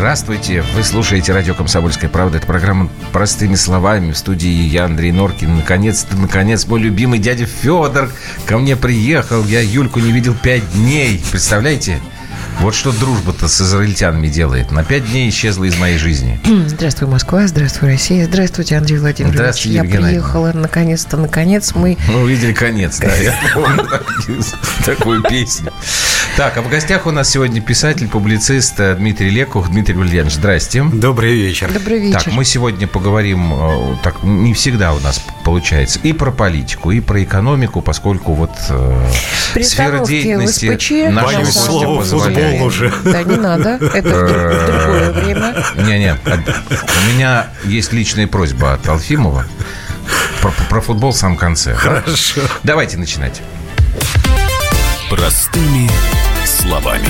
Здравствуйте! 0.00 0.64
Вы 0.74 0.82
слушаете 0.82 1.34
радио 1.34 1.52
«Комсомольская 1.54 2.08
правда». 2.08 2.38
Это 2.38 2.46
программа 2.46 2.88
«Простыми 3.12 3.54
словами». 3.54 4.12
В 4.12 4.16
студии 4.16 4.48
я, 4.48 4.86
Андрей 4.86 5.12
Норкин. 5.12 5.56
Наконец-то, 5.56 6.16
наконец, 6.16 6.66
мой 6.66 6.80
любимый 6.80 7.18
дядя 7.18 7.44
Федор 7.44 8.10
ко 8.46 8.56
мне 8.56 8.76
приехал. 8.76 9.44
Я 9.44 9.60
Юльку 9.60 10.00
не 10.00 10.10
видел 10.10 10.34
пять 10.34 10.62
дней. 10.72 11.22
Представляете? 11.30 12.00
Вот 12.60 12.74
что 12.74 12.92
дружба-то 12.92 13.46
с 13.46 13.60
израильтянами 13.60 14.28
делает. 14.28 14.70
На 14.70 14.84
пять 14.84 15.04
дней 15.04 15.28
исчезла 15.28 15.64
из 15.64 15.78
моей 15.78 15.98
жизни. 15.98 16.40
Здравствуй, 16.66 17.06
Москва, 17.06 17.46
здравствуй, 17.46 17.90
Россия. 17.90 18.24
Здравствуйте, 18.24 18.78
Андрей 18.78 18.98
Владимирович. 18.98 19.36
Здравствуйте, 19.36 19.76
Я 19.76 19.84
Юлия 19.84 19.98
приехала, 19.98 20.52
наконец-то, 20.54 21.18
наконец 21.18 21.74
мы... 21.74 21.98
Мы 22.08 22.22
увидели 22.22 22.54
конец, 22.54 22.98
да. 22.98 23.14
Я 23.16 23.38
помню 23.54 23.86
такую 24.86 25.22
песню. 25.22 25.72
Так, 26.36 26.56
а 26.56 26.62
в 26.62 26.68
гостях 26.68 27.06
у 27.06 27.10
нас 27.10 27.28
сегодня 27.28 27.60
писатель, 27.60 28.08
публицист 28.08 28.78
э, 28.78 28.94
Дмитрий 28.94 29.30
Лекух. 29.30 29.68
Дмитрий 29.68 29.94
Валерьянович, 29.96 30.34
здрасте. 30.34 30.82
Добрый 30.84 31.34
вечер. 31.34 31.70
Добрый 31.72 31.98
вечер. 31.98 32.22
Так, 32.22 32.32
мы 32.32 32.44
сегодня 32.44 32.86
поговорим, 32.86 33.52
э, 33.52 33.96
так 34.02 34.22
не 34.22 34.54
всегда 34.54 34.94
у 34.94 35.00
нас 35.00 35.20
получается, 35.44 35.98
и 36.02 36.12
про 36.12 36.30
политику, 36.30 36.92
и 36.92 37.00
про 37.00 37.22
экономику, 37.22 37.82
поскольку 37.82 38.32
вот 38.32 38.52
э, 38.70 39.10
сфера 39.62 40.04
деятельности 40.04 40.72
СПЧ, 40.72 41.12
нашего 41.12 41.44
слово 41.44 41.98
позволяет. 41.98 42.50
футбол 42.50 42.66
уже. 42.66 42.92
Да, 43.04 43.22
не 43.22 43.36
надо. 43.36 43.78
Это 43.92 44.08
в 44.08 44.66
другое 44.66 45.12
время. 45.12 45.54
Не-не, 45.76 46.16
у 46.24 47.12
меня 47.12 47.48
есть 47.64 47.92
личная 47.92 48.26
просьба 48.26 48.74
от 48.74 48.88
Алфимова. 48.88 49.44
Про, 50.40 50.52
про 50.70 50.80
футбол 50.80 51.12
в 51.12 51.16
самом 51.16 51.36
конце. 51.36 51.74
Хорошо. 51.74 52.40
Давайте 52.62 52.96
начинать. 52.96 53.42
Простыми 55.10 55.90
словами. 56.60 57.08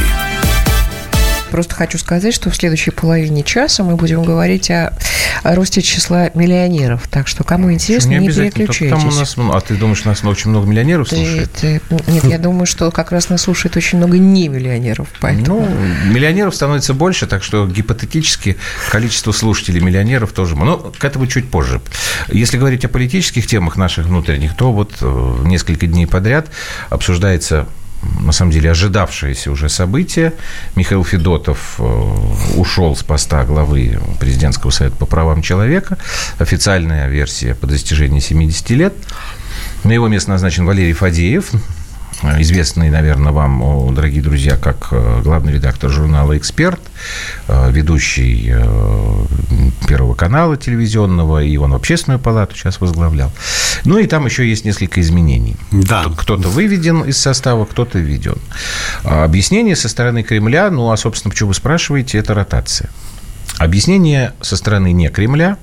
Просто 1.51 1.75
хочу 1.75 1.99
сказать, 1.99 2.33
что 2.33 2.49
в 2.49 2.55
следующей 2.55 2.93
половине 2.93 3.43
часа 3.43 3.83
мы 3.83 3.97
будем 3.97 4.23
говорить 4.23 4.71
о, 4.71 4.97
о 5.43 5.57
росте 5.57 5.83
числа 5.83 6.31
миллионеров. 6.35 7.09
Так 7.11 7.27
что, 7.27 7.43
кому 7.43 7.73
интересно, 7.73 8.11
не, 8.11 8.31
только 8.31 8.53
переключайтесь. 8.53 8.91
Там 8.91 9.09
у 9.09 9.13
нас, 9.13 9.37
много- 9.37 9.59
а 9.59 9.61
ты 9.61 9.75
думаешь, 9.75 10.05
нас 10.05 10.23
очень 10.23 10.51
много 10.51 10.69
миллионеров 10.69 11.09
Ты- 11.09 11.17
слушает? 11.17 11.51
ты- 11.61 11.81
нет, 12.07 12.23
я 12.23 12.39
думаю, 12.39 12.67
что 12.67 12.93
как 12.93 13.11
раз 13.11 13.31
нас 13.31 13.43
слушает 13.43 13.77
очень 13.77 13.99
много 13.99 14.17
не 14.17 14.47
миллионеров. 14.47 15.09
Поэтому... 15.21 15.63
Ну, 15.69 16.13
миллионеров 16.13 16.55
становится 16.55 16.95
больше, 16.95 17.27
так 17.27 17.43
что 17.43 17.67
гипотетически 17.67 18.57
количество 18.89 19.33
слушателей 19.33 19.81
миллионеров 19.81 20.31
тоже. 20.33 20.55
Но 20.55 20.77
к 20.97 21.05
этому 21.05 21.27
чуть 21.27 21.51
позже. 21.51 21.81
Если 22.29 22.59
говорить 22.59 22.85
о 22.85 22.89
политических 22.89 23.49
темах 23.49 23.77
наших 23.77 24.07
внутренних, 24.07 24.57
то 24.57 24.71
вот 24.73 24.93
э, 25.01 25.37
несколько 25.47 25.89
дней 25.89 26.07
подряд 26.07 26.47
обсуждается 26.91 27.67
на 28.21 28.33
самом 28.33 28.51
деле 28.51 28.71
ожидавшееся 28.71 29.51
уже 29.51 29.69
событие. 29.69 30.33
Михаил 30.77 31.05
Федотов 31.05 31.77
э, 31.79 31.83
ушел 32.57 32.97
с 32.97 33.03
поста 33.03 33.45
главы 33.45 33.99
президентского 34.19 34.71
совета 34.71 34.97
по 34.97 35.07
правам 35.07 35.43
человека. 35.43 35.99
Официальная 36.39 37.09
версия 37.09 37.55
по 37.55 37.67
достижении 37.67 38.21
70 38.21 38.71
лет. 38.71 38.95
На 39.85 39.93
его 39.93 40.09
место 40.09 40.31
назначен 40.31 40.67
Валерий 40.67 40.93
Фадеев, 40.93 41.51
известный, 42.23 42.91
наверное, 42.91 43.33
вам, 43.33 43.95
дорогие 43.95 44.23
друзья, 44.23 44.57
как 44.57 44.89
э, 44.91 45.21
главный 45.23 45.55
редактор 45.55 45.91
журнала 45.91 46.37
«Эксперт», 46.37 46.81
э, 47.49 47.71
ведущий 47.71 48.51
э, 48.53 49.25
Первого 49.89 50.15
канала 50.15 50.57
телевизионного, 50.57 51.43
и 51.43 51.57
он 51.57 51.73
общественную 51.73 52.19
палату 52.19 52.57
сейчас 52.57 52.81
возглавлял. 52.81 53.33
Ну 53.85 53.99
и 53.99 54.07
там 54.07 54.27
еще 54.27 54.49
есть 54.49 54.65
несколько 54.65 55.01
изменений. 55.01 55.57
Да. 55.71 56.05
Кто-то 56.17 56.49
выведен 56.49 57.03
из 57.03 57.19
состава, 57.19 57.65
кто-то 57.65 57.99
введен. 57.99 58.39
А 59.05 59.25
Объяснение 59.25 59.77
со 59.77 59.89
стороны 59.89 60.23
Кремля, 60.23 60.71
ну, 60.71 60.91
а, 60.91 60.97
собственно, 60.97 61.31
почему 61.31 61.49
вы 61.49 61.55
спрашиваете, 61.55 62.19
это 62.19 62.35
ротация. 62.35 62.91
Объяснение 63.59 64.33
со 64.41 64.57
стороны 64.57 64.93
не 64.93 65.09
Кремля. 65.09 65.57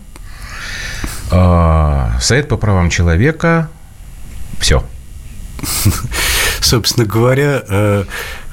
а, 1.31 2.17
Совет 2.19 2.47
по 2.47 2.57
правам 2.57 2.89
человека. 2.89 3.69
Все. 4.59 4.83
Собственно 6.67 7.05
говоря, 7.05 7.63
э, 7.65 8.03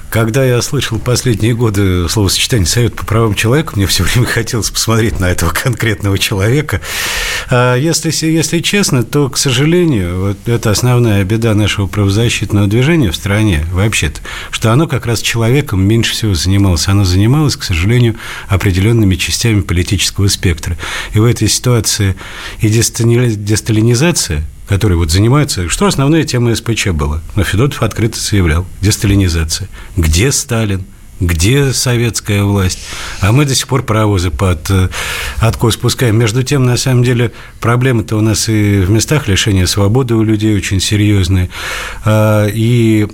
когда 0.08 0.44
я 0.44 0.62
слышал 0.62 1.00
последние 1.00 1.52
годы 1.52 2.08
словосочетание 2.08 2.64
«Совет 2.64 2.94
по 2.94 3.04
правам 3.04 3.34
человека», 3.34 3.72
мне 3.75 3.88
все 3.88 4.04
время 4.04 4.26
хотелось 4.26 4.70
посмотреть 4.70 5.19
на 5.19 5.25
этого 5.25 5.50
конкретного 5.50 6.16
человека. 6.16 6.80
А 7.50 7.75
Если, 7.75 8.12
если 8.25 8.60
честно, 8.60 9.02
то, 9.02 9.28
к 9.30 9.36
сожалению, 9.36 10.28
вот 10.28 10.36
это 10.47 10.70
основная 10.70 11.25
беда 11.25 11.54
нашего 11.54 11.88
правозащитного 11.88 12.69
движения 12.69 13.10
в 13.10 13.16
стране 13.16 13.66
вообще-то, 13.72 14.20
что 14.52 14.70
оно 14.70 14.86
как 14.86 15.06
раз 15.06 15.20
человеком 15.20 15.82
меньше 15.82 16.12
всего 16.12 16.34
занималось. 16.34 16.86
Оно 16.86 17.04
занималось, 17.04 17.56
к 17.56 17.64
сожалению, 17.64 18.14
определенными 18.46 19.16
частями 19.16 19.60
политического 19.60 20.28
спектра. 20.28 20.78
И 21.14 21.19
в 21.19 21.25
этой 21.25 21.48
ситуации 21.48 22.14
и 22.60 22.69
дестали- 22.69 23.34
десталинизация 23.34 24.44
которые 24.69 24.98
вот 24.98 25.10
занимаются... 25.10 25.69
Что 25.69 25.86
основная 25.86 26.25
тема 26.25 26.54
СПЧ 26.54 26.88
была? 26.88 27.20
Но 27.36 27.44
Федотов 27.44 27.82
открыто 27.82 28.19
заявлял. 28.19 28.66
Десталинизация. 28.80 29.69
Где 29.97 30.32
Сталин? 30.32 30.84
Где 31.20 31.72
советская 31.72 32.42
власть? 32.42 32.80
А 33.20 33.32
мы 33.32 33.44
до 33.44 33.54
сих 33.54 33.69
пор 33.69 33.82
паровозы 33.84 34.30
под 34.30 34.69
э, 34.70 34.88
откос 35.38 35.75
спускаем. 35.75 36.19
Между 36.19 36.42
тем, 36.42 36.64
на 36.64 36.76
самом 36.76 37.04
деле, 37.04 37.30
проблемы-то 37.60 38.16
у 38.16 38.20
нас 38.20 38.48
и 38.48 38.80
в 38.80 38.91
местах 38.91 39.28
лишения 39.28 39.66
свободы 39.66 40.14
у 40.14 40.22
людей 40.22 40.56
очень 40.56 40.80
серьезные. 40.80 41.50
А, 42.04 42.47
И 42.48 43.06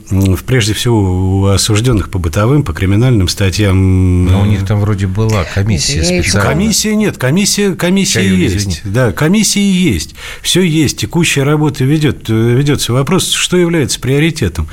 прежде 0.47 0.73
всего 0.73 1.01
у 1.01 1.47
осужденных 1.47 2.11
по 2.11 2.19
бытовым, 2.19 2.63
по 2.63 2.73
криминальным 2.73 3.29
статьям... 3.29 4.25
Но 4.25 4.43
у 4.43 4.45
них 4.47 4.67
там 4.67 4.81
вроде 4.81 5.07
была 5.07 5.45
комиссия 5.45 6.03
специальная. 6.03 6.53
Комиссия 6.53 6.97
нет, 6.97 7.19
комиссия, 7.19 7.75
комиссия 7.75 8.27
Юля, 8.27 8.37
есть. 8.37 8.57
извини. 8.57 8.77
Да, 8.85 9.13
комиссии 9.13 9.61
есть. 9.61 10.15
Все 10.43 10.63
есть. 10.63 10.99
Текущая 10.99 11.43
работа 11.43 11.85
ведет, 11.85 12.31
э, 12.31 12.33
ведется. 12.33 12.93
Вопрос, 12.93 13.33
что 13.33 13.57
является 13.57 14.01
приоритетом? 14.01 14.69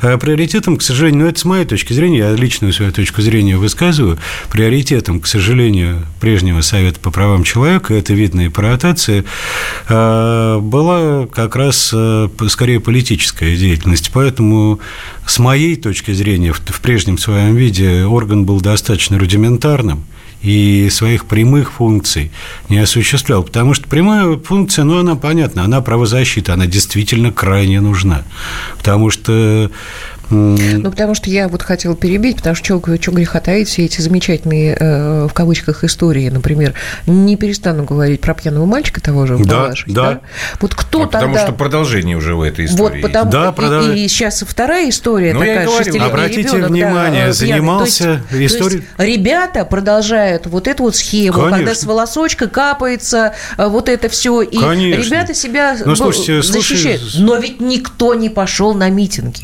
А 0.00 0.16
Приоритетом, 0.16 0.76
к 0.76 0.82
сожалению, 0.82 1.24
ну, 1.24 1.28
это 1.28 1.40
с 1.40 1.44
моей 1.44 1.64
точки 1.64 1.92
зрения, 1.92 2.18
я 2.18 2.34
личную 2.70 2.72
свою 2.72 2.92
точку 2.92 3.22
зрения 3.22 3.56
высказываю, 3.56 4.18
приоритетом, 4.50 5.20
к 5.20 5.26
сожалению, 5.26 6.06
прежнего 6.20 6.62
Совета 6.62 7.00
по 7.00 7.10
правам 7.10 7.44
человека, 7.44 7.94
это 7.94 8.14
видно 8.14 8.42
и 8.42 8.48
по 8.48 8.62
ротации, 8.62 9.24
а, 9.88 10.58
была 10.60 11.26
как 11.26 11.56
раз 11.56 11.90
п- 11.90 12.48
скорее 12.48 12.80
политическая 12.80 13.56
деятельность. 13.56 14.10
Поэтому, 14.12 14.80
с 15.26 15.38
моей 15.38 15.76
точки 15.76 16.12
зрения, 16.12 16.52
в, 16.52 16.60
прежнем 16.80 17.18
своем 17.18 17.56
виде 17.56 18.04
орган 18.04 18.44
был 18.44 18.60
достаточно 18.60 19.18
рудиментарным 19.18 20.04
и 20.42 20.88
своих 20.90 21.26
прямых 21.26 21.72
функций 21.72 22.30
не 22.70 22.78
осуществлял. 22.78 23.42
Потому 23.42 23.74
что 23.74 23.88
прямая 23.88 24.38
функция, 24.38 24.84
ну, 24.84 24.98
она 24.98 25.14
понятна, 25.14 25.64
она 25.64 25.80
правозащита, 25.80 26.54
она 26.54 26.66
действительно 26.66 27.30
крайне 27.30 27.80
нужна. 27.80 28.22
Потому 28.78 29.10
что 29.10 29.70
Ну, 30.30 30.90
потому 30.90 31.14
что 31.14 31.28
я 31.30 31.48
вот 31.48 31.62
хотела 31.62 31.96
перебить, 31.96 32.36
потому 32.36 32.54
что 32.56 32.80
что 33.00 33.10
греха 33.12 33.40
таить, 33.40 33.68
все 33.68 33.84
эти 33.84 34.00
замечательные, 34.00 34.76
э, 34.78 35.26
в 35.28 35.32
кавычках, 35.34 35.84
истории, 35.84 36.28
например, 36.28 36.74
не 37.06 37.36
перестану 37.36 37.84
говорить 37.84 38.20
про 38.20 38.34
пьяного 38.34 38.64
мальчика 38.66 39.00
того 39.00 39.26
же, 39.26 39.36
Да, 39.38 39.62
Балашихи, 39.64 39.92
да. 39.92 40.20
Вот 40.60 40.74
кто 40.74 41.02
А 41.02 41.06
потому 41.06 41.34
тогда... 41.34 41.46
что 41.46 41.52
продолжение 41.56 42.16
уже 42.16 42.34
у 42.34 42.42
этой 42.44 42.66
Вот 42.66 42.72
истории. 42.74 43.02
потому 43.02 43.30
Да, 43.30 43.48
и- 43.48 43.52
продолжай. 43.52 43.98
и, 43.98 44.08
сейчас 44.08 44.44
вторая 44.46 44.88
история 44.88 45.34
Ну, 45.34 45.42
я 45.42 45.46
и 45.46 45.48
такая, 45.48 45.66
говорю, 45.66 45.78
шестилетний 45.84 46.10
обратите 46.10 46.40
ребенок, 46.42 46.60
да, 46.62 46.68
внимание, 46.68 47.12
пьяный. 47.20 47.32
занимался 47.32 48.04
То 48.04 48.10
есть- 48.10 48.30
то 48.30 48.36
есть 48.36 48.54
историей- 48.54 48.82
ребята 48.98 49.64
продолжают 49.64 50.46
вот 50.46 50.68
эту 50.68 50.84
вот 50.84 50.96
схему, 50.96 51.32
когда 51.32 51.50
Конечно. 51.50 51.74
с 51.74 51.84
волосочка 51.84 52.48
капается 52.48 53.34
э, 53.58 53.66
вот 53.66 53.88
это 53.88 54.08
все, 54.08 54.42
и 54.42 54.58
Конечно. 54.58 55.02
ребята 55.02 55.34
себя 55.34 55.76
Ну, 55.84 55.96
слушайте, 55.96 56.42
слушай, 56.42 56.76
защищают. 56.76 57.02
Но 57.18 57.36
ведь 57.36 57.60
никто 57.60 58.14
не 58.14 58.28
пошел 58.28 58.74
на 58.74 58.88
митинги, 58.90 59.42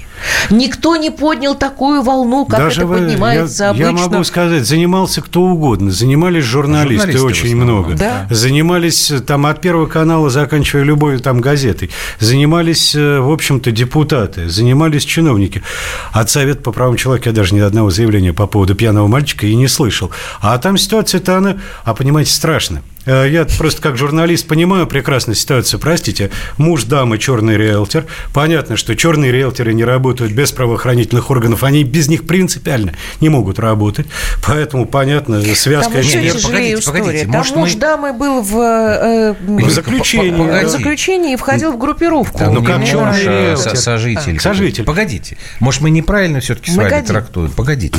никто 0.50 0.75
не 0.96 1.10
поднял 1.10 1.54
такую 1.54 2.02
волну, 2.02 2.46
как 2.46 2.58
Даже 2.60 2.82
это 2.82 2.86
вы- 2.88 2.96
поднимается 2.98 3.64
я, 3.64 3.70
обычно. 3.70 3.86
Я 3.86 3.92
могу 3.92 4.24
сказать, 4.24 4.66
занимался 4.66 5.22
кто 5.22 5.42
угодно. 5.42 5.90
Занимались 5.90 6.44
журналисты, 6.44 7.12
Журналисты 7.12 7.46
очень 7.46 7.56
много. 7.56 7.94
Да. 7.94 8.26
Занимались 8.30 9.10
э, 9.10 9.20
там 9.20 9.46
от 9.46 9.60
Первого 9.60 9.86
канала, 9.86 10.30
заканчивая 10.30 10.84
любой 10.84 11.18
там 11.18 11.40
газетой. 11.40 11.90
Занимались, 12.18 12.94
э, 12.94 13.20
в 13.20 13.30
общем-то, 13.30 13.70
депутаты. 13.72 14.48
Занимались 14.48 15.04
чиновники. 15.04 15.62
От 16.12 16.30
Совета 16.30 16.60
по 16.62 16.72
правам 16.72 16.96
человека 16.96 17.30
я 17.30 17.34
даже 17.34 17.54
ни 17.54 17.60
одного 17.60 17.90
заявления 17.90 18.32
по 18.32 18.46
поводу 18.46 18.74
пьяного 18.74 19.06
мальчика 19.06 19.46
и 19.46 19.54
не 19.54 19.68
слышал. 19.68 20.10
А 20.40 20.56
там 20.58 20.76
ситуация-то 20.78 21.36
она, 21.36 21.56
а 21.84 21.94
понимаете, 21.94 22.32
страшно. 22.32 22.82
Э, 23.06 23.26
я 23.30 23.44
просто 23.44 23.80
как 23.80 23.96
журналист 23.96 24.46
понимаю 24.46 24.86
прекрасно 24.86 25.34
ситуацию. 25.34 25.80
Простите, 25.80 26.30
муж 26.58 26.84
дамы 26.84 27.18
черный 27.18 27.56
риэлтор. 27.56 28.04
Понятно, 28.34 28.76
что 28.76 28.94
черные 28.96 29.32
риэлторы 29.32 29.72
не 29.72 29.84
работают 29.84 30.32
без 30.32 30.52
правоохранительных 30.52 31.30
органов. 31.30 31.62
Они 31.62 31.84
без 31.84 32.08
них 32.08 32.26
принципиально 32.26 32.94
не 33.20 33.28
могут 33.28 33.58
работать. 33.58 34.06
Поэтому, 34.46 34.86
понятно, 34.86 35.40
связка... 35.54 35.92
Там 35.92 36.00
еще 36.02 36.20
Нет, 36.22 36.34
тяжелее 36.34 36.46
погодите, 36.50 36.78
история. 36.80 37.00
погодите, 37.00 37.24
Там 37.26 37.36
может, 37.36 37.56
муж 37.56 37.74
мы- 37.74 37.80
дамы 37.80 38.12
был 38.12 38.42
в, 38.42 38.56
э, 38.58 39.34
В 39.40 39.70
заключении. 39.70 40.64
В 40.64 40.68
заключении 40.68 41.32
и 41.34 41.36
входил 41.36 41.72
в 41.72 41.78
группировку. 41.78 42.38
Да, 42.38 42.50
Ну, 42.50 42.62
как 42.62 42.78
муж, 42.78 42.90
а 42.94 43.56
сожитель. 43.76 44.36
А, 44.36 44.40
сожитель. 44.40 44.84
Погодите. 44.84 45.36
Может, 45.60 45.80
мы 45.80 45.90
неправильно 45.90 46.40
все-таки 46.40 46.70
с 46.70 46.76
вами 46.76 47.02
трактуем? 47.02 47.50
Погодите. 47.52 47.96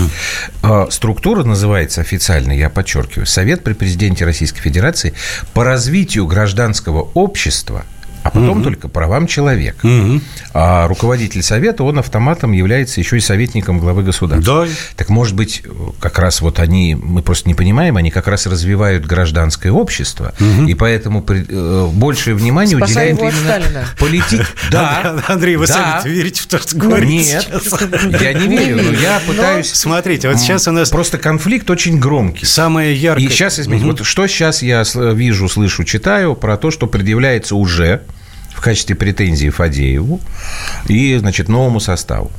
А, 0.61 0.87
Структура 0.89 1.43
называется 1.43 2.01
официально, 2.01 2.51
я 2.51 2.69
подчеркиваю, 2.69 3.25
Совет 3.25 3.63
при 3.63 3.73
президенте 3.73 4.25
Российской 4.25 4.61
Федерации 4.61 4.96
по 5.53 5.63
развитию 5.63 6.25
гражданского 6.27 7.09
общества 7.13 7.85
а 8.27 8.31
потом 8.31 8.63
только 8.63 8.87
правам 8.89 9.27
человека. 9.27 9.87
А 10.53 10.87
руководитель 10.87 11.41
совета, 11.43 11.83
он 11.83 11.99
автоматом 11.99 12.51
является 12.51 12.99
еще 12.99 13.17
и 13.17 13.19
советником 13.19 13.79
главы 13.79 14.03
государства. 14.03 14.65
Да. 14.65 14.71
Так 14.95 15.09
может 15.09 15.35
быть, 15.35 15.63
как 15.99 16.19
раз 16.19 16.41
вот 16.41 16.59
они, 16.59 16.95
мы 16.95 17.21
просто 17.21 17.47
не 17.47 17.55
понимаем, 17.55 17.97
они 17.97 18.11
как 18.11 18.27
раз 18.27 18.47
развивают 18.47 19.05
гражданское 19.05 19.71
общество, 19.71 20.33
и 20.67 20.73
поэтому 20.73 21.21
при- 21.21 21.45
э, 21.47 21.87
большее 21.93 22.35
внимание 22.35 22.75
его 22.77 22.85
от 22.85 22.91
именно 22.91 23.85
политике. 23.97 24.45
Да. 24.71 25.23
Андрей, 25.27 25.55
вы 25.55 25.67
сами 25.67 26.07
верите 26.09 26.41
в 26.41 26.47
то, 26.47 26.59
что 26.59 26.75
говорите 26.77 27.39
Нет, 27.49 28.21
я 28.21 28.33
не 28.33 28.47
верю, 28.47 28.83
но 28.83 28.91
я 28.91 29.21
пытаюсь... 29.25 29.71
Смотрите, 29.71 30.27
вот 30.29 30.39
сейчас 30.39 30.67
у 30.67 30.71
нас 30.71 30.89
Просто 30.89 31.17
конфликт 31.17 31.69
очень 31.69 31.99
громкий. 31.99 32.45
самое 32.45 32.93
яркое... 32.95 33.25
И 33.25 33.29
сейчас, 33.29 33.59
извините, 33.59 33.85
вот 33.85 34.05
что 34.05 34.27
сейчас 34.27 34.61
я 34.61 34.83
вижу, 35.13 35.47
слышу, 35.47 35.83
читаю 35.83 36.35
про 36.35 36.57
то, 36.57 36.71
что 36.71 36.87
предъявляется 36.87 37.55
уже 37.55 38.01
в 38.57 38.61
качестве 38.61 38.95
претензии 38.95 39.49
Фадееву 39.49 40.19
и, 40.87 41.15
значит, 41.17 41.47
новому 41.47 41.79
составу. 41.79 42.31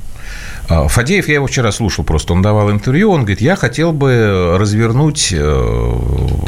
А, 0.68 0.88
Фадеев, 0.88 1.28
я 1.28 1.34
его 1.34 1.46
вчера 1.46 1.70
слушал 1.70 2.04
просто, 2.04 2.32
он 2.32 2.42
давал 2.42 2.72
интервью, 2.72 3.12
он 3.12 3.20
говорит, 3.20 3.40
я 3.40 3.54
хотел 3.54 3.92
бы 3.92 4.56
развернуть 4.58 5.32
э, 5.32 5.98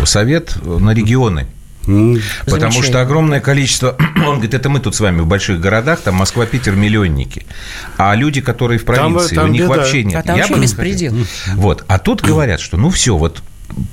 совет 0.05 0.57
на 0.65 0.91
регионы. 0.91 1.47
Потому 2.47 2.83
что 2.83 3.01
огромное 3.01 3.41
количество, 3.41 3.97
он 4.17 4.35
говорит, 4.35 4.55
это 4.55 4.69
мы 4.69 4.81
тут 4.81 4.97
с 4.97 5.01
вами 5.01 5.21
в 5.21 5.27
больших 5.27 5.61
городах, 5.61 6.01
там 6.01 6.17
Москва, 6.17 6.47
Питер, 6.47 6.75
миллионники. 6.75 7.47
А 7.97 8.15
люди, 8.17 8.41
которые 8.41 8.81
в 8.81 8.85
Там, 8.85 8.97
провинции, 8.97 9.37
там 9.37 9.45
у 9.45 9.49
них 9.49 9.63
беда. 9.63 9.75
вообще 9.77 10.03
нет. 10.03 10.17
А 10.17 10.23
там 10.23 10.37
Я 10.37 10.49
вообще 10.49 10.61
беспредел. 10.61 11.15
Вот. 11.55 11.85
А 11.87 11.99
тут 12.01 12.23
говорят, 12.23 12.61
что 12.61 12.77
ну 12.77 12.91
все, 12.91 13.17
вот 13.17 13.41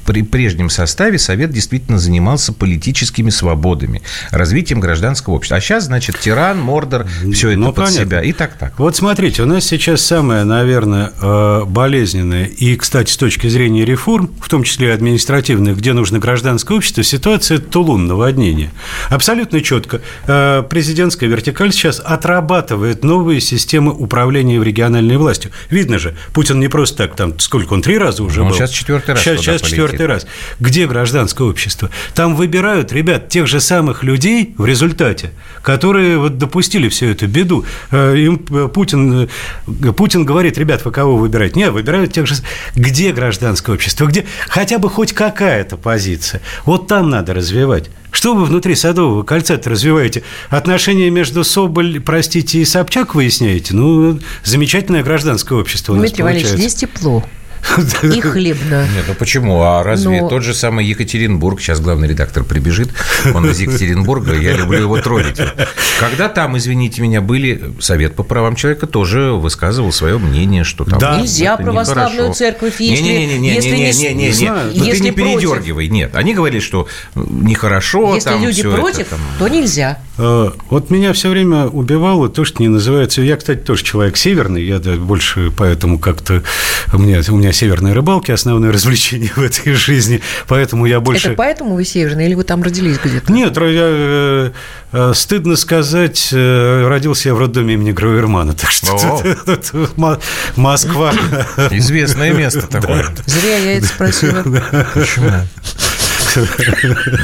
при 0.06 0.22
прежнем 0.24 0.70
составе 0.70 1.18
Совет 1.20 1.52
действительно 1.52 1.98
занимался 2.00 2.54
политическими 2.54 3.30
свободами, 3.30 4.02
развитием 4.32 4.80
гражданского 4.80 5.36
общества. 5.36 5.58
А 5.58 5.62
сейчас, 5.62 5.86
значит, 5.86 6.20
тиран, 6.20 6.60
мордор, 6.62 7.06
все 7.34 7.50
это 7.52 7.60
Ну, 7.60 7.66
под 7.68 7.76
понятно. 7.76 8.00
себя. 8.00 8.22
И 8.22 8.34
так 8.34 8.58
так. 8.58 8.78
Вот 8.80 8.96
смотрите, 8.96 9.44
у 9.44 9.46
нас 9.46 9.66
сейчас 9.66 10.02
самое, 10.02 10.44
наверное, 10.44 11.12
э, 11.22 11.64
болезненное 11.66 12.46
и, 12.46 12.76
кстати, 12.76 13.12
с 13.12 13.18
точки 13.18 13.48
зрения 13.48 13.86
реформ, 13.86 14.30
в 14.42 14.50
том 14.50 14.64
числе 14.64 14.88
и 14.90 14.92
административных, 14.92 15.78
где 15.78 15.94
нужно 15.94 16.20
гражданское 16.20 16.76
общество, 16.76 17.04
ситуация 17.04 17.58
Тулун, 17.60 18.08
наводнение. 18.08 18.72
Абсолютно 19.10 19.62
четко. 19.62 20.02
Э, 20.28 20.64
Президентская 20.70 21.30
вертикаль 21.30 21.72
сейчас 21.72 22.00
отрабатывает 22.04 23.04
новые 23.04 23.42
системы 23.42 23.92
управления 23.94 24.60
в 24.60 24.64
региональной 24.64 25.18
властью. 25.18 25.52
Видно 25.70 26.00
же, 26.00 26.16
Путин 26.34 26.60
не 26.60 26.68
просто 26.68 26.98
так, 27.08 27.16
там, 27.16 27.38
сколько 27.40 27.74
он, 27.74 27.82
три 27.82 27.98
раза 27.98 28.24
уже 28.24 28.42
Ну, 28.44 28.50
был? 28.50 28.56
сейчас 28.56 28.72
четвертый 28.72 29.12
раз 29.12 29.20
Сейчас, 29.24 29.40
туда 29.42 29.58
сейчас. 29.58 29.70
Четвертый 29.78 30.06
раз. 30.08 30.28
Где 30.60 30.88
гражданское 30.88 31.48
общество? 31.48 31.90
Там 32.14 32.36
выбирают, 32.36 32.92
ребят, 32.92 33.30
тех 33.30 33.48
же 33.48 33.60
самых 33.60 34.04
людей 34.04 34.54
в 34.58 34.66
результате, 34.66 35.32
которые 35.62 36.18
вот 36.18 36.38
допустили 36.38 36.90
всю 36.90 37.08
эту 37.08 37.28
беду. 37.28 37.66
Э, 37.92 38.16
Им 38.18 38.46
э, 38.50 38.68
Путин, 38.68 39.30
э, 39.68 39.92
Путин 39.94 40.26
говорит, 40.26 40.58
ребят, 40.58 40.84
вы 40.86 40.92
кого 40.92 41.18
выбираете? 41.18 41.60
Нет, 41.60 41.72
выбирают 41.72 42.14
тех 42.14 42.28
же... 42.28 42.36
Где 42.76 43.12
гражданское 43.12 43.74
общество? 43.74 44.06
Где 44.06 44.26
хотя 44.48 44.80
бы 44.80 44.90
хоть 44.90 45.14
какая-то 45.14 45.78
позиция? 45.78 46.42
Вот 46.66 46.88
там 46.88 47.10
надо 47.10 47.34
развивать. 47.34 47.90
Что 48.12 48.34
вы 48.34 48.46
внутри 48.46 48.74
Садового 48.74 49.24
кольца-то 49.24 49.70
развиваете? 49.70 50.24
Отношения 50.50 51.10
между 51.10 51.44
Соболь, 51.44 52.00
простите, 52.00 52.60
и 52.60 52.66
Собчак 52.66 53.14
выясняете? 53.14 53.76
Ну, 53.76 54.20
замечательное 54.44 55.04
гражданское 55.04 55.60
общество 55.60 55.94
у 55.94 55.98
нас 55.98 56.06
Дмитрий 56.06 56.24
Валерьевич, 56.24 56.52
получается. 56.52 56.78
здесь 56.78 56.90
тепло 56.90 57.24
и 58.04 58.22
хлебно. 58.22 58.88
Нет, 58.96 59.06
ну 59.08 59.14
почему? 59.14 59.62
А 59.62 59.84
разве 59.84 60.22
Но- 60.22 60.30
тот 60.30 60.44
же 60.44 60.54
самый 60.54 60.86
Екатеринбург, 60.86 61.60
сейчас 61.62 61.80
главный 61.80 62.08
редактор 62.08 62.44
прибежит, 62.44 62.90
он 63.34 63.50
из 63.50 63.60
Екатеринбурга, 63.60 64.34
я 64.36 64.54
люблю 64.54 64.82
его 64.82 65.02
троллить. 65.02 65.40
Когда 66.00 66.30
там, 66.30 66.58
извините 66.58 67.02
меня, 67.02 67.22
были 67.22 67.74
Совет 67.80 68.16
по 68.16 68.24
правам 68.24 68.56
человека, 68.56 68.88
тоже 68.88 69.32
высказывал 69.32 69.92
свое 69.92 70.18
мнение, 70.18 70.64
что 70.64 70.86
там... 70.86 71.00
Да. 71.00 71.20
Нельзя 71.20 71.58
православную 71.58 72.34
церковь, 72.34 72.80
если- 72.80 73.04
Не-не-не, 73.04 73.54
ну 73.56 74.86
ты 74.86 75.00
не 75.00 75.12
передергивай, 75.12 75.88
нет. 75.88 76.16
Они 76.16 76.34
говорили, 76.34 76.60
что 76.60 76.88
нехорошо 77.16 78.16
Если 78.16 78.30
там 78.30 78.44
люди 78.44 78.64
против, 78.64 79.08
там. 79.08 79.20
то 79.40 79.48
нельзя. 79.48 80.00
Э, 80.18 80.52
Вот 80.70 80.90
меня 80.90 81.14
все 81.14 81.30
время 81.30 81.66
убивало 81.68 82.30
то, 82.30 82.46
что 82.46 82.62
не 82.62 82.70
называется... 82.70 83.22
Я, 83.22 83.38
кстати, 83.38 83.60
тоже 83.60 83.84
человек 83.84 84.18
северный, 84.18 84.64
я 84.64 84.80
да, 84.80 84.96
больше 84.96 85.52
поэтому 85.56 86.00
как-то... 86.00 86.44
У 86.94 86.98
меня, 86.98 87.22
у 87.30 87.36
меня 87.36 87.52
северные 87.52 87.94
рыбалки, 87.94 88.32
основное 88.32 88.72
развлечение 88.74 89.32
в 89.36 89.42
этой 89.42 89.74
жизни, 89.74 90.22
поэтому 90.48 90.86
я 90.86 91.00
больше... 91.00 91.30
Это 91.30 91.38
поэтому 91.38 91.76
вы 91.76 91.86
северный 91.86 92.26
или 92.26 92.34
вы 92.34 92.44
там 92.44 92.64
родились 92.64 92.98
где-то? 93.04 93.32
Нет, 93.32 93.56
я, 93.58 93.64
э, 93.66 94.52
э, 94.92 95.12
стыдно 95.14 95.56
сказать, 95.56 96.30
родился 96.32 97.30
я 97.30 97.36
в 97.36 97.40
роддоме 97.40 97.76
имени 97.76 97.92
Гровермана, 97.92 98.54
так 98.54 98.72
что 98.72 99.22
Москва... 100.56 101.14
Известное 101.72 102.34
место 102.34 102.62
такое. 102.70 103.06
Зря 103.26 103.58
я 103.58 103.78
это 103.78 103.88
спросила. 103.88 104.44
Почему? 104.94 105.32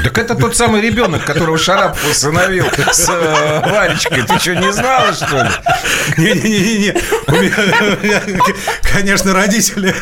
Так 0.04 0.18
это 0.18 0.34
тот 0.34 0.56
самый 0.56 0.80
ребенок, 0.80 1.24
которого 1.24 1.58
Шарапов 1.58 2.10
усыновил 2.10 2.66
с 2.92 3.08
э, 3.08 3.60
Варечкой. 3.70 4.22
Ты 4.22 4.38
что, 4.38 4.54
не 4.56 4.72
знала, 4.72 5.12
что 5.12 5.42
ли? 5.42 5.50
Не-не-не, 6.16 6.94
конечно, 8.92 9.32
родители 9.34 9.94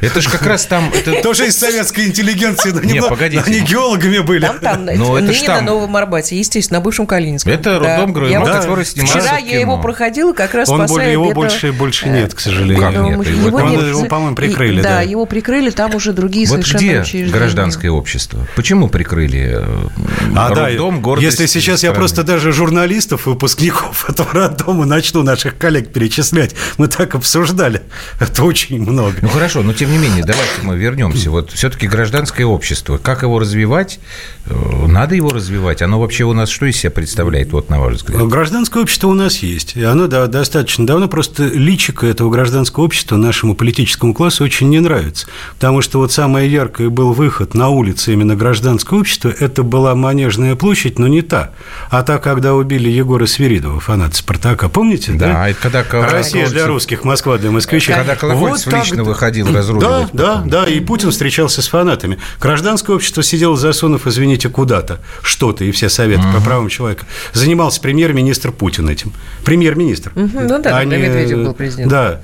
Это 0.00 0.20
же 0.20 0.28
как 0.30 0.42
раз 0.46 0.66
там... 0.66 0.90
это- 0.92 1.22
тоже 1.22 1.46
из 1.46 1.56
советской 1.58 2.06
интеллигенции, 2.06 2.70
но 2.70 2.80
Не, 2.80 3.00
погодите. 3.02 3.42
они 3.46 3.60
геологами 3.60 4.18
были. 4.18 4.44
Там, 4.46 4.58
там, 4.58 4.84
Ну, 4.84 5.16
это 5.16 5.32
там. 5.46 5.56
на 5.64 5.72
Новом 5.72 5.96
Арбате, 5.96 6.36
естественно, 6.38 6.78
на 6.78 6.84
бывшем 6.84 7.06
Калининском. 7.06 7.52
Это 7.52 7.78
роддом 7.78 8.12
вот- 8.12 8.50
который 8.50 8.84
снимался 8.84 9.18
Вчера 9.20 9.38
я 9.38 9.60
его 9.60 9.78
проходила, 9.78 10.32
как 10.32 10.54
раз 10.54 10.68
Он 10.68 10.78
спасая 10.80 10.88
более, 10.96 11.12
его 11.12 11.30
больше, 11.32 11.72
больше 11.72 12.08
нет, 12.08 12.34
к 12.34 12.40
сожалению. 12.40 12.78
Как 12.80 12.90
бедного 12.92 13.08
нет? 13.08 13.16
мужчину. 13.18 13.46
Его 13.46 13.58
там- 13.58 13.72
его, 13.72 13.98
за- 14.00 14.06
по-моему, 14.06 14.36
прикрыли, 14.36 14.82
Да, 14.82 15.00
его 15.02 15.26
прикрыли, 15.26 15.70
там 15.70 15.94
уже 15.94 16.12
другие 16.12 16.46
Вот 16.46 16.54
совершенно 16.54 16.78
где 16.78 17.00
учреждения. 17.00 17.32
гражданское 17.32 17.88
общество? 17.90 18.33
Почему 18.56 18.88
прикрыли 18.88 19.54
э, 19.56 19.86
А, 20.34 20.54
да, 20.54 20.66
роддом, 20.68 21.00
гордость 21.00 21.40
если 21.40 21.46
сейчас 21.46 21.82
я 21.82 21.90
страны? 21.90 21.94
просто 21.96 22.22
даже 22.22 22.52
журналистов, 22.52 23.26
выпускников 23.26 24.04
этого 24.08 24.32
роддома 24.32 24.84
начну 24.86 25.22
наших 25.22 25.58
коллег 25.58 25.92
перечислять, 25.92 26.54
мы 26.78 26.88
так 26.88 27.14
обсуждали. 27.14 27.82
Это 28.20 28.44
очень 28.44 28.80
много. 28.80 29.14
Ну 29.20 29.28
хорошо, 29.28 29.62
но 29.62 29.72
тем 29.72 29.90
не 29.90 29.98
менее, 29.98 30.24
давайте 30.24 30.62
мы 30.62 30.76
вернемся. 30.76 31.30
Вот 31.30 31.52
все-таки 31.52 31.86
гражданское 31.86 32.44
общество, 32.44 32.96
как 32.98 33.22
его 33.22 33.38
развивать? 33.38 34.00
Э, 34.46 34.86
Надо 34.86 35.14
его 35.14 35.30
развивать. 35.30 35.82
Оно 35.82 36.00
вообще 36.00 36.24
у 36.24 36.32
нас 36.32 36.48
что 36.48 36.66
из 36.66 36.76
себя 36.76 36.90
представляет, 36.90 37.52
вот 37.52 37.68
на 37.70 37.80
ваш 37.80 37.96
взгляд? 37.96 38.26
Гражданское 38.28 38.82
общество 38.82 39.08
у 39.08 39.14
нас 39.14 39.38
есть. 39.38 39.76
И 39.76 39.82
оно 39.82 40.06
да, 40.06 40.26
достаточно 40.26 40.86
давно. 40.86 41.08
Просто 41.08 41.44
личико 41.44 42.06
этого 42.06 42.30
гражданского 42.30 42.84
общества 42.84 43.16
нашему 43.16 43.54
политическому 43.54 44.14
классу 44.14 44.44
очень 44.44 44.68
не 44.70 44.80
нравится. 44.80 45.26
Потому 45.54 45.82
что 45.82 45.98
вот 45.98 46.12
самое 46.12 46.50
яркое 46.50 46.88
был 46.88 47.12
выход 47.12 47.54
на 47.54 47.68
улице 47.68 48.12
именно 48.12 48.23
гражданского 48.34 49.00
общества. 49.00 49.32
Это 49.38 49.62
была 49.62 49.94
Манежная 49.94 50.56
площадь, 50.56 50.98
но 50.98 51.06
не 51.06 51.20
та. 51.22 51.50
А 51.90 52.02
та, 52.02 52.18
когда 52.18 52.54
убили 52.54 52.88
Егора 52.88 53.26
Свиридова, 53.26 53.78
фаната 53.80 54.16
«Спартака». 54.16 54.68
Помните? 54.70 55.12
Да, 55.12 55.48
это 55.48 55.60
когда 55.70 56.08
Россия 56.08 56.46
Колокольцев- 56.46 56.50
для 56.52 56.66
русских, 56.66 57.04
Москва 57.04 57.36
для 57.38 57.50
москвичей. 57.50 57.94
Когда 57.94 58.16
Колокольцев 58.16 58.70
так 58.72 58.80
лично 58.84 58.96
да. 58.98 59.02
выходил 59.04 59.46
Да, 59.46 59.58
разруливать 59.58 60.08
да, 60.12 60.32
потом. 60.36 60.48
да, 60.48 60.64
и 60.64 60.80
Путин 60.80 61.10
встречался 61.10 61.60
с 61.62 61.68
фанатами. 61.68 62.18
Гражданское 62.40 62.94
общество 62.96 63.22
сидело, 63.22 63.56
засунув, 63.56 64.06
извините, 64.06 64.48
куда-то, 64.48 65.00
что-то, 65.22 65.64
и 65.64 65.70
все 65.72 65.88
советы 65.88 66.22
по 66.34 66.40
правам 66.40 66.68
человека. 66.68 67.06
Занимался 67.32 67.80
премьер-министр 67.80 68.50
Путин 68.52 68.88
этим. 68.88 69.12
Премьер-министр. 69.44 70.12
Мгм, 70.14 70.46
ну 70.46 70.62
да, 70.62 70.76
А 70.78 70.80
когда 70.80 70.96
Медведев 70.96 71.38
был 71.44 71.52
президентом. 71.54 71.90
Да. 71.90 72.20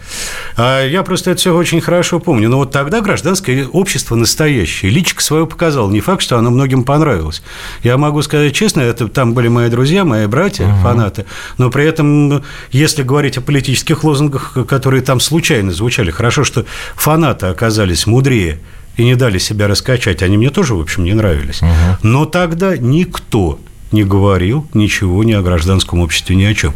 А 0.57 0.87
я 0.87 1.03
просто 1.03 1.31
это 1.33 1.41
все 1.41 1.55
очень 1.55 1.81
хорошо 1.81 2.19
помню. 2.21 2.49
Но 2.49 2.57
вот 2.59 2.71
тогда 2.73 3.01
гражданское 3.01 3.67
общество 3.67 4.15
настоящее. 4.15 4.91
Личико 4.91 5.23
свое 5.23 5.47
показал. 5.47 5.90
Не 5.91 6.01
факт, 6.01 6.23
что 6.23 6.39
оно 6.39 6.51
многим 6.51 6.85
понравилось. 6.85 7.43
Я 7.83 7.99
могу 7.99 8.23
сказать 8.23 8.55
честно, 8.55 8.81
это 8.81 9.09
там 9.09 9.35
были 9.35 9.49
мои 9.49 9.69
друзья, 9.69 10.05
мои 10.05 10.27
братья, 10.27 10.73
фанаты. 10.83 11.25
Но 11.59 11.71
при 11.71 11.85
этом, 11.85 12.43
если 12.73 13.03
говорить 13.03 13.39
о 13.39 13.41
политических 13.41 14.05
лозунгах, 14.05 14.57
которые 14.69 15.03
там 15.03 15.21
случайно 15.21 15.73
звучали, 15.73 16.11
хорошо, 16.11 16.45
что 16.45 16.65
фанаты 16.95 17.47
оказались 17.47 18.07
мудрее 18.07 18.61
и 18.97 19.05
не 19.05 19.15
дали 19.15 19.39
себя 19.39 19.69
раскачать, 19.69 20.23
они 20.23 20.37
мне 20.37 20.51
тоже, 20.51 20.75
в 20.75 20.81
общем, 20.81 21.05
не 21.05 21.15
нравились. 21.15 21.63
Угу. 21.63 21.71
Но 22.03 22.27
тогда 22.27 22.77
никто 22.77 23.59
не 23.93 24.05
говорил 24.05 24.67
ничего 24.75 25.23
ни 25.25 25.33
о 25.33 25.43
гражданском 25.43 26.01
обществе, 26.01 26.37
ни 26.37 26.45
о 26.45 26.55
чем. 26.55 26.75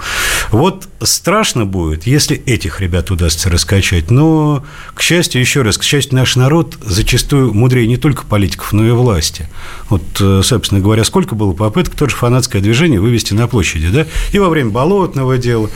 Вот 0.51 0.89
страшно 1.03 1.65
будет, 1.65 2.07
если 2.07 2.37
этих 2.37 2.81
ребят 2.81 3.11
удастся 3.11 3.51
раскачать, 3.51 4.11
но, 4.11 4.65
к 4.95 5.03
счастью, 5.03 5.41
еще 5.41 5.63
раз, 5.63 5.79
к 5.79 5.83
счастью, 5.83 6.17
наш 6.17 6.37
народ 6.37 6.77
зачастую 6.83 7.55
мудрее 7.55 7.87
не 7.87 7.97
только 7.97 8.25
политиков, 8.25 8.73
но 8.73 8.87
и 8.87 8.91
власти. 8.91 9.49
Вот, 9.89 10.03
э, 10.21 10.41
собственно 10.43 10.81
говоря, 10.81 11.05
сколько 11.05 11.35
было 11.35 11.53
попыток 11.53 11.95
тоже 11.95 12.17
фанатское 12.17 12.61
движение 12.61 13.01
вывести 13.01 13.35
на 13.35 13.47
площади, 13.47 13.89
да? 13.89 14.07
И 14.33 14.39
во 14.39 14.49
время 14.49 14.71
болотного 14.71 15.39
дела. 15.39 15.71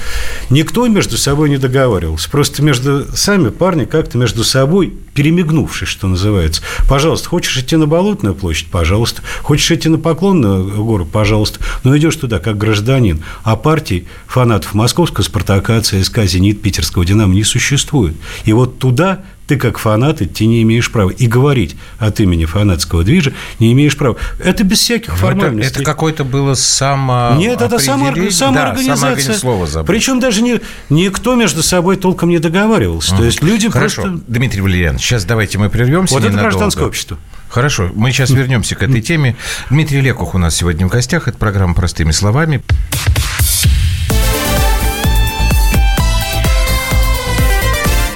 Никто 0.50 0.86
между 0.86 1.16
собой 1.16 1.50
не 1.50 1.58
договаривался. 1.58 2.30
Просто 2.30 2.62
между 2.62 3.06
сами 3.16 3.48
парни 3.50 3.84
как-то 3.84 4.18
между 4.18 4.44
собой 4.44 4.94
перемигнувшись, 5.18 5.88
что 5.88 6.06
называется. 6.06 6.62
Пожалуйста, 6.88 7.28
хочешь 7.28 7.58
идти 7.58 7.74
на 7.74 7.88
Болотную 7.88 8.36
площадь? 8.36 8.68
Пожалуйста. 8.68 9.20
Хочешь 9.42 9.68
идти 9.72 9.88
на 9.88 9.98
Поклонную 9.98 10.84
гору? 10.84 11.04
Пожалуйста. 11.04 11.58
Но 11.82 11.98
идешь 11.98 12.14
туда 12.14 12.38
как 12.38 12.56
гражданин. 12.56 13.24
А 13.42 13.56
партий 13.56 14.06
фанатов 14.28 14.74
Московского 14.74 15.24
Спартака, 15.24 15.80
ЦСКА, 15.80 16.24
Зенит, 16.24 16.62
Питерского 16.62 17.04
Динамо 17.04 17.34
не 17.34 17.42
существует. 17.42 18.14
И 18.44 18.52
вот 18.52 18.78
туда 18.78 19.24
ты 19.48 19.56
как 19.56 19.78
фанат 19.78 20.20
идти 20.20 20.46
не 20.46 20.62
имеешь 20.62 20.92
права. 20.92 21.08
И 21.08 21.26
говорить 21.26 21.74
от 21.98 22.20
имени 22.20 22.44
фанатского 22.44 23.02
движа 23.02 23.32
не 23.58 23.72
имеешь 23.72 23.96
права. 23.96 24.16
Это 24.38 24.62
без 24.62 24.78
всяких 24.78 25.16
формальностей. 25.16 25.70
Это, 25.70 25.80
это 25.80 25.90
какое-то 25.90 26.24
было 26.24 26.52
само 26.52 27.34
Нет, 27.38 27.62
это 27.62 27.78
само, 27.78 28.14
самоорганизация. 28.30 29.32
Да, 29.32 29.38
слово 29.38 29.66
забыл. 29.66 29.86
Причем 29.86 30.20
даже 30.20 30.42
не, 30.42 30.60
никто 30.90 31.34
между 31.34 31.62
собой 31.62 31.96
толком 31.96 32.28
не 32.28 32.38
договаривался. 32.38 33.14
Mm. 33.14 33.16
То 33.16 33.24
есть 33.24 33.42
люди 33.42 33.70
Хорошо. 33.70 34.02
просто... 34.02 34.22
Дмитрий 34.28 34.60
Валерьянович, 34.60 35.02
сейчас 35.02 35.24
давайте 35.24 35.56
мы 35.56 35.70
прервемся 35.70 36.12
Вот 36.12 36.22
ненадолго. 36.22 36.40
это 36.40 36.50
гражданское 36.50 36.84
общество. 36.84 37.18
Хорошо, 37.48 37.90
мы 37.94 38.12
сейчас 38.12 38.28
вернемся 38.28 38.74
к 38.74 38.82
этой 38.82 39.00
теме. 39.00 39.34
Дмитрий 39.70 40.02
Лекух 40.02 40.34
у 40.34 40.38
нас 40.38 40.54
сегодня 40.54 40.86
в 40.86 40.90
гостях. 40.90 41.26
Это 41.26 41.38
программа 41.38 41.72
«Простыми 41.72 42.10
словами». 42.10 42.62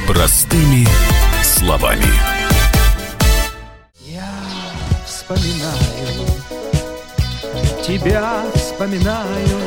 Простыми 0.06 0.84
словами. 0.84 1.11
Я 4.00 4.28
вспоминаю, 5.06 6.26
тебя 7.86 8.44
вспоминаю. 8.54 9.60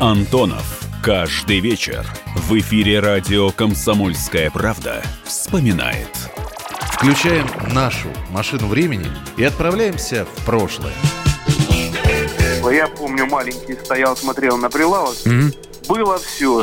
Антонов. 0.00 0.80
Каждый 1.00 1.60
вечер 1.60 2.04
в 2.34 2.58
эфире 2.58 2.98
радио 2.98 3.50
«Комсомольская 3.52 4.50
правда» 4.50 5.04
вспоминает. 5.24 6.10
Включаем 6.92 7.46
нашу 7.72 8.08
машину 8.30 8.66
времени 8.66 9.06
и 9.36 9.44
отправляемся 9.44 10.24
в 10.24 10.44
прошлое. 10.44 10.94
Я 12.72 12.88
помню, 12.88 13.26
маленький 13.26 13.74
стоял, 13.74 14.16
смотрел 14.16 14.58
на 14.58 14.68
прилавок. 14.68 15.14
Mm-hmm. 15.24 15.86
Было 15.86 16.18
все. 16.18 16.62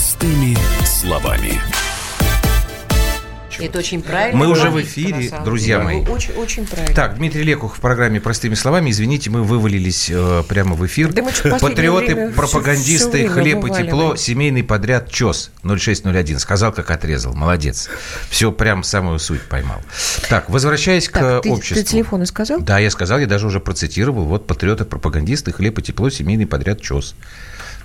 Простыми 0.00 0.56
словами. 0.86 1.60
Это 3.58 3.80
очень 3.80 4.00
правильно. 4.00 4.38
Мы 4.38 4.48
уже 4.48 4.70
в 4.70 4.80
эфире, 4.80 5.30
друзья 5.44 5.78
мои. 5.78 6.06
Очень, 6.06 6.32
очень 6.36 6.66
правильно. 6.66 6.94
Так, 6.94 7.16
Дмитрий 7.16 7.42
Лекух 7.42 7.76
в 7.76 7.80
программе 7.80 8.18
«Простыми 8.18 8.54
словами». 8.54 8.88
Извините, 8.88 9.28
мы 9.28 9.42
вывалились 9.42 10.08
э, 10.10 10.42
прямо 10.48 10.74
в 10.74 10.86
эфир. 10.86 11.12
Да 11.12 11.22
Патриоты, 11.60 12.30
пропагандисты, 12.30 13.18
все, 13.18 13.28
все 13.28 13.28
хлеб 13.28 13.62
и 13.66 13.68
тепло, 13.68 14.16
семейный 14.16 14.64
подряд 14.64 15.10
ЧОС 15.10 15.50
0601. 15.64 16.38
Сказал, 16.38 16.72
как 16.72 16.90
отрезал. 16.90 17.34
Молодец. 17.34 17.90
Все 18.30 18.52
прям 18.52 18.82
самую 18.82 19.18
суть 19.18 19.42
поймал. 19.42 19.82
Так, 20.30 20.48
возвращаясь 20.48 21.10
так, 21.10 21.40
к 21.40 21.42
ты, 21.42 21.50
обществу. 21.50 21.84
Ты 21.84 21.84
телефоны 21.84 22.24
сказал? 22.24 22.62
Да, 22.62 22.78
я 22.78 22.90
сказал, 22.90 23.18
я 23.18 23.26
даже 23.26 23.46
уже 23.46 23.60
процитировал. 23.60 24.24
Вот 24.24 24.46
патриоты, 24.46 24.86
пропагандисты, 24.86 25.52
хлеб 25.52 25.78
и 25.78 25.82
тепло, 25.82 26.08
семейный 26.08 26.46
подряд 26.46 26.80
ЧОС 26.80 27.14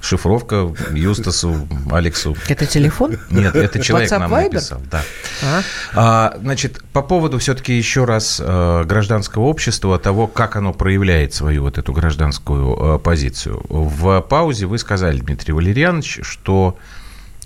шифровка 0.06 0.74
Юстасу, 0.92 1.68
Алексу. 1.92 2.36
Это 2.48 2.66
телефон? 2.66 3.18
Нет, 3.30 3.56
это 3.56 3.80
человек 3.80 4.12
WhatsApp, 4.12 4.20
нам 4.20 4.34
Viber? 4.34 4.54
написал. 4.54 4.82
Да. 4.92 5.04
А? 5.44 5.62
А, 5.94 6.38
значит, 6.40 6.84
по 6.94 7.02
поводу 7.02 7.40
все-таки 7.40 7.74
еще 7.74 8.06
раз 8.06 8.42
э, 8.44 8.84
гражданского 8.86 9.44
общества, 9.44 9.98
того, 10.00 10.28
как 10.28 10.56
оно 10.56 10.74
проявляет 10.74 11.34
свою 11.34 11.64
вот 11.64 11.78
эту 11.78 11.94
гражданскую 11.94 12.96
э, 12.96 13.00
позицию. 13.00 13.62
В 13.70 14.22
паузе 14.22 14.66
вы 14.68 14.78
сказали, 14.78 15.18
Дмитрий 15.18 15.54
Валерьянович, 15.54 16.20
что 16.22 16.78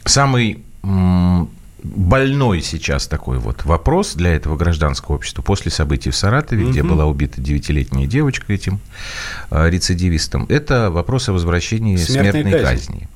самый 0.05 0.63
больной 1.83 2.61
сейчас 2.61 3.07
такой 3.07 3.39
вот 3.39 3.65
вопрос 3.65 4.13
для 4.15 4.35
этого 4.35 4.57
гражданского 4.57 5.15
общества 5.15 5.41
после 5.41 5.71
событий 5.71 6.09
в 6.09 6.15
Саратове, 6.15 6.63
угу. 6.63 6.71
где 6.71 6.83
была 6.83 7.05
убита 7.05 7.41
девятилетняя 7.41 8.07
девочка 8.07 8.53
этим 8.53 8.79
э, 9.51 9.69
рецидивистом, 9.69 10.45
это 10.49 10.89
вопрос 10.91 11.29
о 11.29 11.33
возвращении 11.33 11.95
смертной, 11.97 12.43
смертной 12.43 12.61
казни. 12.63 12.85
казни. 12.85 13.09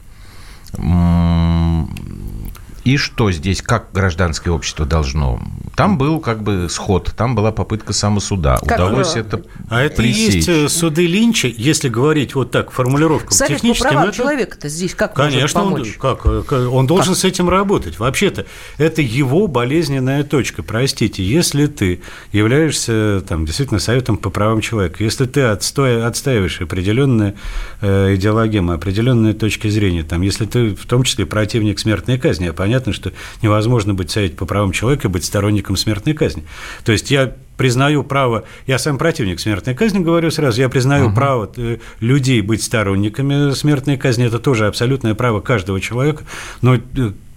И 2.84 2.98
что 2.98 3.32
здесь, 3.32 3.62
как 3.62 3.92
гражданское 3.94 4.52
общество 4.52 4.86
должно? 4.86 5.42
Там 5.76 5.98
был 5.98 6.20
как 6.20 6.44
бы 6.44 6.68
сход, 6.70 7.14
там 7.16 7.34
была 7.34 7.52
попытка 7.52 7.94
самосуда. 7.94 8.60
Как 8.66 8.78
Удалось 8.78 9.14
было? 9.14 9.22
это 9.22 9.44
А 9.70 9.82
это 9.82 10.04
и 10.04 10.10
есть 10.10 10.50
э, 10.50 10.68
суды 10.68 11.08
Линча, 11.08 11.48
если 11.48 11.88
говорить 11.88 12.36
вот 12.36 12.52
так, 12.52 12.72
формулировка 12.72 13.34
Совет 13.34 13.58
технически. 13.58 13.84
по 13.84 13.90
правам 13.90 14.10
это... 14.10 14.18
человека-то 14.18 14.70
здесь 14.70 14.96
как 14.96 15.14
Конечно, 15.14 15.62
помочь? 15.62 15.98
Он, 16.02 16.44
как, 16.44 16.52
он 16.52 16.86
должен 16.86 17.14
как? 17.14 17.22
с 17.22 17.24
этим 17.24 17.50
работать. 17.50 18.00
Вообще-то, 18.00 18.46
это 18.78 19.02
его 19.02 19.48
болезненная 19.48 20.24
точка. 20.26 20.62
Простите, 20.62 21.24
если 21.24 21.68
ты 21.68 22.02
являешься 22.34 23.24
там, 23.28 23.46
действительно 23.46 23.80
Советом 23.80 24.18
по 24.18 24.30
правам 24.30 24.60
человека, 24.60 25.02
если 25.04 25.26
ты 25.26 25.42
отстой, 25.42 26.06
отстаиваешь 26.06 26.60
определенные 26.60 27.36
э, 27.80 28.16
идеологемы, 28.16 28.74
определенные 28.74 29.34
точки 29.34 29.70
зрения, 29.70 30.04
там, 30.04 30.22
если 30.22 30.46
ты 30.46 30.76
в 30.76 30.86
том 30.86 31.04
числе 31.04 31.26
противник 31.26 31.80
смертной 31.80 32.18
казни, 32.18 32.48
а 32.48 32.54
понятно, 32.54 32.73
понятно, 32.74 32.92
что 32.92 33.12
невозможно 33.44 33.94
быть 33.94 34.10
совете 34.10 34.36
по 34.36 34.46
правам 34.46 34.72
человека 34.72 35.08
и 35.08 35.12
быть 35.12 35.24
сторонником 35.24 35.78
смертной 35.78 36.16
казни. 36.16 36.44
То 36.84 36.92
есть 36.92 37.12
я 37.12 37.36
признаю 37.56 38.04
право, 38.04 38.46
я 38.66 38.80
сам 38.80 38.98
противник 38.98 39.40
смертной 39.40 39.76
казни, 39.76 40.00
говорю 40.00 40.32
сразу, 40.32 40.60
я 40.60 40.70
признаю 40.70 41.08
угу. 41.08 41.16
право 41.16 41.52
э, 41.56 41.78
людей 42.00 42.42
быть 42.42 42.64
сторонниками 42.64 43.54
смертной 43.54 43.98
казни, 43.98 44.26
это 44.26 44.40
тоже 44.40 44.66
абсолютное 44.66 45.14
право 45.14 45.40
каждого 45.40 45.80
человека, 45.80 46.24
но 46.64 46.76
э, 46.76 46.80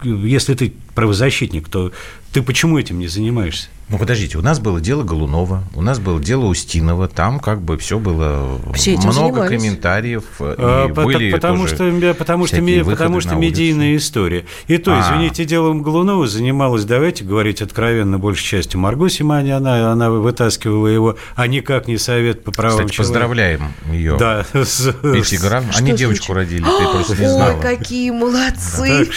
если 0.03 0.55
ты 0.55 0.73
правозащитник, 0.95 1.69
то 1.69 1.91
ты 2.33 2.41
почему 2.41 2.79
этим 2.79 2.97
не 2.97 3.07
занимаешься? 3.07 3.69
Ну, 3.89 3.97
подождите, 3.97 4.37
у 4.37 4.41
нас 4.41 4.59
было 4.59 4.81
дело 4.81 5.03
Голунова, 5.03 5.63
у 5.73 5.81
нас 5.81 5.99
было 5.99 6.19
дело 6.19 6.45
Устинова, 6.45 7.07
там 7.07 7.39
как 7.39 7.61
бы 7.61 7.77
все 7.77 7.99
было 7.99 8.59
все 8.75 8.97
много 8.97 9.13
занимались. 9.13 9.49
комментариев. 9.49 10.23
А, 10.39 10.89
были 10.89 11.31
потому, 11.31 11.67
что, 11.67 11.89
потому, 12.17 12.47
что, 12.47 12.85
потому 12.85 13.21
что 13.21 13.35
медийная 13.35 13.95
история. 13.95 14.45
И 14.67 14.77
то, 14.77 14.93
а. 14.93 15.01
извините, 15.01 15.45
делом 15.45 15.83
Голунова 15.83 16.27
занималась, 16.27 16.83
давайте 16.83 17.23
говорить 17.23 17.61
откровенно, 17.61 18.19
большей 18.19 18.45
частью 18.45 18.81
Марго 18.81 19.09
Симани, 19.09 19.51
она, 19.51 19.93
она 19.93 20.09
вытаскивала 20.09 20.87
его, 20.87 21.15
а 21.35 21.47
никак 21.47 21.87
не 21.87 21.97
совет 21.97 22.43
по 22.43 22.51
правам 22.51 22.79
Кстати, 22.79 22.91
человека. 22.93 23.13
поздравляем 23.13 23.73
ее. 23.89 24.17
Да. 24.19 24.45
Петя. 24.51 25.63
Они 25.77 25.93
девочку 25.93 26.33
родили, 26.33 26.63
ты 26.63 26.91
просто 26.91 27.15
не 27.15 27.27
знала. 27.27 27.53
Ой, 27.53 27.61
какие 27.61 28.11
молодцы. 28.11 29.07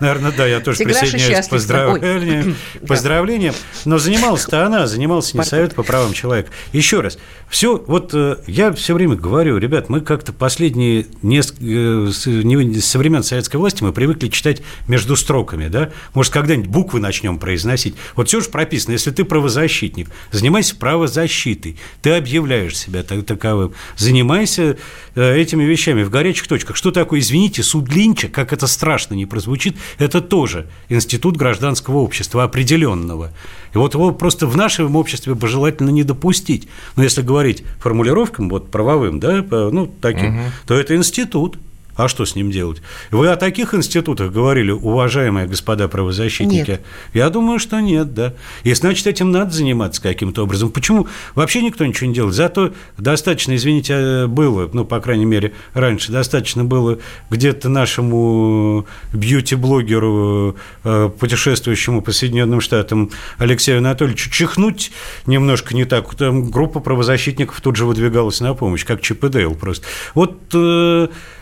Наверное, 0.00 0.32
да, 0.32 0.46
я 0.46 0.60
тоже 0.60 0.78
Тиграша 0.78 1.00
присоединяюсь 1.00 1.46
к 1.46 1.50
поздравлениям. 1.50 2.56
Ой. 2.80 2.86
поздравлениям. 2.86 3.54
Но 3.84 3.98
занималась-то 3.98 4.66
она, 4.66 4.86
занимался 4.86 5.36
не 5.36 5.44
Совет 5.44 5.74
по 5.74 5.82
правам 5.82 6.12
человека. 6.12 6.50
Еще 6.72 7.00
раз, 7.00 7.18
все, 7.48 7.76
вот 7.86 8.12
э, 8.14 8.36
я 8.46 8.72
все 8.72 8.94
время 8.94 9.16
говорю, 9.16 9.58
ребят, 9.58 9.88
мы 9.88 10.00
как-то 10.00 10.32
последние 10.32 11.06
несколько, 11.20 11.64
э, 11.64 12.10
со 12.12 12.98
времен 12.98 13.22
советской 13.22 13.56
власти 13.56 13.82
мы 13.82 13.92
привыкли 13.92 14.28
читать 14.28 14.62
между 14.88 15.16
строками, 15.16 15.68
да? 15.68 15.90
Может, 16.14 16.32
когда-нибудь 16.32 16.70
буквы 16.70 17.00
начнем 17.00 17.38
произносить. 17.38 17.94
Вот 18.14 18.28
все 18.28 18.40
же 18.40 18.48
прописано, 18.48 18.92
если 18.92 19.10
ты 19.10 19.24
правозащитник, 19.24 20.08
занимайся 20.30 20.76
правозащитой, 20.76 21.76
ты 22.02 22.12
объявляешь 22.12 22.78
себя 22.78 23.02
так- 23.02 23.26
таковым, 23.26 23.74
занимайся 23.96 24.76
э, 25.14 25.36
этими 25.36 25.64
вещами 25.64 26.04
в 26.04 26.10
горячих 26.10 26.46
точках. 26.46 26.76
Что 26.76 26.90
такое, 26.90 27.20
извините, 27.20 27.62
суд 27.62 27.92
Линча, 27.92 28.28
как 28.28 28.52
это 28.52 28.66
страшно 28.66 29.14
не 29.14 29.26
прозвучит, 29.26 29.76
это 29.98 30.20
тоже 30.20 30.68
институт 30.88 31.36
гражданского 31.36 31.98
общества 31.98 32.44
определенного. 32.44 33.30
И 33.74 33.78
вот 33.78 33.94
его 33.94 34.12
просто 34.12 34.46
в 34.46 34.56
нашем 34.56 34.96
обществе 34.96 35.34
бы 35.34 35.48
желательно 35.48 35.90
не 35.90 36.02
допустить. 36.02 36.68
Но 36.96 37.02
если 37.02 37.22
говорить 37.22 37.62
формулировкам 37.78 38.48
вот 38.48 38.70
правовым, 38.70 39.20
да, 39.20 39.44
ну, 39.50 39.86
таким, 40.00 40.40
то 40.66 40.74
это 40.74 40.96
институт. 40.96 41.58
А 41.96 42.08
что 42.08 42.24
с 42.24 42.34
ним 42.34 42.50
делать? 42.50 42.82
Вы 43.10 43.28
о 43.28 43.36
таких 43.36 43.74
институтах 43.74 44.32
говорили, 44.32 44.70
уважаемые 44.70 45.46
господа 45.46 45.88
правозащитники? 45.88 46.70
Нет. 46.70 46.82
Я 47.12 47.30
думаю, 47.30 47.58
что 47.58 47.80
нет, 47.80 48.14
да. 48.14 48.34
И 48.62 48.72
значит, 48.74 49.06
этим 49.06 49.30
надо 49.30 49.50
заниматься 49.50 50.00
каким-то 50.00 50.44
образом. 50.44 50.70
Почему 50.70 51.08
вообще 51.34 51.62
никто 51.62 51.84
ничего 51.84 52.08
не 52.08 52.14
делает? 52.14 52.34
Зато 52.34 52.72
достаточно, 52.96 53.54
извините, 53.56 53.94
э, 53.94 54.26
было, 54.26 54.70
ну, 54.72 54.84
по 54.84 55.00
крайней 55.00 55.24
мере, 55.24 55.52
раньше 55.74 56.12
достаточно 56.12 56.64
было 56.64 56.98
где-то 57.30 57.68
нашему 57.68 58.86
бьюти-блогеру, 59.12 60.56
э, 60.84 61.10
путешествующему 61.18 62.02
по 62.02 62.12
Соединенным 62.12 62.60
Штатам 62.60 63.10
Алексею 63.38 63.78
Анатольевичу 63.78 64.30
чихнуть 64.30 64.92
немножко 65.26 65.74
не 65.74 65.84
так. 65.84 66.14
Там 66.14 66.50
группа 66.50 66.80
правозащитников 66.80 67.60
тут 67.60 67.76
же 67.76 67.84
выдвигалась 67.84 68.40
на 68.40 68.54
помощь, 68.54 68.84
как 68.84 69.00
Чип 69.00 69.24
и 69.24 69.28
Дейл 69.28 69.54
просто. 69.54 69.86
Вот 70.14 70.38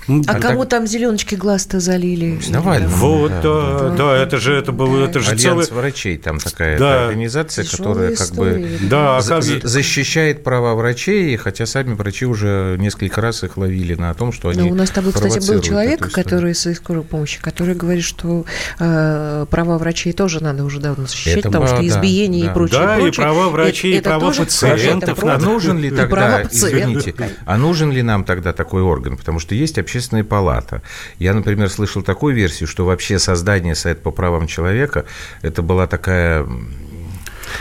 м, 0.09 0.25
А 0.27 0.35
кому 0.41 0.65
там 0.65 0.87
зеленочки 0.87 1.35
глаз-то 1.35 1.81
залили? 1.81 2.41
Навальному. 2.49 2.95
вот, 2.97 3.33
Да, 3.43 3.43
да, 3.43 3.91
да, 3.97 4.17
это 4.17 4.38
же 4.38 4.55
это 4.55 4.73
было, 4.73 5.05
это 5.05 5.21
же 5.21 5.37
целый... 5.37 5.53
Альянс 5.65 5.71
врачей, 5.71 6.17
там 6.19 6.38
такая 6.38 6.79
Да. 6.79 7.07
организация, 7.07 7.65
Тяжелая 7.65 8.15
которая 8.15 8.17
как 8.17 8.31
бы. 8.35 8.79
Да, 8.88 9.21
за- 9.21 9.37
как- 9.37 9.67
защищает 9.69 10.43
права 10.45 10.75
врачей, 10.75 11.37
хотя 11.37 11.67
сами 11.67 11.95
врачи 11.95 12.27
уже 12.27 12.77
несколько 12.79 13.21
раз 13.21 13.45
их 13.45 13.57
ловили 13.57 13.95
на 13.95 14.12
том, 14.15 14.33
что 14.33 14.49
они 14.49 14.62
Ну, 14.62 14.71
у 14.71 14.75
нас 14.75 14.91
там, 14.91 15.11
кстати, 15.12 15.47
был 15.50 15.61
человек, 15.61 16.11
который 16.12 16.53
из 16.53 16.77
скорой 16.77 17.03
помощи, 17.03 17.41
который 17.41 17.75
говорит, 17.75 18.05
что 18.05 18.45
э, 18.79 19.47
права 19.50 19.79
врачей 19.79 20.12
тоже 20.12 20.43
надо 20.43 20.65
уже 20.65 20.81
давно 20.81 21.07
защищать, 21.07 21.38
Это 21.38 21.49
потому 21.50 21.67
что 21.67 21.87
избиение 21.87 22.45
да. 22.47 22.50
и 22.50 22.55
прочее. 22.55 22.81
Да, 22.81 22.97
и 22.97 23.00
прочее. 23.00 23.23
права 23.25 23.49
врачей, 23.49 23.93
и 23.95 23.97
Это 23.97 24.11
права 24.11 24.21
тоже- 24.27 24.41
пациентов 24.45 25.19
это 25.19 25.35
А 25.35 25.38
нужен 25.38 25.79
ли 25.79 25.88
и 25.88 25.91
тогда, 25.91 26.07
права 26.09 26.43
извините, 26.50 27.15
а 27.45 27.57
нужен 27.57 27.91
ли 27.93 28.03
нам 28.03 28.25
тогда 28.25 28.53
такой 28.53 28.83
орган? 28.83 29.17
Потому 29.17 29.38
что 29.38 29.55
есть 29.55 29.79
общественная 29.99 30.25
палата. 30.25 30.83
Я, 31.19 31.35
например, 31.35 31.69
слышал 31.69 32.02
такую 32.02 32.35
версию, 32.35 32.69
что 32.69 32.85
вообще 32.85 33.19
создание 33.19 33.75
Совета 33.75 34.00
по 34.02 34.11
правам 34.12 34.47
человека 34.47 35.05
это 35.43 35.61
была 35.62 35.87
такая 35.87 36.47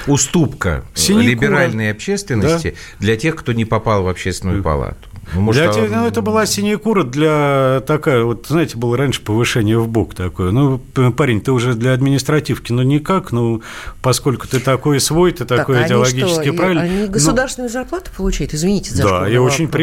уступка 0.05 0.83
Синекура. 0.93 1.29
либеральной 1.29 1.91
общественности 1.91 2.75
для 2.99 3.15
тех, 3.15 3.35
кто 3.35 3.53
не 3.53 3.65
попал 3.65 4.03
в 4.03 4.07
общественную 4.07 4.61
палату. 4.61 4.97
Ну, 5.33 5.41
может, 5.41 5.61
Для 5.61 5.71
а- 5.71 5.73
тех- 5.73 5.91
ну, 5.91 6.07
это 6.07 6.21
была 6.21 6.45
синекура 6.45 7.03
для 7.03 7.81
такая, 7.85 8.23
вот, 8.23 8.45
знаете, 8.47 8.77
было 8.77 8.95
раньше 8.95 9.21
повышение 9.21 9.77
в 9.77 9.87
бок 9.89 10.15
такое. 10.15 10.51
Ну, 10.51 10.77
парень, 10.77 11.41
ты 11.41 11.51
уже 11.51 11.73
для 11.73 11.91
административки, 11.93 12.71
ну, 12.71 12.81
никак, 12.81 13.33
ну, 13.33 13.61
поскольку 14.01 14.47
ты 14.47 14.61
такой 14.61 15.01
свой, 15.01 15.31
ты 15.33 15.43
Так, 15.43 15.57
такой 15.59 15.79
они 15.79 15.87
идеологически 15.87 16.31
что, 16.31 16.41
и- 16.43 16.51
правильный. 16.51 16.83
Они 16.83 16.99
Ну, 17.07 17.09
государственную 17.09 17.69
зарплату 17.69 18.09
получают? 18.15 18.53
Извините 18.53 18.93
за 18.93 19.03
Да, 19.03 19.29
и 19.29 19.35
очень 19.35 19.65
вопрос. 19.65 19.81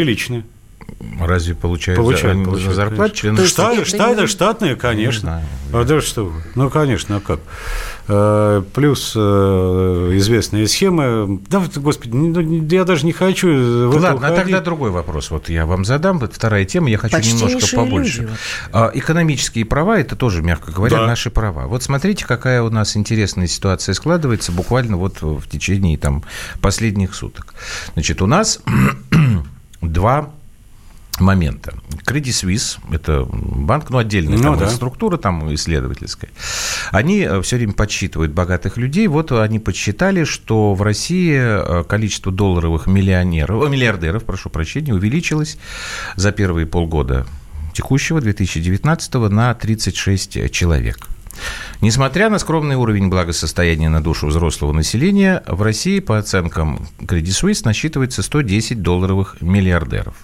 Разве 1.21 1.55
получают, 1.55 2.01
Получают, 2.01 2.39
за- 2.39 2.45
получают, 2.45 2.75
зарплату 2.75 2.99
конечно. 2.99 3.17
члены 3.21 3.35
это 3.41 3.47
штаты, 3.49 4.21
не- 4.23 4.27
штатные, 4.27 4.77
конечно. 4.77 5.21
знаю. 5.21 5.47
А 5.73 5.85
да 5.85 6.01
что. 6.01 6.33
Ну, 6.55 6.71
конечно, 6.71 7.17
а 7.17 7.21
как? 7.21 7.41
Э, 8.07 8.63
Плюс 8.75 9.13
э, 9.17 9.21
известные 10.17 10.67
схемы. 10.69 11.41
Да, 11.49 11.63
господи, 11.77 12.15
ну, 12.15 12.41
я 12.69 12.85
даже 12.85 13.07
не 13.07 13.13
хочу 13.13 13.49
в 13.49 13.97
это 13.97 14.01
Ладно, 14.03 14.09
а 14.29 14.31
уходить. 14.33 14.37
тогда 14.53 14.61
другой 14.61 14.91
вопрос. 14.91 15.31
Вот 15.31 15.49
я 15.49 15.67
вам 15.67 15.85
задам. 15.85 16.19
Вот 16.19 16.35
вторая 16.35 16.65
тема. 16.65 16.91
Я 16.91 16.99
хочу 16.99 17.17
немножко 17.17 17.45
Почтеннейшие 17.47 17.79
побольше. 17.79 18.23
люди 18.23 18.33
А, 18.73 18.91
Экономические 18.95 19.65
права– 19.65 19.99
это 20.01 20.17
тоже, 20.17 20.43
мягко 20.43 20.71
говоря, 20.73 20.99
Да. 20.99 21.07
наши 21.07 21.31
права. 21.31 21.67
Вот 21.67 21.83
смотрите, 21.83 22.25
какая 22.27 22.63
у 22.63 22.71
нас 22.71 22.97
интересная 22.97 23.47
ситуация 23.47 23.95
складывается 23.95 24.53
буквально 24.53 24.97
вот 24.97 25.23
в 25.23 25.49
течение 25.49 25.97
там, 25.99 26.25
последних 26.61 27.15
суток. 27.15 27.55
Значит, 27.95 28.21
у 28.23 28.27
нас 28.27 28.61
два 29.81 30.31
момента. 31.21 31.75
Credit 32.07 32.25
Suisse, 32.25 32.79
это 32.91 33.27
банк, 33.31 33.91
ну, 33.91 33.99
отдельная 33.99 34.37
Ну 34.37 34.43
там 34.43 34.59
да. 34.59 34.69
структура 34.69 35.17
там 35.17 35.53
исследовательская, 35.55 36.31
они 36.91 37.29
все 37.43 37.57
время 37.57 37.73
подсчитывают 37.73 38.33
богатых 38.33 38.77
людей. 38.77 39.07
Вот 39.07 39.33
они 39.33 39.59
подсчитали, 39.59 40.25
что 40.25 40.75
в 40.75 40.83
России 40.83 41.37
э, 41.37 41.85
количество 41.85 42.33
долларовых 42.33 42.87
миллионеров, 42.87 43.63
э, 43.65 43.69
миллиардеров, 43.69 44.25
прошу 44.25 44.51
прощения, 44.51 44.95
увеличилось 44.95 45.59
за 46.17 46.33
первые 46.33 46.67
полгода 46.67 47.27
текущего 47.73 48.21
2019 48.21 49.15
на 49.31 49.55
36 49.55 50.51
человек. 50.51 51.09
Несмотря 51.81 52.31
на 52.31 52.39
скромный 52.39 52.77
уровень 52.77 53.09
благосостояния 53.09 53.89
на 53.89 54.03
душу 54.03 54.27
взрослого 54.27 54.73
населения, 54.73 55.43
в 55.47 55.63
России, 55.63 56.01
по 56.01 56.19
оценкам 56.19 56.89
Credit 57.01 57.25
Suisse, 57.25 57.63
насчитывается 57.65 58.23
110 58.23 58.83
долларовых 58.83 59.37
миллиардеров. 59.41 60.15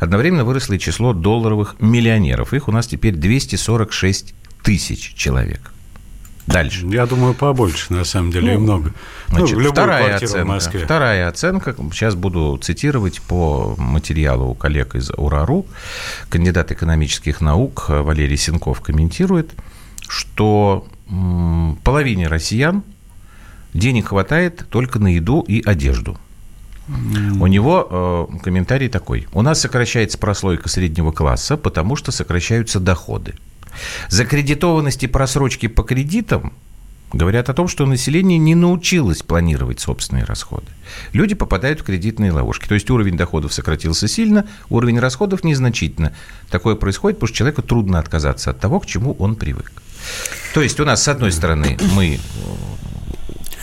Одновременно 0.00 0.44
выросло 0.44 0.74
и 0.74 0.78
число 0.78 1.12
долларовых 1.12 1.76
миллионеров. 1.80 2.54
Их 2.54 2.68
у 2.68 2.72
нас 2.72 2.86
теперь 2.86 3.14
246 3.14 4.34
тысяч 4.62 5.14
человек. 5.14 5.72
Дальше. 6.46 6.86
Я 6.86 7.06
думаю, 7.06 7.34
побольше, 7.34 7.92
на 7.92 8.04
самом 8.04 8.32
деле, 8.32 8.54
и 8.54 8.56
много. 8.56 8.92
Значит, 9.28 9.50
ну, 9.52 9.56
в 9.56 9.60
любой 9.60 9.72
вторая 9.72 10.06
квартире 10.06 10.26
в 10.26 10.30
оценка. 10.30 10.52
Москве. 10.52 10.84
Вторая 10.84 11.28
оценка. 11.28 11.76
Сейчас 11.92 12.14
буду 12.16 12.58
цитировать 12.60 13.22
по 13.22 13.74
материалу 13.78 14.48
у 14.48 14.54
коллег 14.54 14.96
из 14.96 15.10
УРАРУ. 15.10 15.66
Кандидат 16.28 16.72
экономических 16.72 17.40
наук 17.40 17.86
Валерий 17.88 18.36
Сенков 18.36 18.80
комментирует, 18.80 19.52
что 20.12 20.86
половине 21.84 22.28
россиян 22.28 22.82
денег 23.72 24.08
хватает 24.08 24.66
только 24.68 24.98
на 24.98 25.14
еду 25.14 25.40
и 25.40 25.62
одежду. 25.64 26.18
У 27.40 27.46
него 27.46 28.28
э, 28.34 28.38
комментарий 28.42 28.88
такой. 28.88 29.26
У 29.32 29.40
нас 29.40 29.60
сокращается 29.60 30.18
прослойка 30.18 30.68
среднего 30.68 31.12
класса, 31.12 31.56
потому 31.56 31.96
что 31.96 32.12
сокращаются 32.12 32.78
доходы. 32.78 33.34
Закредитованность 34.08 35.02
и 35.02 35.06
просрочки 35.06 35.68
по 35.68 35.82
кредитам 35.82 36.52
говорят 37.12 37.48
о 37.48 37.54
том, 37.54 37.68
что 37.68 37.86
население 37.86 38.38
не 38.38 38.54
научилось 38.54 39.22
планировать 39.22 39.80
собственные 39.80 40.24
расходы. 40.24 40.66
Люди 41.12 41.34
попадают 41.34 41.80
в 41.80 41.84
кредитные 41.84 42.32
ловушки. 42.32 42.66
То 42.66 42.74
есть 42.74 42.90
уровень 42.90 43.16
доходов 43.16 43.52
сократился 43.52 44.08
сильно, 44.08 44.46
уровень 44.70 44.98
расходов 44.98 45.44
незначительно. 45.44 46.14
Такое 46.50 46.74
происходит, 46.74 47.18
потому 47.18 47.28
что 47.28 47.36
человеку 47.36 47.62
трудно 47.62 47.98
отказаться 47.98 48.50
от 48.50 48.60
того, 48.60 48.80
к 48.80 48.86
чему 48.86 49.14
он 49.18 49.36
привык. 49.36 49.72
То 50.54 50.62
есть 50.62 50.80
у 50.80 50.84
нас, 50.84 51.02
с 51.02 51.08
одной 51.08 51.32
стороны, 51.32 51.78
мы 51.94 52.18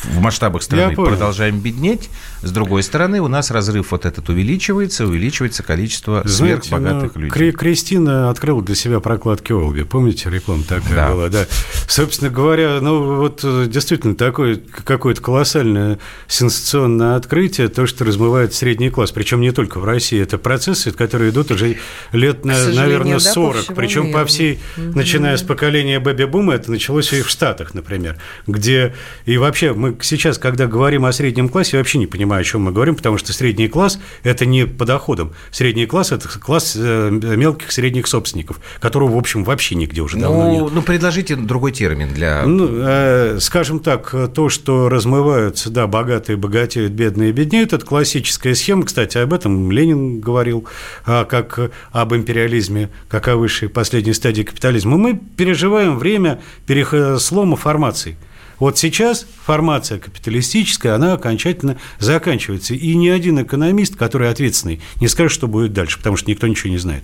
в 0.03 0.19
масштабах 0.19 0.63
страны 0.63 0.95
продолжаем 0.95 1.59
беднеть, 1.59 2.09
с 2.41 2.51
другой 2.51 2.83
стороны, 2.83 3.19
у 3.21 3.27
нас 3.27 3.51
разрыв 3.51 3.91
вот 3.91 4.05
этот 4.05 4.29
увеличивается, 4.29 5.05
увеличивается 5.05 5.63
количество 5.63 6.21
Знаете, 6.25 6.63
сверхбогатых 6.69 7.15
ну, 7.15 7.21
людей. 7.21 7.31
Кри- 7.31 7.51
Кристина 7.51 8.29
открыла 8.29 8.61
для 8.61 8.75
себя 8.75 8.99
прокладки 8.99 9.51
Олби. 9.51 9.83
Помните, 9.83 10.29
реклама 10.29 10.63
такая 10.63 10.95
Да. 10.95 11.09
была? 11.11 11.29
Да. 11.29 11.45
Собственно 11.87 12.29
говоря, 12.29 12.79
ну 12.81 13.17
вот 13.17 13.41
э, 13.43 13.65
действительно 13.67 14.15
такое 14.15 14.59
какое-то 14.85 15.21
колоссальное 15.21 15.99
сенсационное 16.27 17.15
открытие, 17.15 17.67
то, 17.67 17.85
что 17.87 18.05
размывает 18.05 18.53
средний 18.53 18.89
класс. 18.89 19.11
Причем 19.11 19.41
не 19.41 19.51
только 19.51 19.79
в 19.79 19.85
России. 19.85 20.21
Это 20.21 20.37
процессы, 20.37 20.91
которые 20.91 21.31
идут 21.31 21.51
уже 21.51 21.77
лет, 22.13 22.45
на- 22.45 22.53
наверное, 22.73 23.13
да, 23.19 23.25
по 23.25 23.33
40. 23.33 23.61
всему 23.63 23.75
Причем 23.75 24.05
миру. 24.07 24.19
по 24.19 24.25
всей, 24.25 24.59
начиная 24.77 25.35
с 25.37 25.41
поколения 25.43 25.99
бэби-бума, 25.99 26.53
это 26.53 26.71
началось 26.71 27.11
и 27.13 27.21
в 27.21 27.29
Штатах, 27.29 27.73
например, 27.73 28.17
где 28.47 28.93
и 29.25 29.37
вообще 29.37 29.73
мы 29.73 29.97
сейчас, 30.01 30.37
когда 30.37 30.67
говорим 30.67 31.05
о 31.05 31.11
среднем 31.11 31.49
классе, 31.49 31.77
вообще 31.77 31.97
не 31.97 32.07
понимаю, 32.29 32.41
о 32.41 32.43
чем 32.43 32.61
мы 32.61 32.71
говорим, 32.71 32.95
потому 32.95 33.17
что 33.17 33.33
средний 33.33 33.67
класс– 33.67 33.99
это 34.23 34.45
не 34.45 34.67
по 34.67 34.85
доходам. 34.85 35.33
Средний 35.51 35.87
класс– 35.87 36.11
это 36.11 36.27
класс 36.27 36.75
э, 36.77 37.09
мелких 37.09 37.71
средних 37.71 38.05
собственников, 38.05 38.59
которого, 38.79 39.15
в 39.15 39.17
общем, 39.17 39.43
вообще 39.43 39.73
нигде 39.73 40.01
уже 40.01 40.17
давно 40.17 40.51
нет. 40.51 40.61
Ну, 40.61 40.69
ну, 40.69 40.81
предложите 40.83 41.35
другой 41.35 41.71
термин 41.71 42.13
для... 42.13 42.43
Ну, 42.45 42.67
э, 42.69 43.37
скажем 43.41 43.79
так, 43.79 44.13
то, 44.33 44.49
что 44.49 44.89
размываются, 44.89 45.71
да, 45.71 45.87
богатые 45.87 46.37
богатеют, 46.37 46.91
бедные 46.91 47.31
беднеют, 47.31 47.73
это 47.73 47.83
классическая 47.83 48.53
схема. 48.53 48.83
Кстати, 48.83 49.17
об 49.17 49.33
этом 49.33 49.71
Ленин 49.71 50.19
говорил, 50.19 50.67
а, 51.05 51.25
как 51.25 51.71
об 51.91 52.13
империализме, 52.13 52.89
как 53.07 53.27
о 53.27 53.37
высшей 53.37 53.69
последней 53.69 54.13
стадии 54.13 54.43
капитализма. 54.43 54.97
Мы 54.97 55.19
переживаем 55.35 55.97
время 55.97 56.41
перех- 56.67 57.17
слома 57.17 57.55
формаций. 57.55 58.17
Вот 58.59 58.77
сейчас 58.77 59.25
формация 59.45 59.99
капиталистическая, 59.99 60.91
она 60.91 61.13
окончательно 61.13 61.77
заканчивается. 61.99 62.73
И 62.73 62.93
ни 62.95 63.07
один 63.07 63.41
экономист, 63.41 63.95
который 63.95 64.29
ответственный, 64.29 64.81
не 64.99 65.07
скажет, 65.07 65.31
что 65.31 65.47
будет 65.47 65.73
дальше, 65.73 65.97
потому 65.97 66.17
что 66.17 66.29
никто 66.29 66.47
ничего 66.47 66.71
не 66.71 66.77
знает. 66.77 67.03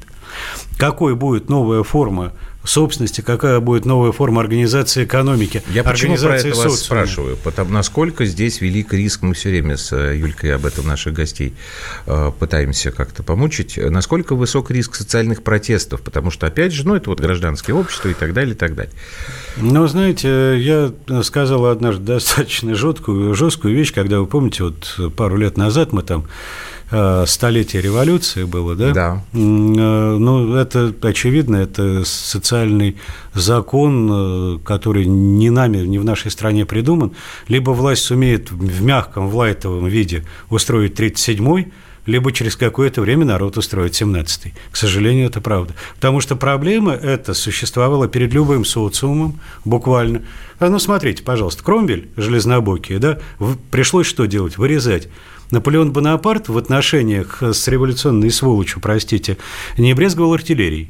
Какой 0.77 1.15
будет 1.15 1.49
новая 1.49 1.83
форма 1.83 2.33
собственности, 2.65 3.21
какая 3.21 3.59
будет 3.59 3.85
новая 3.85 4.11
форма 4.11 4.41
организации 4.41 5.05
экономики, 5.05 5.63
Я 5.69 5.83
почему 5.83 6.17
про 6.17 6.37
это 6.37 6.55
вас 6.55 6.79
спрашиваю? 6.79 7.37
Потому 7.37 7.71
насколько 7.71 8.25
здесь 8.25 8.61
велик 8.61 8.93
риск, 8.93 9.21
мы 9.21 9.33
все 9.33 9.49
время 9.49 9.77
с 9.77 9.91
э, 9.93 10.17
Юлькой 10.17 10.55
об 10.55 10.65
этом 10.65 10.87
наших 10.87 11.13
гостей 11.13 11.53
э, 12.05 12.31
пытаемся 12.37 12.91
как-то 12.91 13.23
помучить, 13.23 13.77
насколько 13.77 14.35
высок 14.35 14.71
риск 14.71 14.95
социальных 14.95 15.43
протестов, 15.43 16.01
потому 16.01 16.31
что, 16.31 16.47
опять 16.47 16.73
же, 16.73 16.87
ну, 16.87 16.95
это 16.95 17.09
вот 17.09 17.19
гражданское 17.19 17.73
общество 17.73 18.09
и 18.09 18.13
так 18.13 18.33
далее, 18.33 18.55
и 18.55 18.57
так 18.57 18.75
далее. 18.75 18.93
Ну, 19.57 19.87
знаете, 19.87 20.59
я 20.59 20.91
сказал 21.23 21.65
однажды 21.65 22.03
достаточно 22.03 22.75
жесткую, 22.75 23.35
жесткую 23.35 23.75
вещь, 23.75 23.93
когда, 23.93 24.19
вы 24.19 24.27
помните, 24.27 24.63
вот 24.63 25.13
пару 25.15 25.37
лет 25.37 25.57
назад 25.57 25.93
мы 25.93 26.03
там 26.03 26.25
столетие 27.25 27.81
революции 27.81 28.43
было, 28.43 28.75
да? 28.75 28.91
Да. 28.91 29.23
Э, 29.33 29.37
Ну, 29.37 30.55
это 30.55 30.93
очевидно, 31.01 31.57
это 31.57 32.03
социальный 32.05 32.97
закон, 33.33 34.09
э, 34.11 34.59
который 34.63 35.05
не 35.05 35.49
нами, 35.49 35.77
не 35.85 35.97
в 35.99 36.05
нашей 36.05 36.31
стране 36.31 36.65
придуман. 36.65 37.11
Либо 37.47 37.71
власть 37.71 38.03
сумеет 38.03 38.51
в 38.51 38.83
мягком, 38.83 39.29
в 39.29 39.35
лайтовом 39.35 39.87
виде 39.87 40.25
устроить 40.49 40.99
37-й, 40.99 41.71
либо 42.05 42.31
через 42.31 42.55
какое-то 42.55 43.01
время 43.01 43.25
народ 43.25 43.57
устроит 43.57 43.93
17-й. 43.93 44.53
К 44.71 44.75
сожалению, 44.75 45.27
это 45.27 45.41
правда. 45.41 45.73
Потому 45.95 46.21
что 46.21 46.35
проблема 46.35 46.93
эта 46.93 47.33
существовала 47.33 48.07
перед 48.07 48.33
любым 48.33 48.63
социумом, 48.63 49.39
буквально. 49.63 50.21
А 50.59 50.69
ну, 50.69 50.79
смотрите, 50.79 51.23
пожалуйста, 51.23 51.63
Кромвель, 51.63 52.09
железнобокие, 52.15 52.99
да, 52.99 53.19
пришлось 53.71 54.07
что 54.07 54.25
делать? 54.25 54.57
Вырезать. 54.57 55.09
Наполеон 55.51 55.91
Бонапарт 55.91 56.49
в 56.49 56.57
отношениях 56.57 57.41
с 57.41 57.67
революционной 57.67 58.31
сволочью, 58.31 58.81
простите, 58.81 59.37
не 59.77 59.93
брезговал 59.93 60.33
артиллерией. 60.33 60.89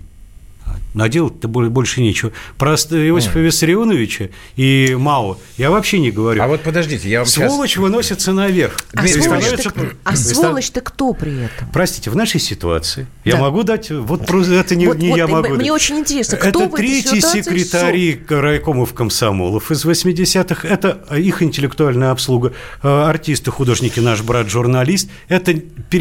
А 0.97 1.09
делать-то 1.09 1.47
больше 1.47 2.01
нечего. 2.01 2.31
Про 2.57 2.75
Иосифа 2.75 3.39
Виссарионовича 3.39 4.29
и 4.55 4.95
Мао 4.97 5.37
я 5.57 5.69
вообще 5.71 5.99
не 5.99 6.11
говорю. 6.11 6.41
А 6.41 6.47
вот 6.47 6.61
подождите, 6.61 7.09
я 7.09 7.19
вам 7.19 7.25
сейчас... 7.27 7.51
Сволочь 7.51 7.77
выносится 7.77 8.31
наверх. 8.31 8.77
А 8.95 9.05
И 9.05 9.09
сволочь-то 9.09 9.29
становится- 9.61 9.69
кто- 9.71 9.85
а 10.03 10.13
и 10.13 10.15
ста- 10.15 10.35
сволочь-то 10.35 10.81
кто 10.81 11.13
при 11.13 11.33
этом? 11.45 11.69
Простите, 11.73 12.09
в 12.09 12.15
нашей 12.15 12.39
ситуации 12.39 13.07
я 13.23 13.33
Да. 13.33 13.39
могу 13.41 13.63
дать, 13.63 13.91
вот 13.91 14.25
просто 14.25 14.53
это 14.53 14.75
не, 14.75 14.87
Вот- 14.87 14.97
не 14.97 15.09
вот 15.09 15.17
я 15.17 15.27
могу. 15.27 15.49
мне 15.49 15.57
дать. 15.57 15.69
очень 15.71 15.99
интересно, 15.99 16.37
кто 16.37 16.63
это 16.63 16.75
третий 16.77 17.21
секретарь 17.21 18.19
райкомов 18.29 18.93
комсомолов 18.93 19.71
из 19.71 19.83
80-х, 19.85 20.67
это 20.67 21.05
их 21.15 21.41
интеллектуальная 21.43 22.11
обслуга, 22.11 22.53
э, 22.83 22.87
артисты, 22.87 23.51
художники, 23.51 23.99
наш 23.99 24.21
брат-журналист, 24.21 25.09
это 25.27 25.53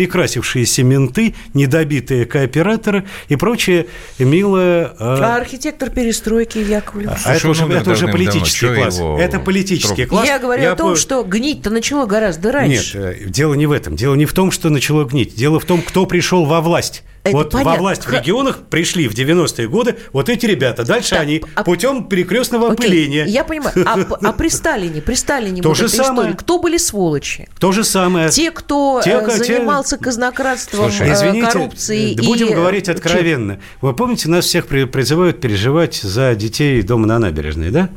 перекрасившиеся 0.04 0.82
менты, 0.84 1.34
недобитые 1.54 2.26
кооператоры 2.26 3.04
и 3.28 3.36
прочее 3.36 3.86
милое... 4.18 4.83
э, 4.86 4.94
А 4.98 5.36
архитектор 5.36 5.90
перестройки 5.90 6.58
Яковлев? 6.58 7.10
а 7.24 7.38
Слушай, 7.38 7.52
это 7.62 7.64
умер 7.66 7.76
это 7.82 7.90
уже 7.92 8.08
политический 8.08 8.58
Чё 8.60 8.74
класс. 8.74 8.98
его 8.98 9.18
Это 9.18 9.38
политический 9.40 10.04
класс. 10.06 10.26
Я 10.26 10.38
говорю 10.38 10.72
о 10.72 10.76
том, 10.76 10.90
по- 10.92 10.96
что 10.96 11.22
гнить-то 11.22 11.70
начало 11.70 12.06
гораздо 12.06 12.48
Нет, 12.48 12.54
раньше. 12.54 12.98
э, 13.20 13.24
дело 13.28 13.54
не 13.54 13.66
в 13.66 13.72
этом. 13.72 13.96
Дело 13.96 14.14
не 14.14 14.26
в 14.26 14.32
том, 14.32 14.50
что 14.50 14.70
начало 14.70 15.04
гнить. 15.04 15.34
Дело 15.34 15.58
в 15.60 15.64
том, 15.64 15.82
кто 15.82 16.06
пришел 16.06 16.44
во 16.44 16.60
власть. 16.60 17.02
Это 17.24 17.36
вот 17.38 17.54
во 17.54 17.60
понятно. 17.60 17.80
власть 17.82 18.06
в 18.06 18.12
регионах 18.12 18.58
пришли 18.68 19.08
в 19.08 19.14
90-е 19.14 19.66
годы 19.66 19.96
вот 20.12 20.28
эти 20.28 20.44
ребята. 20.44 20.84
Дальше 20.84 21.10
Так, 21.10 21.20
они 21.20 21.42
а- 21.54 21.64
путем 21.64 22.04
перекрестного 22.06 22.66
Окей, 22.72 22.86
опыления. 22.86 23.24
Я 23.24 23.44
понимаю. 23.44 23.72
А, 23.86 23.98
а 24.28 24.32
при 24.34 24.48
Сталине, 24.48 25.00
при 25.00 25.14
Сталине 25.14 25.62
То 25.62 25.70
вот 25.70 25.78
же 25.78 25.88
самое. 25.88 26.12
истории, 26.30 26.36
кто 26.36 26.58
были 26.58 26.76
сволочи? 26.76 27.48
То 27.58 27.72
же 27.72 27.82
самое. 27.82 28.28
Те, 28.28 28.50
кто 28.50 29.00
Те, 29.02 29.12
э, 29.12 29.20
ко- 29.24 29.38
те- 29.38 29.56
занимался 29.56 29.96
казнократством, 29.96 30.90
Слушай, 30.90 31.08
э, 31.08 31.14
Извините, 31.14 31.46
коррупцией 31.50 32.14
да 32.14 32.22
и... 32.22 32.26
будем 32.26 32.48
э, 32.48 32.54
говорить 32.54 32.84
чем? 32.86 32.94
откровенно. 32.94 33.58
Вы 33.80 33.94
помните, 33.94 34.28
нас 34.28 34.44
всех 34.44 34.66
при- 34.66 34.84
призывают 34.84 35.40
переживать 35.40 35.94
за 35.96 36.34
детей 36.34 36.82
дома 36.82 37.06
на 37.06 37.18
набережной, 37.18 37.70
да? 37.70 37.88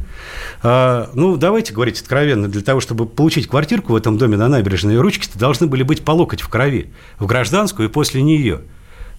А, 0.63 1.09
ну, 1.13 1.35
давайте 1.35 1.73
говорить 1.73 1.99
откровенно. 1.99 2.47
Для 2.47 2.61
того, 2.61 2.79
чтобы 2.79 3.05
получить 3.05 3.47
квартирку 3.47 3.91
в 3.91 3.95
этом 3.97 4.17
доме 4.17 4.37
на 4.37 4.47
набережной, 4.47 4.97
ручки-то 4.97 5.37
должны 5.37 5.67
были 5.67 5.83
быть 5.83 6.03
по 6.05 6.11
локоть 6.11 6.39
в 6.41 6.47
крови, 6.47 6.93
в 7.19 7.25
гражданскую 7.25 7.89
и 7.89 7.91
после 7.91 8.21
нее. 8.21 8.61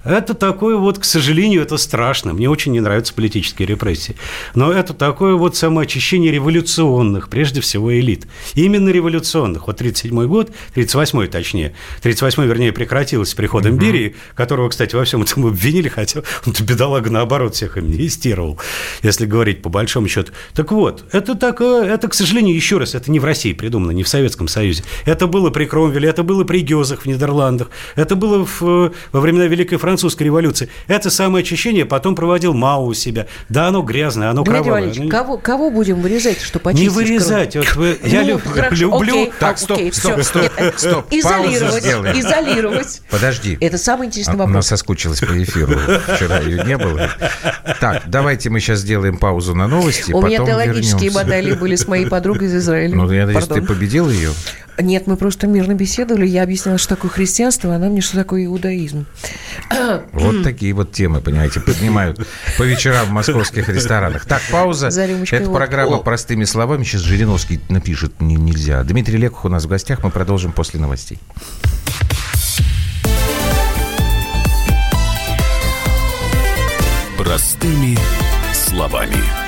Это 0.04 0.34
такое 0.34 0.76
вот, 0.76 0.98
к 0.98 1.04
сожалению, 1.04 1.60
это 1.62 1.76
страшно. 1.76 2.32
Мне 2.32 2.48
очень 2.48 2.72
не 2.72 2.80
нравятся 2.80 3.12
политические 3.12 3.66
репрессии. 3.66 4.14
Но 4.54 4.72
это 4.72 4.94
такое 4.94 5.34
вот 5.34 5.56
самоочищение 5.56 6.30
революционных, 6.30 7.28
прежде 7.28 7.60
всего, 7.60 7.92
элит. 7.98 8.26
Именно 8.54 8.90
революционных. 8.90 9.66
Вот 9.66 9.76
37 9.78 10.26
год, 10.26 10.52
38 10.74 11.26
точнее. 11.26 11.74
38 12.02 12.44
вернее, 12.44 12.72
прекратилось 12.72 13.30
с 13.30 13.34
приходом 13.34 13.76
Берии, 13.76 14.14
которого, 14.34 14.68
кстати, 14.68 14.94
во 14.94 15.04
всем 15.04 15.22
этом 15.22 15.46
обвинили, 15.46 15.88
хотя 15.88 16.22
он 16.46 16.54
бедолага 16.60 17.10
наоборот 17.10 17.56
всех 17.56 17.76
амнистировал, 17.76 18.58
если 19.02 19.26
говорить 19.26 19.62
по 19.62 19.68
большому 19.68 20.06
счету. 20.08 20.32
Так 20.54 20.70
вот, 20.70 21.04
это 21.12 21.34
такое, 21.34 21.92
это, 21.92 22.06
к 22.08 22.14
сожалению, 22.14 22.54
еще 22.54 22.78
раз, 22.78 22.94
это 22.94 23.10
не 23.10 23.18
в 23.18 23.24
России 23.24 23.52
придумано, 23.52 23.90
не 23.90 24.04
в 24.04 24.08
Советском 24.08 24.46
Союзе. 24.48 24.84
Это 25.06 25.26
было 25.26 25.50
при 25.50 25.64
Кромвеле, 25.64 26.08
это 26.08 26.22
было 26.22 26.44
при 26.44 26.60
Гёзах 26.60 27.02
в 27.02 27.06
Нидерландах, 27.06 27.68
это 27.96 28.14
было 28.14 28.46
в- 28.46 28.92
во 29.12 29.20
времена 29.20 29.46
Великой 29.46 29.78
Французской 29.88 30.24
революции. 30.24 30.68
Это 30.86 31.08
самое 31.08 31.42
очищение 31.42 31.86
потом 31.86 32.14
проводил 32.14 32.52
Мао 32.52 32.84
у 32.84 32.92
себя. 32.92 33.26
Да, 33.48 33.68
оно 33.68 33.80
грязное, 33.80 34.28
оно 34.28 34.42
Дмитрий 34.42 34.52
кровавое. 34.62 34.72
Валерьевич, 34.82 35.02
не- 35.04 35.08
кого, 35.10 35.38
кого 35.38 35.70
будем 35.70 36.02
вырезать, 36.02 36.42
что 36.42 36.58
почистить? 36.58 36.88
Не 36.90 36.94
вырезать. 36.94 37.56
Вот 37.56 37.74
вы- 37.76 37.98
я 38.04 38.20
Ну, 38.20 38.28
люб- 38.28 38.46
хорошо, 38.46 38.74
люблю. 38.76 39.14
окей, 39.14 39.32
Так, 39.40 39.54
а, 39.54 39.58
стоп, 39.58 39.78
окей, 39.78 39.92
стоп, 39.94 40.12
всё. 40.12 40.22
стоп, 40.24 40.42
Нет, 40.60 40.74
стоп. 40.78 41.06
Изолировать, 41.10 41.82
сделаем. 41.82 42.20
изолировать. 42.20 43.00
Подожди. 43.10 43.56
Это 43.62 43.78
самый 43.78 44.08
интересный 44.08 44.34
Она 44.34 44.44
вопрос. 44.44 44.66
соскучилась 44.66 45.20
по 45.20 45.42
эфиру. 45.42 45.78
Вчера 46.14 46.40
ее 46.40 46.62
не 46.64 46.76
было. 46.76 47.08
Так, 47.80 48.02
давайте 48.08 48.50
мы 48.50 48.60
сейчас 48.60 48.80
сделаем 48.80 49.16
паузу 49.16 49.54
на 49.54 49.68
новости. 49.68 50.12
У 50.12 50.20
меня 50.20 50.44
теологические 50.44 51.08
вернемся. 51.08 51.18
баталии 51.24 51.52
были 51.54 51.76
с 51.76 51.88
моей 51.88 52.06
подругой 52.06 52.48
из 52.48 52.56
Израиля. 52.56 52.94
Ну, 52.94 53.10
я 53.10 53.24
надеюсь, 53.24 53.44
ты 53.46 53.54
Пардон. 53.54 53.66
победил 53.66 54.10
ее. 54.10 54.32
Нет, 54.80 55.06
мы 55.06 55.16
просто 55.16 55.46
мирно 55.46 55.74
беседовали. 55.74 56.26
Я 56.26 56.44
объясняла, 56.44 56.78
что 56.78 56.94
такое 56.94 57.10
христианство, 57.10 57.72
а 57.72 57.76
она 57.76 57.88
мне, 57.88 58.00
что 58.00 58.16
такое 58.16 58.44
иудаизм. 58.46 59.06
Вот 60.12 60.42
такие 60.42 60.72
вот 60.72 60.92
темы, 60.92 61.20
понимаете, 61.20 61.60
поднимают 61.60 62.26
по 62.56 62.62
вечерам 62.62 63.06
в 63.06 63.10
московских 63.10 63.68
ресторанах. 63.68 64.24
Так, 64.26 64.42
пауза. 64.50 64.88
Это 64.88 65.50
программа 65.50 65.96
О. 65.96 66.02
«Простыми 66.02 66.44
словами». 66.44 66.84
Сейчас 66.84 67.02
Жириновский 67.02 67.60
напишет 67.68 68.20
«Не- 68.20 68.36
«нельзя». 68.36 68.82
Дмитрий 68.84 69.18
Лекух 69.18 69.44
у 69.44 69.48
нас 69.48 69.64
в 69.64 69.68
гостях. 69.68 70.02
Мы 70.02 70.10
продолжим 70.10 70.52
после 70.52 70.80
новостей. 70.80 71.18
Простыми 77.16 77.98
словами. 78.52 79.47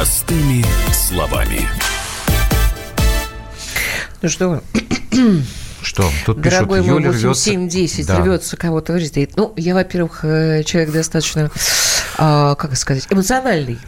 Простыми 0.00 0.64
словами. 0.94 1.68
Ну 4.22 4.28
что, 4.30 4.62
Что? 5.82 6.10
Тут 6.24 6.40
Дорогой 6.40 6.78
пишут, 6.78 6.90
мой 6.90 7.00
Юля 7.02 7.10
рвется... 7.10 7.28
8710 7.28 8.06
Да. 8.06 8.16
рвется 8.22 8.56
кого-то 8.56 8.94
вырезать. 8.94 9.36
Ну, 9.36 9.52
я, 9.58 9.74
во-первых, 9.74 10.20
э, 10.24 10.62
человек 10.64 10.92
достаточно, 10.92 11.50
а, 12.22 12.54
как 12.54 12.76
сказать, 12.76 13.06
эмоциональный. 13.08 13.78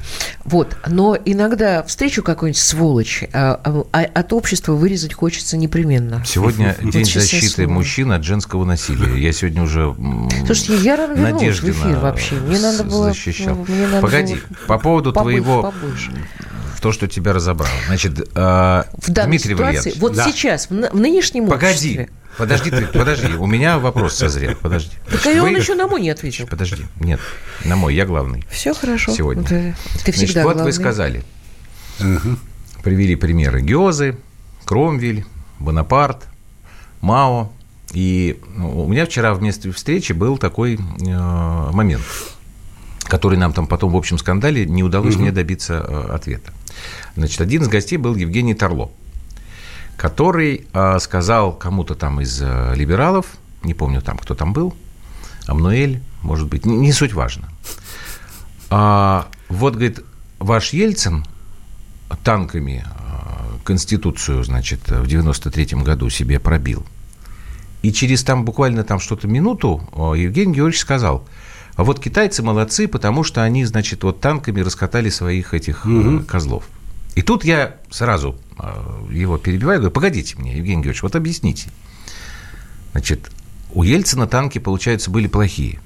Вот. 0.45 0.79
Но 0.87 1.17
иногда 1.23 1.83
встречу 1.83 2.23
какую-нибудь 2.23 2.61
сволочь, 2.61 3.25
а, 3.35 3.61
а, 3.93 4.01
от 4.01 4.33
общества 4.33 4.73
вырезать 4.73 5.13
хочется 5.13 5.59
непременно. 5.59 6.25
Сегодня 6.25 6.75
день 6.83 7.05
защиты 7.05 7.69
мужчин 7.69 8.11
от 8.11 8.25
женского 8.25 8.65
насилия. 8.65 9.23
Я 9.23 9.33
сегодня 9.33 9.63
уже 9.63 9.95
Слушайте, 10.47 10.77
я 10.77 10.97
рано 10.97 11.15
в 11.15 11.41
эфир 11.43 11.99
вообще. 11.99 12.37
Мне 12.37 12.59
надо 12.59 12.85
было... 12.85 13.09
защищал. 13.09 13.55
мне 13.69 13.87
надо 13.87 14.01
Погоди, 14.01 14.35
было 14.35 14.67
по 14.67 14.79
поводу 14.79 15.13
побольше, 15.13 15.43
твоего... 15.43 15.63
побольше. 15.63 16.11
То, 16.81 16.91
что 16.91 17.07
тебя 17.07 17.33
разобрало. 17.33 17.71
Значит, 17.87 18.19
э, 18.19 18.25
В 18.35 19.11
данной 19.11 19.29
Дмитрий 19.29 19.55
ситуации, 19.55 19.77
Валерьевич. 19.77 20.01
вот 20.01 20.15
Да. 20.15 20.25
сейчас, 20.25 20.67
в, 20.69 20.71
в 20.71 20.97
нынешнем 20.97 21.47
Погоди. 21.47 22.01
обществе... 22.01 22.11
Подожди, 22.39 22.71
ты, 22.71 22.87
подожди. 22.87 23.35
У 23.35 23.47
меня 23.47 23.79
вопрос 23.79 24.15
созрел. 24.15 24.57
Подожди. 24.61 24.97
Так 25.11 25.27
и 25.27 25.39
он 25.39 25.53
Вы- 25.53 25.59
еще 25.59 25.75
на 25.75 25.87
мой 25.87 26.01
не 26.01 26.11
ответил. 26.11 26.47
Подожди. 26.47 26.87
Нет, 27.01 27.21
на 27.65 27.77
мой. 27.77 27.95
Я 27.95 28.07
главный. 28.07 28.45
Все 28.51 28.75
хорошо. 28.75 29.13
Сегодня. 29.13 29.45
Ты, 29.45 29.75
ты 30.05 30.13
Значит, 30.13 30.15
всегда 30.15 30.43
вот 30.45 30.55
главный. 30.55 30.65
вы 30.65 30.73
сказали. 30.73 31.25
Привели 32.83 33.17
примеры 33.17 33.61
Геозы, 33.61 34.17
Кромвель, 34.65 35.25
Бонапарт, 35.59 36.27
Мао. 37.01 37.53
И 37.93 38.41
ну, 38.57 38.85
у 38.85 38.89
меня 38.89 39.05
вчера 39.05 39.35
вместо 39.35 39.71
встречи 39.71 40.13
был 40.13 40.39
такой 40.39 40.77
э, 40.77 41.71
момент, 41.73 42.03
который 43.05 43.37
нам 43.37 43.53
там 43.53 43.67
потом 43.67 43.93
в 43.93 43.97
общем 43.97 44.17
скандале 44.17 44.65
не 44.65 44.83
удалось 44.83 45.17
мне 45.17 45.31
добиться 45.31 45.85
э, 45.87 46.15
ответа. 46.15 46.53
Значит, 47.17 47.43
один 47.43 47.63
из 47.63 47.69
гостей 47.69 47.99
был 47.99 48.17
Евгений 48.17 48.55
Торло, 48.55 48.91
который 50.03 50.67
э, 50.73 50.99
сказал 50.99 51.53
кому-то 51.53 51.95
там 51.95 52.21
из 52.21 52.43
э, 52.43 52.75
либералов, 52.75 53.27
не 53.63 53.73
помню 53.73 54.03
там, 54.03 54.19
кто 54.19 54.35
там 54.35 54.53
был, 54.53 54.75
Амнуэль, 55.47 56.03
может 56.23 56.49
быть, 56.49 56.67
не, 56.67 56.77
не 56.77 56.91
суть 56.91 57.13
важно. 57.13 57.49
А, 58.69 59.29
вот, 59.49 59.75
говорит, 59.75 60.01
ваш 60.41 60.73
Ельцин 60.73 61.25
танками 62.25 62.85
а, 62.85 63.45
Конституцию, 63.63 64.43
значит, 64.43 64.81
в 64.89 65.05
93-м 65.05 65.85
году 65.85 66.11
себе 66.11 66.41
пробил. 66.41 66.85
И 67.83 67.93
через 67.93 68.25
там 68.25 68.45
буквально 68.45 68.83
там 68.83 68.99
что-то 68.99 69.29
минуту 69.29 69.89
а, 69.93 70.15
Евгений 70.15 70.55
Георгиевич 70.55 70.81
сказал, 70.81 71.29
а 71.77 71.85
вот 71.85 72.01
китайцы 72.01 72.43
молодцы, 72.43 72.89
потому 72.89 73.23
что 73.23 73.45
они, 73.45 73.65
значит, 73.65 74.03
вот 74.03 74.21
танками 74.21 74.63
раскатали 74.63 75.11
своих 75.11 75.55
этих 75.55 75.87
э, 75.87 76.19
козлов. 76.27 76.65
И 77.15 77.23
тут 77.23 77.45
я 77.45 77.77
сразу 77.91 78.37
а, 78.52 78.52
его 79.11 79.39
перебиваю, 79.39 79.81
говорю, 79.81 79.93
погодите 79.93 80.37
мне, 80.39 80.57
Евгений 80.57 80.83
Георгиевич, 80.83 81.03
вот 81.03 81.17
объясните. 81.17 81.69
Значит, 82.93 83.31
у 83.73 83.83
Ельцина 83.83 84.27
танки, 84.27 84.59
получается, 84.59 85.11
были 85.11 85.27
плохие, 85.27 85.81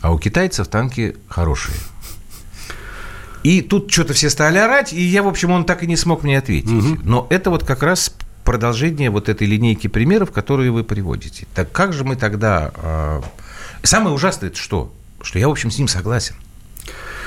а 0.00 0.12
у 0.12 0.18
китайцев 0.18 0.68
танки 0.68 1.16
хорошие. 1.28 1.76
И 3.42 3.62
тут 3.62 3.90
что-то 3.90 4.12
все 4.12 4.28
стали 4.28 4.58
орать, 4.58 4.92
и 4.92 5.00
я, 5.00 5.22
в 5.22 5.28
общем, 5.28 5.50
он 5.50 5.64
так 5.64 5.82
и 5.82 5.86
не 5.86 5.96
смог 5.96 6.22
мне 6.22 6.36
ответить. 6.38 7.02
Но 7.04 7.26
это 7.30 7.50
вот 7.50 7.64
как 7.64 7.82
раз 7.82 8.14
продолжение 8.44 9.10
вот 9.10 9.28
этой 9.28 9.46
линейки 9.46 9.86
примеров, 9.86 10.30
которые 10.30 10.70
вы 10.70 10.84
приводите. 10.84 11.46
Так 11.54 11.72
как 11.72 11.92
же 11.92 12.04
мы 12.04 12.16
тогда... 12.16 12.72
а, 12.76 13.22
Самое 13.82 14.14
ужасное 14.14 14.50
это 14.50 14.58
что? 14.58 14.92
Что 15.22 15.38
я, 15.38 15.48
в 15.48 15.52
общем, 15.52 15.70
с 15.70 15.78
ним 15.78 15.88
согласен. 15.88 16.34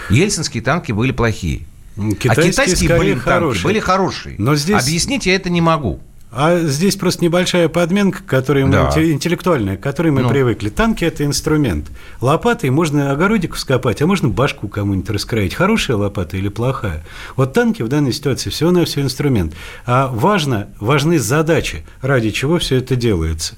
Ельцинские 0.10 0.62
танки 0.62 0.92
были 0.92 1.12
плохие. 1.12 1.66
М, 1.98 2.12
а 2.12 2.16
китайские, 2.16 2.52
китайские 2.52 2.90
танки 2.90 3.14
хорошие. 3.20 3.64
были 3.66 3.80
хорошие. 3.80 4.36
Но 4.40 4.56
здесь- 4.56 4.82
Объяснить 4.84 5.26
я 5.26 5.36
это 5.36 5.50
не 5.50 5.62
могу. 5.62 6.00
А 6.36 6.58
здесь 6.62 6.96
просто 6.96 7.24
небольшая 7.24 7.70
подменка, 7.70 8.24
к 8.24 8.26
которой 8.26 8.66
мы, 8.66 8.72
Да. 8.72 8.90
инте- 8.90 9.12
интеллектуальная, 9.12 9.78
к 9.78 9.82
которой 9.82 10.12
мы 10.12 10.22
Ну. 10.24 10.30
привыкли. 10.30 10.70
Танки– 10.70 11.04
это 11.06 11.24
инструмент. 11.26 11.92
Лопатой 12.22 12.72
можно 12.72 13.12
огородик 13.12 13.54
вскопать, 13.54 14.02
а 14.02 14.08
можно 14.08 14.30
башку 14.30 14.68
кому-нибудь 14.68 15.08
раскроить. 15.12 15.54
Хорошая 15.54 15.96
лопата 15.96 16.36
или 16.36 16.48
плохая? 16.50 17.06
Вот 17.36 17.54
танки 17.54 17.84
в 17.84 17.88
данной 17.88 18.14
ситуации 18.14 18.50
всего-навсего 18.50 19.04
инструмент. 19.04 19.54
А 19.86 20.08
важно, 20.08 20.70
важны 20.80 21.20
задачи, 21.20 21.86
ради 22.02 22.32
чего 22.32 22.58
все 22.58 22.78
это 22.78 22.96
делается. 22.96 23.56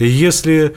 Если 0.00 0.74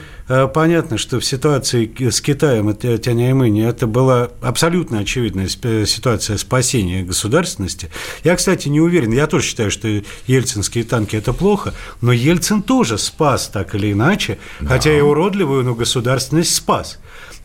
понятно, 0.53 0.97
что 0.97 1.19
в 1.19 1.25
ситуации 1.25 1.91
с 2.09 2.21
Китаем 2.21 2.69
и 2.69 2.97
Тяньаньмэнь 2.97 3.61
это 3.61 3.87
была 3.87 4.29
абсолютно 4.41 4.99
очевидная 4.99 5.47
сп- 5.47 5.85
ситуация 5.85 6.37
спасения 6.37 7.03
государственности. 7.03 7.89
Я, 8.23 8.35
кстати, 8.35 8.67
не 8.67 8.79
уверен, 8.79 9.11
я 9.11 9.25
тоже 9.27 9.47
считаю, 9.47 9.71
что 9.71 9.87
ельцинские 10.27 10.83
танки– 10.83 11.15
это 11.17 11.33
плохо, 11.33 11.73
но 12.01 12.11
Ельцин 12.11 12.61
тоже 12.61 12.97
спас 12.97 13.47
так 13.49 13.73
или 13.73 13.91
иначе, 13.91 14.37
хотя 14.67 14.95
и 14.95 15.01
уродливую, 15.01 15.63
но 15.63 15.73
государственность 15.73 16.53
спас. 16.53 16.99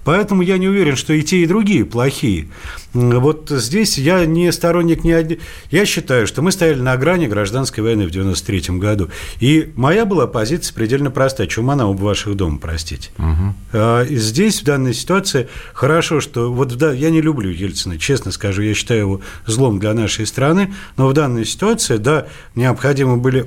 Поэтому 0.04 0.42
я 0.42 0.58
не 0.58 0.68
уверен, 0.68 0.96
что 0.96 1.12
и 1.12 1.22
те, 1.22 1.38
и 1.38 1.46
другие 1.46 1.84
плохие. 1.84 2.48
Вот 2.92 3.48
здесь 3.50 3.98
я 3.98 4.24
не 4.24 4.52
сторонник 4.52 5.02
ни 5.02 5.10
один. 5.10 5.38
Я 5.70 5.84
считаю, 5.86 6.26
что 6.26 6.42
мы 6.42 6.52
стояли 6.52 6.80
на 6.80 6.96
грани 6.96 7.26
гражданской 7.26 7.82
войны 7.82 8.06
в 8.06 8.10
93 8.10 8.78
году. 8.78 9.10
И 9.40 9.72
моя 9.74 10.04
была 10.04 10.26
позиция 10.26 10.74
предельно 10.74 11.10
простая. 11.10 11.46
Чума 11.46 11.74
на 11.74 11.88
оба 11.88 12.02
ваших 12.02 12.36
дома, 12.36 12.58
простите. 12.58 13.10
А, 13.72 14.02
И 14.04 14.16
здесь, 14.16 14.60
в 14.60 14.64
данной 14.64 14.94
ситуации, 14.94 15.48
хорошо, 15.72 16.20
что... 16.20 16.52
Вот 16.52 16.76
да, 16.76 16.92
я 16.92 17.10
не 17.10 17.20
люблю 17.20 17.50
Ельцина, 17.50 17.98
честно 17.98 18.30
скажу. 18.30 18.62
Я 18.62 18.74
считаю 18.74 19.00
его 19.00 19.20
злом 19.46 19.78
для 19.78 19.94
нашей 19.94 20.26
страны. 20.26 20.72
Но 20.96 21.08
в 21.08 21.12
данной 21.14 21.44
ситуации, 21.44 21.96
да, 21.96 22.26
необходимы 22.54 23.16
были 23.16 23.46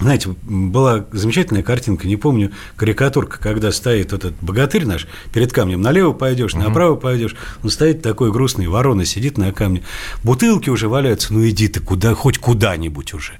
знаете, 0.00 0.34
была 0.42 1.06
замечательная 1.12 1.62
картинка, 1.62 2.06
не 2.06 2.16
помню, 2.16 2.52
карикатурка, 2.76 3.38
когда 3.40 3.72
стоит 3.72 4.12
этот 4.12 4.34
богатырь 4.40 4.86
наш 4.86 5.06
перед 5.32 5.52
камнем, 5.52 5.80
налево 5.80 6.12
пойдешь, 6.12 6.54
направо 6.54 6.94
пойдешь, 6.96 7.34
он 7.62 7.70
стоит 7.70 8.02
такой 8.02 8.30
грустный, 8.30 8.68
ворона 8.68 9.04
сидит 9.04 9.38
на 9.38 9.52
камне, 9.52 9.82
бутылки 10.22 10.70
уже 10.70 10.88
валяются, 10.88 11.32
ну 11.32 11.46
иди 11.48 11.68
ты 11.68 11.80
куда, 11.80 12.14
хоть 12.14 12.38
куда-нибудь 12.38 13.14
уже. 13.14 13.32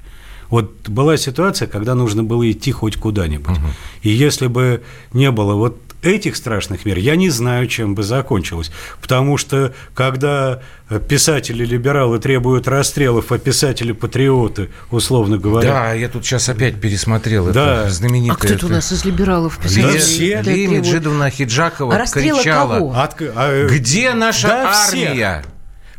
Вот 0.50 0.88
была 0.88 1.16
ситуация, 1.16 1.68
когда 1.68 1.94
нужно 1.94 2.24
было 2.24 2.50
идти 2.50 2.72
хоть 2.72 2.96
куда-нибудь. 2.96 3.58
И 4.02 4.08
если 4.08 4.46
бы 4.46 4.82
не 5.12 5.30
было 5.30 5.54
вот 5.54 5.78
этих 6.02 6.36
страшных 6.36 6.84
мер, 6.84 6.98
я 6.98 7.16
не 7.16 7.30
знаю, 7.30 7.66
чем 7.66 7.94
бы 7.94 8.02
закончилось. 8.02 8.70
Потому 9.00 9.36
что, 9.36 9.72
когда 9.94 10.60
писатели-либералы 11.08 12.18
требуют 12.18 12.68
расстрелов, 12.68 13.30
а 13.32 13.38
писатели-патриоты, 13.38 14.70
условно 14.90 15.38
говоря, 15.38 15.70
Да, 15.72 15.92
я 15.92 16.08
тут 16.08 16.24
сейчас 16.24 16.48
опять 16.48 16.80
пересмотрел 16.80 17.46
Да. 17.52 17.82
это 17.82 17.90
знаменитое. 17.90 18.36
А 18.36 18.38
кто 18.38 18.54
это 18.54 18.66
у 18.66 18.68
нас 18.70 18.92
из 18.92 19.04
либералов? 19.04 19.58
Да 19.62 19.68
все. 19.98 20.40
Лидия 20.42 20.68
Меджидовна 20.78 21.30
Хиджакова 21.30 21.94
А 21.96 22.06
кричала, 22.06 22.74
кого? 22.78 22.92
От- 22.94 23.20
а, 23.20 23.50
э, 23.52 23.68
где 23.68 24.14
наша 24.14 24.48
Да, 24.48 24.72
всех. 24.72 25.08
армия? 25.10 25.44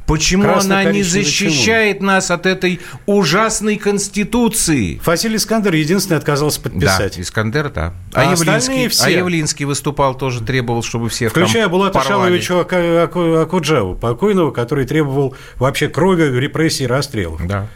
Почему 0.09 0.49
она 0.51 0.83
не 0.85 1.03
защищает 1.03 2.01
нас 2.01 2.31
от 2.31 2.45
этой 2.47 2.79
ужасной 3.05 3.77
конституции? 3.77 4.99
Василий 5.05 5.37
Искандер 5.37 5.73
единственный 5.75 6.17
отказался 6.17 6.59
подписать. 6.61 7.15
Да, 7.15 7.21
Искандер, 7.21 7.69
да. 7.69 7.93
А 8.13 8.23
А, 8.29 8.33
остальные 8.33 8.55
Явлинский, 8.63 8.87
все. 8.89 9.05
а 9.05 9.09
Явлинский 9.09 9.65
выступал, 9.65 10.15
тоже 10.15 10.41
требовал, 10.41 10.81
чтобы 10.81 11.09
всех 11.09 11.31
Включая 11.31 11.67
Булата. 11.67 12.01
Шаловича 12.01 12.61
Аку- 12.61 12.75
Аку- 13.03 13.35
Акуджаву, 13.41 13.95
покойного, 13.95 14.51
который 14.51 14.85
требовал 14.85 15.35
вообще 15.57 15.87
крови, 15.87 16.23
репрессий, 16.39 16.87
расстрелов. 16.87 17.45
Да. 17.45 17.67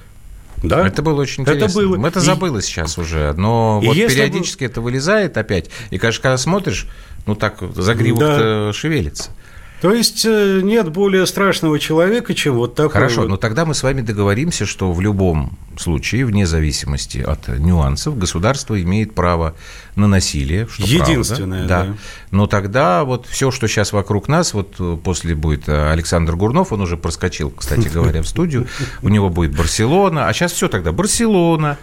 Да? 0.63 0.87
Это 0.87 1.01
было 1.01 1.21
очень 1.21 1.43
Это 1.43 1.53
интересно. 1.55 1.81
было. 1.81 2.07
Это 2.07 2.19
И- 2.19 2.23
забылось 2.23 2.65
сейчас 2.65 2.97
уже. 2.97 3.33
Но 3.37 3.79
И 3.83 3.87
вот 3.87 3.95
периодически 3.95 4.63
это 4.63 4.81
вылезает 4.81 5.37
опять. 5.37 5.69
И, 5.91 5.97
конечно, 5.99 6.21
когда 6.23 6.37
смотришь, 6.37 6.87
ну 7.25 7.35
так 7.35 7.57
загривок-то 7.75 8.71
шевелится. 8.73 9.29
То 9.83 9.93
есть 9.93 10.23
э, 10.23 10.61
нет 10.63 10.93
более 10.93 11.27
страшного 11.27 11.77
человека, 11.77 12.33
чем 12.33 12.55
вот 12.55 12.73
такой 12.73 12.93
Хорошо, 12.93 13.23
вот. 13.23 13.31
но 13.31 13.35
тогда 13.35 13.65
мы 13.65 13.73
с 13.73 13.83
вами 13.83 13.99
договоримся, 13.99 14.65
что 14.65 14.93
в 14.93 15.01
любом 15.01 15.57
случае, 15.77 16.25
вне 16.25 16.47
зависимости 16.47 17.17
от 17.17 17.49
нюансов, 17.49 18.17
государство 18.17 18.81
имеет 18.81 19.13
право 19.13 19.55
на 19.97 20.07
насилие. 20.07 20.69
Что 20.71 20.83
Единственное, 20.83 21.67
правда, 21.67 21.91
да. 21.91 21.97
Но 22.31 22.47
тогда 22.47 23.03
вот 23.03 23.25
все, 23.25 23.51
что 23.51 23.67
сейчас 23.67 23.91
вокруг 23.91 24.29
нас, 24.29 24.53
вот 24.53 24.75
э, 24.79 24.97
после 25.03 25.35
будет 25.35 25.67
э, 25.67 25.91
Александр 25.91 26.37
Гурнов, 26.37 26.71
он 26.71 26.79
уже 26.79 26.95
проскочил, 26.95 27.49
кстати 27.49 27.89
говоря, 27.89 28.21
в 28.21 28.27
студию, 28.29 28.67
у 29.01 29.09
него 29.09 29.29
будет 29.29 29.53
Барселона, 29.53 30.29
а 30.29 30.33
сейчас 30.33 30.53
все 30.53 30.69
тогда 30.69 30.93
Барселона, 30.93 31.77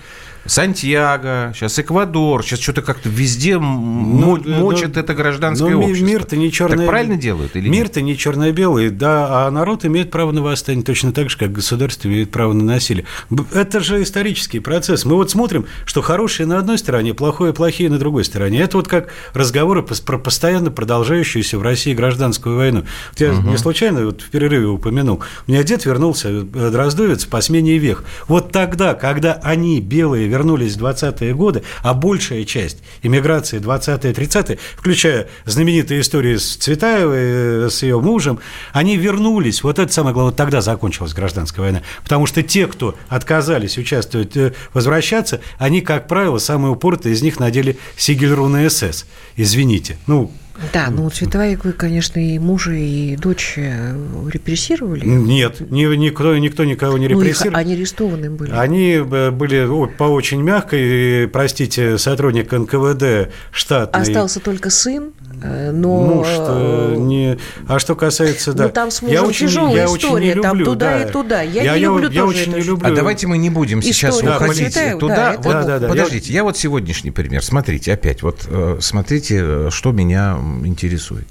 Сантьяго, 0.46 1.52
сейчас 1.54 1.78
Эквадор, 1.78 2.42
сейчас 2.42 2.60
что-то 2.60 2.82
как-то 2.82 3.08
везде 3.08 3.58
мо- 3.58 4.38
Ну, 4.42 4.60
мочат 4.60 4.94
ну, 4.94 5.00
это 5.00 5.14
гражданское 5.14 5.70
но 5.70 5.78
ми- 5.80 5.86
общество. 5.90 6.06
Мир-то 6.06 6.36
не 6.36 6.50
черно 6.50 6.76
Так 6.76 6.86
правильно 6.86 7.16
делают 7.16 7.56
или? 7.56 7.68
Мир-то 7.68 8.00
не 8.00 8.16
черно-белый, 8.16 8.90
да, 8.90 9.46
а 9.46 9.50
народ 9.50 9.84
имеет 9.84 10.10
право 10.10 10.32
на 10.32 10.42
восстание 10.42 10.84
точно 10.84 11.12
так 11.12 11.30
же, 11.30 11.36
как 11.36 11.52
государство 11.52 12.08
имеет 12.08 12.30
право 12.30 12.52
на 12.52 12.64
насилие. 12.64 13.04
Это 13.52 13.80
же 13.80 14.02
исторический 14.02 14.60
процесс. 14.60 15.04
Мы 15.04 15.14
вот 15.14 15.30
смотрим, 15.30 15.66
что 15.84 16.00
хорошее 16.00 16.48
на 16.48 16.58
одной 16.58 16.78
стороне, 16.78 17.12
плохое 17.12 17.52
плохие 17.52 17.90
на 17.90 17.98
другой 17.98 18.24
стороне. 18.24 18.60
Это 18.60 18.78
вот 18.78 18.88
как 18.88 19.08
разговоры 19.34 19.82
про 19.82 20.18
постоянно 20.18 20.70
продолжающуюся 20.70 21.58
в 21.58 21.62
России 21.62 21.92
гражданскую 21.92 22.56
войну. 22.56 22.84
Вот 23.10 23.20
я 23.20 23.34
не 23.34 23.58
случайно 23.58 24.06
вот 24.06 24.22
в 24.22 24.30
перерыве 24.30 24.66
упомянул. 24.66 25.20
У 25.46 25.50
меня 25.50 25.62
дед 25.62 25.84
вернулся, 25.84 26.28
э, 26.30 26.70
Дроздовец, 26.70 27.24
по 27.26 27.40
смене 27.40 27.76
вех. 27.78 28.04
Вот 28.26 28.52
тогда, 28.52 28.94
когда 28.94 29.34
они, 29.42 29.80
белые, 29.80 30.29
вернулись 30.30 30.76
в 30.76 30.84
20-е 30.84 31.34
годы, 31.34 31.62
а 31.82 31.92
большая 31.92 32.44
часть 32.44 32.78
иммиграции 33.02 33.60
20-е, 33.60 34.12
30-е, 34.12 34.58
включая 34.76 35.28
знаменитые 35.44 36.00
истории 36.00 36.36
с 36.36 36.56
Цветаевой, 36.56 37.66
э, 37.66 37.68
с 37.70 37.82
ее 37.82 38.00
мужем, 38.00 38.38
они 38.72 38.96
вернулись. 38.96 39.62
Вот 39.62 39.78
это 39.78 39.92
самое 39.92 40.14
главное. 40.14 40.30
Вот 40.30 40.36
тогда 40.36 40.60
закончилась 40.60 41.12
гражданская 41.12 41.64
война. 41.64 41.82
Потому 42.02 42.26
что 42.26 42.42
те, 42.42 42.66
кто 42.66 42.94
отказались 43.08 43.76
участвовать, 43.76 44.36
э, 44.36 44.54
возвращаться, 44.72 45.40
они, 45.58 45.80
как 45.80 46.08
правило, 46.08 46.38
самые 46.38 46.72
упоротые 46.72 47.14
из 47.14 47.22
них 47.22 47.40
надели 47.40 47.76
сигельруны 47.96 48.70
СС. 48.70 49.06
Извините. 49.36 49.98
Ну, 50.06 50.32
Да, 50.72 50.88
ну 50.90 51.08
Цветаевой, 51.08 51.72
конечно, 51.72 52.18
и 52.20 52.38
мужа, 52.38 52.72
и 52.72 53.16
дочь 53.16 53.54
э, 53.56 53.94
репрессировали. 54.30 55.04
нет, 55.06 55.60
ни- 55.70 55.94
никто, 55.96 56.36
никто 56.36 56.64
никого 56.64 56.98
не 56.98 57.08
Ну, 57.08 57.18
их- 57.20 57.26
репрессировал. 57.26 57.58
они 57.58 57.74
арестованы 57.74 58.30
были. 58.30 58.50
Они 58.50 58.92
э, 58.92 59.30
были 59.30 59.66
по 59.96 60.04
очень 60.04 60.42
мягкой, 60.42 61.28
простите, 61.28 61.96
сотрудник 61.98 62.52
НКВД 62.52 63.32
штатный. 63.52 64.02
Остался 64.02 64.40
только 64.40 64.70
сын, 64.70 65.12
но... 65.42 66.00
Муж, 66.00 66.26
что 66.28 66.94
не... 66.96 67.38
А 67.66 67.78
что 67.78 67.94
касается, 67.94 68.52
да. 68.52 68.64
Ну, 68.64 68.70
там 68.70 68.90
с 68.90 69.02
я 69.02 69.08
мужем 69.08 69.28
очень, 69.28 69.46
тяжелая 69.46 69.76
я 69.76 69.88
очень 69.88 70.08
история, 70.08 70.34
не 70.34 70.42
там 70.42 70.56
люблю, 70.56 70.72
туда 70.72 70.90
да. 70.90 71.02
и 71.02 71.12
туда. 71.12 71.42
Я 71.42 71.74
не 71.74 71.80
люблю 71.80 72.10
я 72.10 72.20
тоже 72.22 72.40
очень 72.40 72.52
не 72.54 72.60
люблю. 72.60 72.92
А 72.92 72.94
давайте 72.94 73.26
мы 73.26 73.38
не 73.38 73.50
будем 73.50 73.82
сейчас 73.82 74.16
Историю 74.16 74.36
уходить 74.36 74.72
Цветаева, 74.72 75.00
туда. 75.00 75.16
да, 75.16 75.36
вот, 75.36 75.44
Да, 75.44 75.62
да, 75.64 75.78
да. 75.78 75.88
Подождите, 75.88 76.32
я 76.32 76.44
вот 76.44 76.56
сегодняшний 76.56 77.10
пример. 77.10 77.44
Смотрите, 77.44 77.92
опять, 77.92 78.22
вот 78.22 78.46
э, 78.48 78.78
смотрите, 78.80 79.40
э, 79.42 79.68
что 79.70 79.92
меня 79.92 80.38
интересует. 80.64 81.26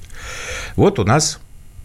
Вот 0.75 0.99
у 0.99 1.03
нас 1.03 1.39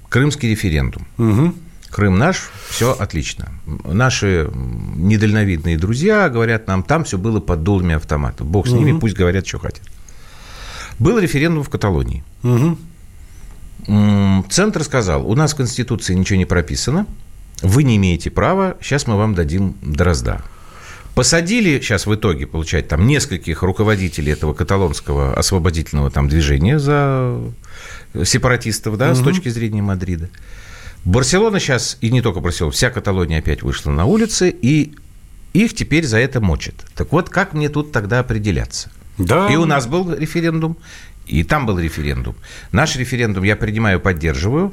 крымский 0.08 0.50
референдум. 0.50 1.06
Мгм. 1.16 1.56
Крым 1.90 2.18
наш, 2.18 2.50
все 2.70 2.92
отлично. 2.92 3.52
Наши 3.66 4.50
недальновидные 4.52 5.78
друзья 5.78 6.28
говорят 6.28 6.66
нам, 6.66 6.82
там 6.82 7.04
все 7.04 7.18
было 7.18 7.38
под 7.38 7.62
дулами 7.62 7.94
автомата. 7.94 8.42
Бог 8.42 8.66
с 8.66 8.72
ними, 8.72 8.98
пусть 8.98 9.14
говорят, 9.14 9.46
что 9.46 9.60
хотят. 9.60 9.84
Был 10.98 11.18
референдум 11.18 11.62
в 11.62 11.68
Каталонии. 11.68 12.24
М, 13.86 14.44
Центр 14.50 14.82
сказал, 14.84 15.28
у 15.28 15.34
нас 15.34 15.52
в 15.52 15.56
Конституции 15.56 16.14
ничего 16.14 16.38
не 16.38 16.46
прописано, 16.46 17.06
вы 17.62 17.82
не 17.82 17.96
имеете 17.96 18.30
права, 18.30 18.76
сейчас 18.80 19.06
мы 19.06 19.16
вам 19.16 19.34
дадим 19.34 19.76
дрозда. 19.82 20.42
Посадили 21.14 21.78
сейчас 21.80 22.06
в 22.06 22.14
итоге, 22.14 22.46
получать 22.46 22.88
там 22.88 23.06
нескольких 23.06 23.62
руководителей 23.62 24.32
этого 24.32 24.52
каталонского 24.52 25.34
освободительного 25.34 26.10
там 26.10 26.28
движения 26.28 26.78
за 26.78 27.40
сепаратистов, 28.24 28.96
да, 28.96 29.14
с 29.14 29.20
точки 29.20 29.48
зрения 29.48 29.82
Мадрида. 29.82 30.28
Барселона 31.04 31.60
сейчас, 31.60 31.98
и 32.00 32.10
не 32.10 32.22
только 32.22 32.40
Барселона, 32.40 32.72
вся 32.72 32.90
Каталония 32.90 33.38
опять 33.38 33.62
вышла 33.62 33.90
на 33.90 34.06
улицы, 34.06 34.50
и 34.50 34.94
их 35.52 35.74
теперь 35.74 36.04
за 36.04 36.18
это 36.18 36.40
мочат. 36.40 36.74
Так 36.96 37.12
вот, 37.12 37.28
как 37.28 37.52
мне 37.52 37.68
тут 37.68 37.92
тогда 37.92 38.18
определяться? 38.20 38.90
Да. 39.18 39.48
И 39.48 39.56
у 39.56 39.64
нас 39.64 39.86
был 39.86 40.12
референдум, 40.12 40.76
и 41.26 41.44
там 41.44 41.66
был 41.66 41.78
референдум. 41.78 42.36
Наш 42.72 42.96
референдум 42.96 43.44
я 43.44 43.56
принимаю, 43.56 44.00
поддерживаю, 44.00 44.72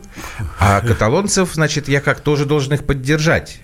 а 0.59 0.81
каталонцев, 0.81 1.53
значит, 1.53 1.87
я 1.87 2.01
как 2.01 2.21
тоже 2.21 2.45
должен 2.45 2.73
их 2.73 2.85
поддержать. 2.85 3.61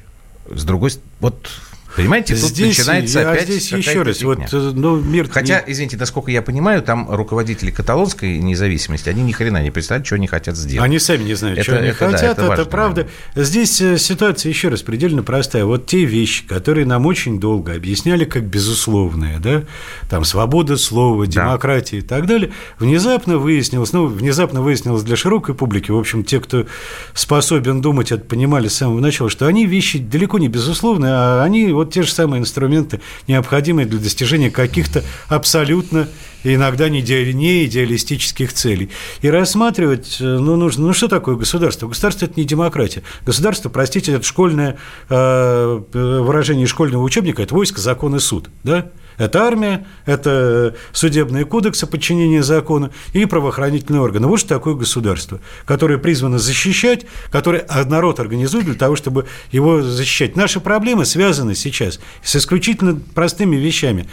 С 0.50 0.63
другой 0.63 0.92
вот, 1.20 1.50
понимаете, 1.98 2.36
тут 2.36 2.46
Здесь, 2.50 2.78
начинается 2.78 3.20
я 3.20 3.32
опять 3.32 3.44
здесь 3.50 3.72
еще 3.72 4.04
раз, 4.04 4.22
вот, 4.22 4.36
фигня. 4.40 4.48
э, 4.52 4.72
ну, 4.74 4.96
мир... 5.02 5.28
Хотя, 5.30 5.62
извините, 5.68 5.98
насколько 5.98 6.32
я 6.32 6.42
понимаю, 6.42 6.82
там 6.82 7.10
руководители 7.10 7.72
каталонской 7.72 8.38
независимости, 8.38 9.10
они 9.10 9.24
ни 9.24 9.32
хрена 9.34 9.62
не 9.62 9.72
представляют, 9.72 10.06
что 10.06 10.16
они 10.16 10.28
хотят 10.28 10.56
сделать. 10.56 10.86
Они 10.86 11.00
сами 11.00 11.24
не 11.24 11.34
знают, 11.34 11.60
Это- 11.60 11.64
что 11.72 11.78
они 11.80 11.88
это 11.90 12.00
да, 12.00 12.06
хотят, 12.12 12.24
это 12.24 12.42
это, 12.42 12.48
важно, 12.48 12.66
правда. 12.66 13.08
Здесь 13.36 13.82
э, 13.82 13.98
ситуация, 13.98 14.50
еще 14.50 14.70
раз, 14.70 14.82
предельно 14.84 15.24
простая. 15.24 15.66
Вот 15.66 15.86
те 15.88 16.06
вещи, 16.06 16.46
которые 16.48 16.86
нам 16.86 17.06
очень 17.06 17.40
долго 17.40 17.74
объясняли 17.74 18.24
как 18.26 18.44
безусловные, 18.44 19.40
да, 19.40 19.64
там 20.10 20.24
свобода 20.24 20.78
слова, 20.78 21.26
демократия 21.28 21.98
и 21.98 22.02
так 22.02 22.26
далее, 22.28 22.52
внезапно 22.80 23.38
выяснилось, 23.38 23.92
ну, 23.94 24.06
внезапно 24.08 24.62
выяснилось 24.62 25.04
для 25.04 25.16
широкой 25.16 25.56
публики, 25.56 25.92
в 25.92 25.98
общем, 25.98 26.24
те, 26.24 26.40
кто 26.40 26.66
способен 27.14 27.82
думать, 27.82 28.12
это 28.12 28.24
понимали 28.24 28.68
с 28.68 28.76
самого 28.76 29.00
начала, 29.00 29.30
что 29.30 29.48
они 29.48 29.66
вещи 29.66 30.00
далеко 30.00 30.38
не 30.40 30.48
безусловные, 30.48 31.12
а 31.14 31.44
они 31.44 31.72
вот 31.72 31.87
те 31.91 32.04
же 32.04 32.12
самые 32.12 32.41
инструменты, 32.41 33.02
необходимые 33.28 33.86
для 33.86 34.00
достижения 34.00 34.52
каких-то 34.52 35.04
абсолютно 35.28 36.08
иногда 36.43 36.89
не 36.89 37.02
идеалистических 37.02 38.54
целей. 38.54 38.89
И 39.21 39.30
рассматривать, 39.30 40.17
э, 40.19 40.23
ну, 40.23 40.56
нужно, 40.56 40.88
ну, 40.88 40.93
что 40.93 41.08
такое 41.08 41.36
государство? 41.36 41.88
Государство– 41.88 42.26
это 42.28 42.39
не 42.39 42.45
демократия. 42.45 43.04
Государство, 43.26 43.69
простите, 43.69 44.13
это 44.13 44.23
школьное 44.23 44.78
э, 45.10 45.82
выражение 45.91 46.67
школьного 46.67 47.04
учебника– 47.04 47.41
это 47.43 47.54
войско, 47.54 47.82
закон 47.82 48.15
и 48.15 48.19
суд, 48.19 48.50
да? 48.63 48.91
Это 49.18 49.44
армия, 49.44 49.86
это 50.06 50.76
судебные 50.92 51.46
кодексы 51.46 51.88
подчинения 51.88 52.44
закону 52.44 52.92
и 53.14 53.26
правоохранительные 53.26 54.02
органы. 54.02 54.28
Вот 54.28 54.40
что 54.40 54.50
такое 54.50 54.76
государство, 54.76 55.40
которое 55.66 55.98
призвано 55.98 56.38
защищать, 56.38 57.06
которое 57.32 57.66
а 57.68 57.84
народ 57.86 58.20
организует 58.20 58.66
для 58.66 58.76
того, 58.76 58.96
чтобы 58.96 59.26
его 59.52 59.82
защищать. 59.82 60.36
Наши 60.36 60.60
проблемы 60.60 61.06
связаны 61.06 61.56
сейчас 61.56 62.00
с 62.24 62.36
исключительно 62.36 63.00
простыми 63.16 63.56
вещами. 63.56 64.08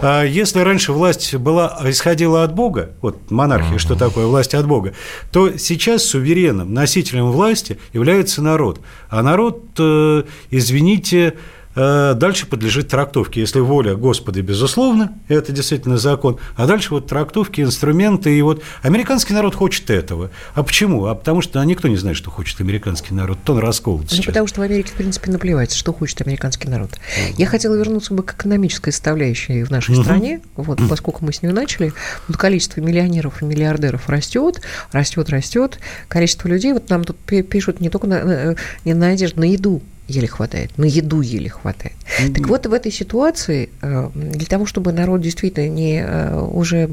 А 0.00 0.24
Если 0.24 0.60
раньше 0.60 0.92
власть 0.92 1.34
была, 1.36 1.78
исходила 1.84 2.42
от 2.42 2.54
Бога, 2.54 2.90
вот 3.00 3.30
монархия, 3.30 3.78
что 3.78 3.94
такое 3.94 4.26
власть 4.26 4.54
от 4.54 4.66
Бога, 4.66 4.94
то 5.30 5.56
сейчас 5.56 6.04
суверенным 6.04 6.74
носителем 6.74 7.30
власти 7.30 7.78
является 7.92 8.42
народ. 8.42 8.80
А 9.08 9.22
народ, 9.22 9.62
э, 9.78 10.24
извините, 10.50 11.34
дальше 11.74 12.46
подлежит 12.46 12.88
трактовке. 12.88 13.40
Если 13.40 13.60
воля 13.60 13.94
Господа, 13.94 14.42
безусловно, 14.42 15.12
это 15.28 15.52
действительно 15.52 15.98
закон, 15.98 16.38
а 16.56 16.66
дальше 16.66 16.90
вот 16.94 17.06
трактовки, 17.06 17.60
инструменты. 17.60 18.36
И 18.36 18.42
вот 18.42 18.62
американский 18.82 19.32
народ 19.34 19.54
хочет 19.54 19.90
этого. 19.90 20.30
А 20.54 20.62
почему? 20.62 21.06
А 21.06 21.14
потому 21.14 21.40
что 21.40 21.62
никто 21.64 21.88
не 21.88 21.96
знает, 21.96 22.16
что 22.16 22.30
хочет 22.30 22.60
американский 22.60 23.14
народ. 23.14 23.38
То 23.44 23.52
он 23.54 23.58
расколот 23.60 24.02
Ну, 24.02 24.08
сейчас. 24.08 24.26
потому 24.26 24.46
что 24.46 24.60
в 24.60 24.64
Америке, 24.64 24.90
в 24.90 24.94
принципе, 24.94 25.30
наплевать, 25.30 25.72
что 25.72 25.92
хочет 25.92 26.20
американский 26.20 26.68
народ. 26.68 26.90
Я 27.36 27.46
хотела 27.46 27.74
вернуться 27.76 28.14
бы 28.14 28.22
к 28.22 28.34
экономической 28.34 28.90
составляющей 28.92 29.62
в 29.62 29.70
нашей 29.70 29.94
стране, 29.96 30.40
вот, 30.56 30.80
поскольку 30.88 31.24
мы 31.24 31.32
с 31.32 31.42
нее 31.42 31.52
начали. 31.52 31.92
Вот 32.26 32.36
количество 32.36 32.80
миллионеров 32.80 33.42
и 33.42 33.44
миллиардеров 33.44 34.08
растет, 34.08 34.60
растет, 34.92 35.28
растет. 35.30 35.78
Количество 36.08 36.48
людей, 36.48 36.72
вот 36.72 36.88
нам 36.90 37.04
тут 37.04 37.16
пи- 37.18 37.42
пишут 37.42 37.80
не 37.80 37.88
только 37.88 38.06
на, 38.06 38.24
на- 38.24 38.56
не 38.84 38.94
на 38.94 39.08
одежду, 39.08 39.40
на 39.40 39.44
еду 39.44 39.82
еле 40.08 40.26
хватает, 40.26 40.76
на 40.78 40.84
еду 40.86 41.20
еле 41.20 41.50
хватает. 41.50 41.94
Так 42.34 42.48
вот, 42.48 42.66
в 42.66 42.72
этой 42.72 42.90
ситуации, 42.90 43.68
э, 43.82 44.08
для 44.14 44.46
того, 44.46 44.64
чтобы 44.66 44.92
народ 44.92 45.20
действительно 45.20 45.68
не 45.68 46.00
э, 46.02 46.40
уже 46.40 46.90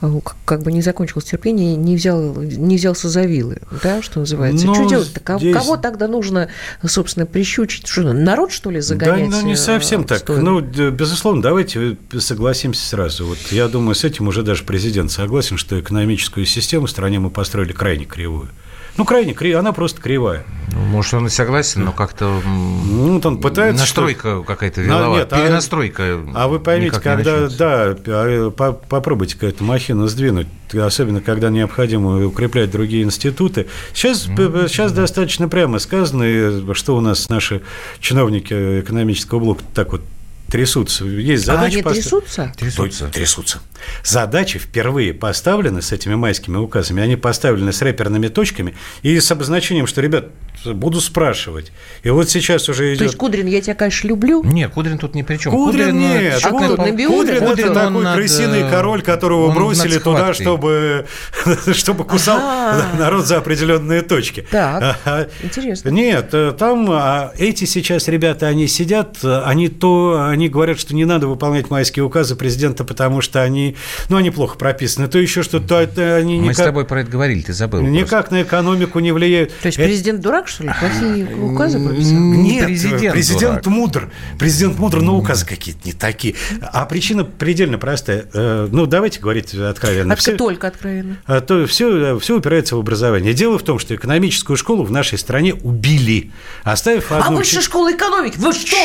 э, 0.00 0.20
как- 0.46 0.62
бы 0.62 0.72
не 0.72 0.80
закончилось 0.82 1.26
терпение, 1.26 1.76
не, 1.76 1.94
взял, 1.96 2.34
не 2.34 2.76
взялся 2.76 3.08
за 3.10 3.22
вилы, 3.22 3.58
да, 3.82 4.00
что 4.02 4.20
называется. 4.20 4.66
Ну, 4.66 4.74
что 4.74 4.88
делать-то? 4.88 5.20
Кого- 5.20 5.38
здесь- 5.40 5.54
Кого 5.54 5.76
тогда 5.76 6.08
нужно, 6.08 6.48
собственно, 6.84 7.26
прищучить? 7.26 7.86
Что, 7.86 8.12
народ, 8.14 8.50
что 8.50 8.70
ли, 8.70 8.80
загонять? 8.80 9.30
Да, 9.30 9.40
ну 9.42 9.46
не 9.46 9.56
совсем 9.56 10.04
так. 10.04 10.26
Ну, 10.28 10.60
безусловно, 10.60 11.42
давайте 11.42 11.96
согласимся 12.18 12.86
сразу. 12.86 13.26
Вот 13.26 13.38
я 13.50 13.68
думаю, 13.68 13.94
с 13.94 14.04
этим 14.04 14.28
уже 14.28 14.42
даже 14.42 14.64
президент 14.64 15.10
согласен, 15.10 15.58
что 15.58 15.78
экономическую 15.78 16.46
систему 16.46 16.86
в 16.86 16.90
стране 16.90 17.18
мы 17.20 17.28
построили 17.30 17.72
крайне 17.72 18.04
кривую. 18.06 18.48
Ну, 18.96 19.04
крайне 19.04 19.32
кривая, 19.34 19.58
она 19.60 19.72
просто 19.72 20.00
кривая. 20.00 20.44
Ну, 20.72 20.80
может, 20.86 21.14
он 21.14 21.26
и 21.26 21.30
согласен, 21.30 21.84
но 21.84 21.92
как-то 21.92 22.40
Ну, 22.44 23.14
вот 23.14 23.26
он 23.26 23.38
пытается... 23.38 23.82
настройка 23.82 24.42
какая-то 24.42 24.80
На- 24.80 24.84
виновата. 24.84 25.18
нет, 25.20 25.32
а- 25.32 25.36
Перенастройка 25.46 26.20
А 26.34 26.48
вы 26.48 26.58
поймите, 26.60 27.00
когда, 27.00 27.48
да, 27.48 27.96
а, 28.06 28.50
по- 28.50 28.72
попробуйте 28.72 29.34
какую-то 29.34 29.62
махину 29.64 30.06
сдвинуть, 30.08 30.46
особенно 30.72 31.20
когда 31.20 31.50
необходимо 31.50 32.24
укреплять 32.26 32.70
другие 32.70 33.04
институты. 33.04 33.66
Сейчас, 33.92 34.22
п- 34.22 34.66
сейчас 34.68 34.92
достаточно 34.92 35.48
прямо 35.48 35.78
сказано, 35.78 36.74
что 36.74 36.96
у 36.96 37.00
нас 37.00 37.28
наши 37.28 37.62
чиновники 38.00 38.80
экономического 38.80 39.38
блока 39.40 39.62
так 39.74 39.92
вот 39.92 40.02
трясутся. 40.50 41.04
Есть 41.04 41.44
А 41.48 41.54
задача 41.56 41.74
они 41.74 41.82
поста- 41.82 42.00
трясутся? 42.00 42.52
Трясутся. 42.56 43.08
Трясутся. 43.08 43.58
Задачи 44.04 44.58
впервые 44.58 45.12
поставлены 45.14 45.82
с 45.82 45.92
этими 45.92 46.14
майскими 46.14 46.56
указами. 46.56 47.02
Они 47.02 47.16
поставлены 47.16 47.72
с 47.72 47.82
рэперными 47.82 48.28
точками 48.28 48.74
и 49.02 49.18
с 49.18 49.30
обозначением, 49.30 49.86
что, 49.86 50.00
ребят, 50.00 50.28
буду 50.64 51.00
спрашивать. 51.00 51.72
И 52.02 52.10
вот 52.10 52.28
сейчас 52.30 52.68
уже 52.68 52.90
идет... 52.90 52.98
То 52.98 53.04
есть, 53.04 53.16
Кудрин, 53.16 53.46
я 53.46 53.60
тебя, 53.60 53.74
конечно, 53.74 54.08
люблю. 54.08 54.42
Нет, 54.44 54.72
Кудрин 54.72 54.98
тут 54.98 55.14
ни 55.14 55.22
при 55.22 55.36
чем. 55.36 55.52
Кудрин, 55.52 55.88
э, 55.88 55.92
нет. 55.92 56.40
А 56.42 56.50
Кудрин, 56.50 56.76
Набиуллин? 56.76 57.18
Кудрин 57.18 57.46
Кудрин, 57.48 57.64
это 57.70 57.74
такой 57.74 58.02
над, 58.04 58.14
крысиный 58.16 58.62
э, 58.62 58.70
король, 58.70 59.02
которого 59.02 59.48
он 59.48 59.54
бросили 59.54 59.98
туда, 59.98 60.32
чтобы, 60.34 61.06
чтобы 61.72 62.04
кусал 62.04 62.38
Ага. 62.38 62.84
народ 62.98 63.26
за 63.26 63.38
определенные 63.38 64.02
точки. 64.02 64.46
Так, 64.50 64.98
А, 65.04 65.26
интересно. 65.42 65.88
Нет, 65.90 66.30
э, 66.32 66.52
там 66.56 66.88
а, 66.90 67.32
эти 67.38 67.64
сейчас 67.64 68.08
ребята, 68.08 68.46
они 68.46 68.66
сидят, 68.66 69.18
э, 69.22 69.42
они 69.44 69.68
то, 69.68 70.26
они 70.28 70.48
говорят, 70.48 70.78
что 70.78 70.94
не 70.94 71.04
надо 71.04 71.26
выполнять 71.26 71.70
майские 71.70 72.04
указы 72.04 72.36
президента, 72.36 72.84
потому 72.84 73.20
что 73.20 73.42
они, 73.42 73.76
ну, 74.08 74.16
они 74.16 74.30
плохо 74.30 74.56
прописаны, 74.58 75.08
то 75.08 75.18
еще 75.18 75.42
что-то, 75.42 75.80
это 75.80 76.16
они 76.16 76.40
Мы 76.40 76.54
с 76.54 76.56
никак, 76.58 76.66
тобой 76.66 76.84
про 76.84 77.00
это 77.02 77.10
говорили, 77.10 77.42
ты 77.42 77.52
забыл. 77.52 77.80
просто. 77.80 77.92
никак 77.94 78.30
на 78.30 78.42
экономику 78.42 78.98
не 79.00 79.12
влияют. 79.12 79.52
То 79.62 79.66
есть 79.66 79.78
президент 79.78 80.20
дурак, 80.20 80.48
что 80.54 80.64
ли? 80.64 80.70
Плохие 80.80 81.36
указы 81.36 81.78
прописал? 81.84 82.12
Не 82.18 82.52
Нет, 82.54 82.66
президент 82.66 83.12
президент, 83.12 83.62
дурак. 83.62 83.66
мудр. 83.66 84.10
Президент 84.38 84.78
мудр, 84.78 85.00
но 85.02 85.16
указы 85.18 85.44
какие-то 85.46 85.80
не 85.84 85.92
такие. 85.92 86.34
А 86.72 86.84
причина 86.86 87.24
предельно 87.24 87.78
простая. 87.78 88.26
Э, 88.32 88.68
Ну, 88.70 88.86
давайте 88.86 89.20
говорить 89.20 89.54
откровенно. 89.54 90.12
А 90.14 90.16
Все- 90.16 90.36
только 90.36 90.68
откровенно. 90.68 91.16
а 91.26 91.40
то 91.40 91.66
все, 91.66 92.18
все 92.18 92.36
упирается 92.36 92.76
в 92.76 92.78
образование. 92.78 93.34
Дело 93.34 93.58
в 93.58 93.62
том, 93.62 93.78
что 93.78 93.94
экономическую 93.94 94.56
школу 94.56 94.84
в 94.84 94.90
нашей 94.90 95.18
стране 95.18 95.54
убили, 95.54 96.30
оставив 96.62 97.10
А 97.12 97.18
одну... 97.18 97.38
высшая 97.38 97.58
учи- 97.58 97.64
школа 97.66 97.92
экономики? 97.92 98.36
Вы 98.38 98.52
что? 98.52 98.76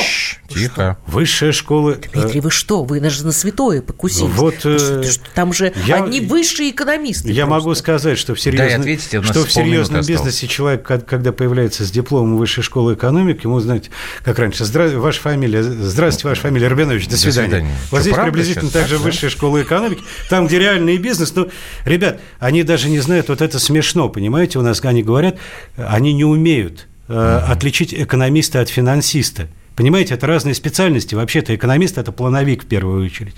Тихо. 0.49 0.97
Высшая 1.07 1.51
школа... 1.51 1.91
э, 1.91 2.09
Дмитрий, 2.13 2.41
вы 2.41 2.51
что? 2.51 2.83
Вы 2.83 2.99
даже 2.99 3.25
на 3.25 3.31
святое 3.31 3.81
покусились. 3.81 4.31
Вот, 4.33 4.55
э, 4.63 5.03
Там 5.35 5.53
же 5.53 5.73
я- 5.85 6.03
одни 6.03 6.21
высшие 6.21 6.71
экономисты. 6.71 7.29
Я 7.31 7.45
просто. 7.45 7.59
могу 7.65 7.75
сказать, 7.75 8.17
что 8.17 8.33
в 8.35 8.39
серьезном, 8.41 8.83
что 9.25 9.45
в 9.45 9.51
серьезном 9.51 9.99
осталось. 9.99 10.07
бизнесе 10.07 10.47
человек, 10.47 10.83
ко- 10.83 10.99
когда 10.99 11.31
появляется 11.31 11.48
с 11.85 11.91
дипломом 11.91 12.37
высшей 12.37 12.63
школы 12.63 12.93
экономики, 12.93 13.41
ему, 13.45 13.59
знаете, 13.59 13.89
как 14.23 14.39
раньше, 14.39 14.63
«Здра- 14.63 14.97
ваша 14.97 15.19
фамилия, 15.21 15.63
здравствуйте, 15.63 16.27
ваша 16.29 16.41
фамилия 16.41 16.67
Рубинович, 16.67 17.07
до 17.07 17.17
свидания. 17.17 17.47
свидания. 17.49 17.75
Вот 17.91 18.01
Что, 18.01 18.11
здесь 18.11 18.15
приблизительно 18.23 18.69
сейчас 18.69 18.89
так 18.89 18.97
да? 18.99 19.03
высшая 19.03 19.29
школа 19.29 19.61
экономики, 19.61 20.01
там, 20.29 20.47
где 20.47 20.59
реальный 20.59 20.97
бизнес. 20.97 21.33
Ну, 21.35 21.49
ребят, 21.85 22.19
они 22.39 22.63
даже 22.63 22.89
не 22.89 22.99
знают, 22.99 23.29
вот 23.29 23.41
это 23.41 23.59
смешно, 23.59 24.09
понимаете, 24.09 24.59
у 24.59 24.61
нас 24.61 24.83
они 24.83 25.03
говорят, 25.03 25.37
они 25.77 26.13
не 26.13 26.23
умеют 26.25 26.87
э, 27.07 27.41
отличить 27.47 27.93
экономиста 27.93 28.61
от 28.61 28.69
финансиста. 28.69 29.47
Понимаете, 29.79 30.15
это 30.15 30.27
разные 30.27 30.55
специальности. 30.55 31.15
Вообще-то 31.15 31.55
экономист– 31.55 31.97
это 31.97 32.11
плановик 32.11 32.65
в 32.65 32.67
первую 32.67 33.05
очередь, 33.05 33.35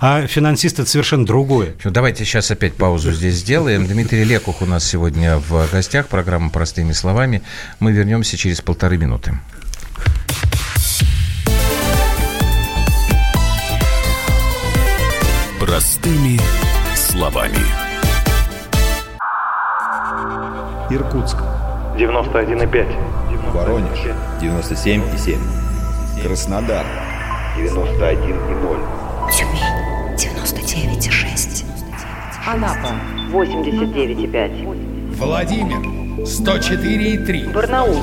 а 0.00 0.26
финансист– 0.26 0.78
это 0.80 0.88
совершенно 0.88 1.26
другое. 1.26 1.74
Ну, 1.84 1.90
Давайте 1.90 2.24
сейчас 2.24 2.50
опять 2.50 2.72
паузу 2.72 3.12
здесь 3.12 3.34
сделаем. 3.34 3.86
Дмитрий 3.86 4.24
Лекух 4.24 4.62
у 4.62 4.64
нас 4.64 4.86
сегодня 4.86 5.36
в 5.36 5.70
гостях. 5.70 6.08
Программа 6.08 6.48
«Простыми 6.48 6.92
словами». 6.92 7.42
Мы 7.78 7.92
вернемся 7.92 8.38
через 8.38 8.62
полторы 8.62 8.96
минуты. 8.96 9.38
Простыми 15.60 16.40
словами. 16.96 17.58
Иркутск. 20.88 21.36
91,5. 21.98 23.52
Воронеж. 23.52 23.98
97,7. 24.40 25.71
Краснодар. 26.20 26.84
91,0. 27.56 28.78
Тюмень 29.32 29.62
99,6. 30.16 31.64
Анапа 32.46 32.94
89,5. 33.32 35.16
Владимир. 35.16 35.78
104,3. 36.24 37.52
Барнаул 37.52 38.02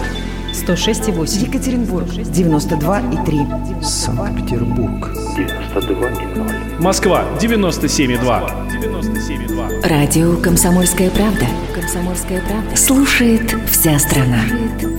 106,8. 0.54 1.48
Екатеринбург 1.48 2.08
92,3. 2.08 3.84
Санкт-Петербург. 3.84 5.10
92,0. 5.38 6.82
Москва 6.82 7.26
97,2. 7.40 8.70
97,2. 8.82 9.88
Радио 9.88 10.36
«Комсомольская 10.38 11.10
правда». 11.10 11.46
«Комсомольская 11.74 12.42
правда». 12.42 12.76
Слушает 12.76 13.56
вся 13.70 13.98
страна. 14.00 14.42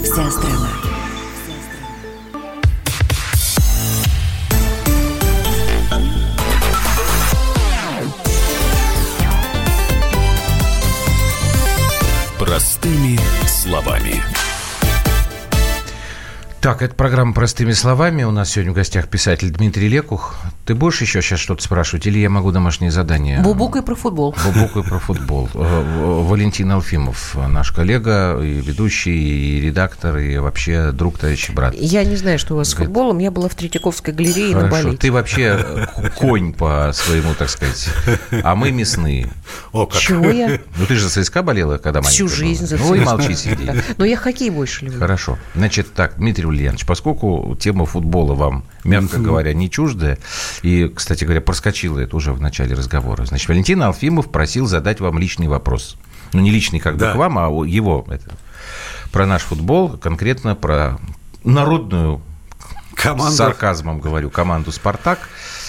Вся 0.02 0.30
страна. 0.30 0.89
Простыми 12.50 13.16
словами. 13.46 14.39
Так, 16.60 16.82
это 16.82 16.94
программа 16.94 17.32
«Простыми 17.32 17.72
словами». 17.72 18.22
У 18.22 18.30
нас 18.30 18.50
сегодня 18.50 18.72
в 18.72 18.74
гостях 18.74 19.08
писатель 19.08 19.48
Дмитрий 19.50 19.88
Лекух. 19.88 20.34
Ты 20.66 20.74
будешь 20.74 21.00
еще 21.00 21.22
сейчас 21.22 21.40
что-то 21.40 21.62
спрашивать? 21.62 22.06
Или 22.06 22.18
я 22.18 22.28
могу 22.28 22.52
домашние 22.52 22.90
задания? 22.90 23.40
Бубука 23.42 23.78
и 23.78 23.82
про 23.82 23.94
футбол. 23.94 24.36
Бубука 24.44 24.80
и 24.80 24.82
про 24.82 24.98
футбол. 24.98 25.48
Э, 25.54 26.20
Валентин 26.22 26.70
Алфимов, 26.70 27.34
наш 27.48 27.72
коллега, 27.72 28.38
и 28.42 28.60
ведущий, 28.60 29.56
и 29.56 29.60
редактор, 29.62 30.18
и 30.18 30.36
вообще 30.36 30.92
друг, 30.92 31.18
товарищ 31.18 31.48
и 31.48 31.52
брат. 31.52 31.74
Я 31.74 32.04
не 32.04 32.16
знаю, 32.16 32.38
что 32.38 32.52
у 32.52 32.56
вас 32.58 32.68
с 32.68 32.74
футболом. 32.74 33.20
Я 33.20 33.30
была 33.30 33.48
в 33.48 33.54
Третьяковской 33.54 34.12
галерее 34.12 34.54
на 34.54 34.68
балете. 34.68 34.98
Ты 34.98 35.10
вообще 35.10 35.64
э, 35.64 36.10
конь 36.18 36.52
по 36.52 36.90
своему, 36.92 37.32
так 37.32 37.48
сказать. 37.48 37.88
А 38.44 38.54
мы 38.54 38.70
мясные. 38.70 39.30
О, 39.72 39.86
как. 39.86 39.98
Чего 39.98 40.28
я? 40.28 40.60
Ну, 40.76 40.84
ты 40.84 40.96
же 40.96 41.08
за 41.08 41.22
ЦСКА 41.24 41.42
болела, 41.42 41.78
когда 41.78 42.02
Всю 42.02 42.24
маленькая 42.24 42.36
жизнь 42.36 42.66
была. 42.66 42.68
за 42.68 42.84
Ну, 42.84 42.94
и 42.94 42.98
ЦСКА. 43.00 43.10
молчи, 43.16 43.34
сиди. 43.34 43.70
Но 43.96 44.04
я 44.04 44.18
хоккей 44.18 44.50
больше 44.50 44.84
люблю. 44.84 45.00
Хорошо. 45.00 45.38
Значит, 45.54 45.94
так, 45.94 46.16
Дмитрий 46.18 46.49
Ульянович, 46.50 46.86
поскольку 46.86 47.56
тема 47.58 47.86
футбола 47.86 48.34
вам, 48.34 48.64
мягко 48.84 49.18
говоря, 49.18 49.52
не 49.54 49.70
чуждая, 49.70 50.18
и, 50.62 50.88
кстати 50.88 51.24
говоря, 51.24 51.40
проскочила 51.40 51.98
это 51.98 52.16
уже 52.16 52.32
в 52.32 52.40
начале 52.40 52.74
разговора, 52.74 53.24
значит, 53.24 53.48
Валентин 53.48 53.82
Алфимов 53.82 54.30
просил 54.30 54.66
задать 54.66 55.00
вам 55.00 55.18
личный 55.18 55.48
вопрос. 55.48 55.96
Ну, 56.32 56.40
не 56.40 56.50
личный 56.50 56.78
как 56.78 56.94
бы 56.94 57.00
Да. 57.00 57.12
к 57.12 57.16
вам, 57.16 57.38
а 57.38 57.48
его. 57.66 58.06
Это, 58.08 58.36
про 59.10 59.26
наш 59.26 59.42
футбол, 59.42 59.96
конкретно 59.96 60.54
про 60.54 60.98
народную, 61.42 62.20
Команда. 62.94 63.32
с 63.32 63.36
сарказмом 63.36 64.00
говорю, 64.00 64.30
команду 64.30 64.70
«Спартак», 64.70 65.28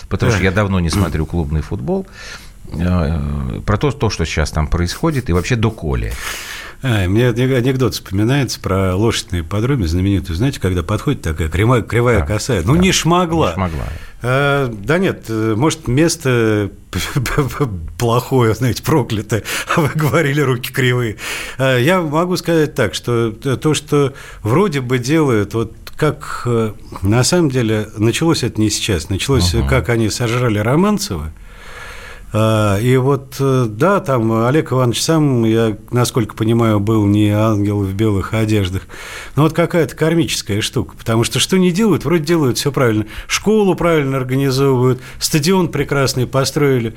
потому 0.10 0.32
что 0.32 0.44
я 0.44 0.52
давно 0.52 0.80
не 0.80 0.90
смотрю 0.90 1.26
клубный 1.26 1.62
футбол, 1.62 2.06
Э, 2.74 3.60
про 3.66 3.78
то, 3.78 3.92
то, 3.92 4.10
что 4.10 4.26
сейчас 4.26 4.52
там 4.52 4.68
происходит, 4.68 5.30
и 5.30 5.34
вообще 5.34 5.56
до 5.56 5.72
Коли. 5.72 6.14
А, 6.84 7.08
мне 7.08 7.28
анекдот 7.30 7.94
вспоминается 7.94 8.60
про 8.60 8.96
лошадь 8.96 9.32
на 9.32 9.42
ипподроме 9.42 9.86
знаменитую. 9.88 10.36
Знаете, 10.36 10.60
когда 10.60 10.82
подходит 10.84 11.22
такая 11.22 11.48
кривая, 11.50 11.82
кривая 11.84 12.20
Да. 12.22 12.26
косая. 12.26 12.64
Ну, 12.66 12.74
Да. 12.76 12.80
не 12.82 12.92
шмогла. 12.92 13.50
Не 13.50 13.54
шмогла. 13.56 13.84
А, 14.24 14.68
да 14.68 14.98
нет, 14.98 15.26
э, 15.30 15.54
может, 15.56 15.88
место 15.88 16.72
плохое, 17.98 18.54
знаете, 18.54 18.84
проклятое, 18.84 19.44
а 19.76 19.82
вы 19.82 19.90
говорили, 19.94 20.42
руки 20.42 20.72
кривые. 20.72 21.18
А, 21.58 21.78
Я 21.78 22.02
могу 22.02 22.36
сказать 22.38 22.74
так, 22.76 22.94
что 22.94 23.32
то, 23.32 23.74
что 23.74 24.14
вроде 24.44 24.82
бы 24.82 24.98
делают, 25.00 25.54
вот 25.54 25.74
как 25.98 26.44
э, 26.46 26.72
на 27.04 27.24
самом 27.24 27.52
деле 27.52 27.88
началось 27.98 28.42
это 28.44 28.60
не 28.60 28.72
сейчас, 28.72 29.10
началось, 29.10 29.54
как 29.70 29.90
они 29.90 30.10
сожрали 30.10 30.58
Романцева, 30.58 31.32
И 32.34 32.98
вот, 32.98 33.36
э, 33.40 33.66
да, 33.68 34.00
там 34.00 34.32
Олег 34.46 34.72
Иванович 34.72 35.02
сам, 35.02 35.44
я, 35.44 35.78
насколько 35.92 36.34
понимаю, 36.34 36.80
был 36.80 37.06
не 37.06 37.30
ангел 37.30 37.82
в 37.82 37.94
белых 37.94 38.34
одеждах, 38.34 38.84
но 39.36 39.44
вот 39.44 39.54
какая-то 39.54 39.98
кармическая 39.98 40.62
штука, 40.62 40.96
потому 40.98 41.26
что 41.26 41.40
что 41.40 41.58
не 41.58 41.72
делают, 41.72 42.06
вроде 42.06 42.24
делают 42.24 42.58
все 42.58 42.72
правильно. 42.72 43.06
Школу 43.28 43.76
правильно 43.76 44.16
организовывают, 44.16 45.02
стадион 45.20 45.68
прекрасный 45.68 46.26
построили, 46.26 46.96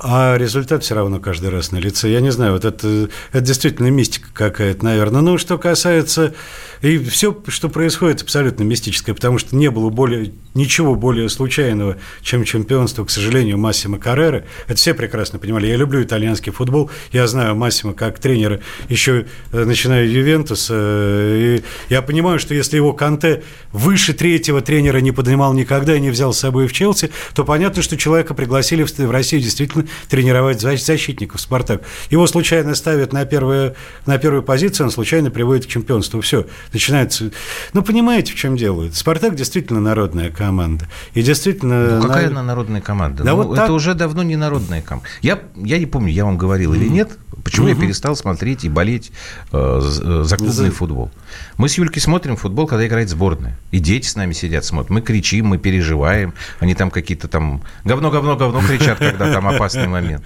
а 0.00 0.36
результат 0.36 0.84
все 0.84 0.94
равно 0.94 1.20
каждый 1.20 1.50
раз 1.50 1.72
на 1.72 1.78
лице. 1.78 2.10
Я 2.10 2.20
не 2.20 2.30
знаю, 2.30 2.52
вот 2.52 2.64
это, 2.64 3.08
это 3.32 3.40
действительно 3.40 3.88
мистика 3.88 4.28
какая-то, 4.32 4.84
наверное. 4.84 5.20
Ну, 5.20 5.38
что 5.38 5.58
касается... 5.58 6.34
И 6.80 6.96
все, 6.98 7.36
что 7.48 7.68
происходит, 7.68 8.22
абсолютно 8.22 8.62
мистическое, 8.62 9.12
потому 9.12 9.38
что 9.38 9.56
не 9.56 9.68
было 9.68 9.90
более, 9.90 10.32
ничего 10.54 10.94
более 10.94 11.28
случайного, 11.28 11.96
чем 12.22 12.44
чемпионство, 12.44 13.04
к 13.04 13.10
сожалению, 13.10 13.58
Массимо 13.58 13.98
Каррера. 13.98 14.44
Это 14.68 14.76
все 14.76 14.94
прекрасно 14.94 15.40
понимали. 15.40 15.66
Я 15.66 15.74
люблю 15.74 16.00
итальянский 16.04 16.52
футбол. 16.52 16.88
Я 17.10 17.26
знаю 17.26 17.56
Массимо 17.56 17.94
как 17.94 18.20
тренера, 18.20 18.60
еще 18.88 19.26
э, 19.50 19.64
начиная 19.64 20.06
Ювентус. 20.06 20.68
э, 20.70 21.58
И 21.90 21.92
я 21.92 22.00
понимаю, 22.00 22.38
что 22.38 22.54
если 22.54 22.76
его 22.76 22.92
Канте 22.92 23.42
выше 23.72 24.12
третьего 24.12 24.60
тренера 24.60 24.98
не 24.98 25.10
поднимал 25.10 25.54
никогда 25.54 25.96
и 25.96 26.00
не 26.00 26.10
взял 26.10 26.32
с 26.32 26.38
собой 26.38 26.68
в 26.68 26.72
Челси, 26.72 27.10
то 27.34 27.44
понятно, 27.44 27.82
что 27.82 27.96
человека 27.96 28.34
пригласили 28.34 28.84
в 28.84 29.10
Россию 29.10 29.42
действительно 29.42 29.87
тренировать 30.08 30.60
защитников 30.60 31.40
«Спартак». 31.40 31.82
Его 32.10 32.26
случайно 32.26 32.74
ставят 32.74 33.12
на, 33.12 33.24
первую, 33.24 33.74
на 34.06 34.18
первую 34.18 34.42
позицию, 34.42 34.86
он 34.86 34.92
случайно 34.92 35.30
приводит 35.30 35.66
к 35.66 35.68
чемпионству. 35.68 36.20
Все, 36.20 36.46
начинается... 36.72 37.30
Ну, 37.72 37.82
понимаете, 37.82 38.32
в 38.32 38.36
чем 38.36 38.56
дело? 38.56 38.90
«Спартак» 38.92 39.34
действительно 39.34 39.80
народная 39.80 40.30
команда. 40.30 40.88
И 41.14 41.22
действительно... 41.22 41.98
Ну, 42.00 42.02
какая 42.02 42.24
на... 42.30 42.40
она 42.40 42.42
народная 42.42 42.80
команда? 42.80 43.24
Да 43.24 43.30
ну, 43.30 43.36
вот 43.36 43.52
это 43.52 43.66
так... 43.66 43.70
уже 43.70 43.94
давно 43.94 44.22
не 44.22 44.36
народная 44.36 44.82
команда. 44.82 45.08
Я, 45.22 45.38
я 45.56 45.78
не 45.78 45.86
помню, 45.86 46.12
я 46.12 46.24
вам 46.24 46.38
говорил 46.38 46.74
или 46.74 46.88
нет, 46.88 47.18
почему 47.44 47.66
Мгм. 47.66 47.74
я 47.76 47.80
перестал 47.82 48.16
смотреть 48.16 48.64
и 48.64 48.68
болеть 48.68 49.12
э, 49.52 49.78
за, 49.82 50.24
за 50.24 50.36
клубный 50.36 50.54
За- 50.54 50.70
футбол. 50.70 51.10
Мы 51.56 51.68
с 51.68 51.78
Юлькой 51.78 52.00
смотрим 52.02 52.36
футбол, 52.36 52.66
когда 52.66 52.86
играет 52.86 53.08
сборная. 53.08 53.58
И 53.70 53.78
дети 53.78 54.06
с 54.06 54.16
нами 54.16 54.32
сидят, 54.32 54.64
смотрят. 54.64 54.90
Мы 54.90 55.00
кричим, 55.00 55.46
мы 55.46 55.58
переживаем. 55.58 56.34
Они 56.60 56.74
там 56.74 56.90
какие-то 56.90 57.28
там 57.28 57.62
говно, 57.84 58.10
говно, 58.10 58.36
говно 58.36 58.60
кричат, 58.66 58.98
когда 58.98 59.32
там 59.32 59.46
опасный 59.78 59.88
момент. 59.88 60.22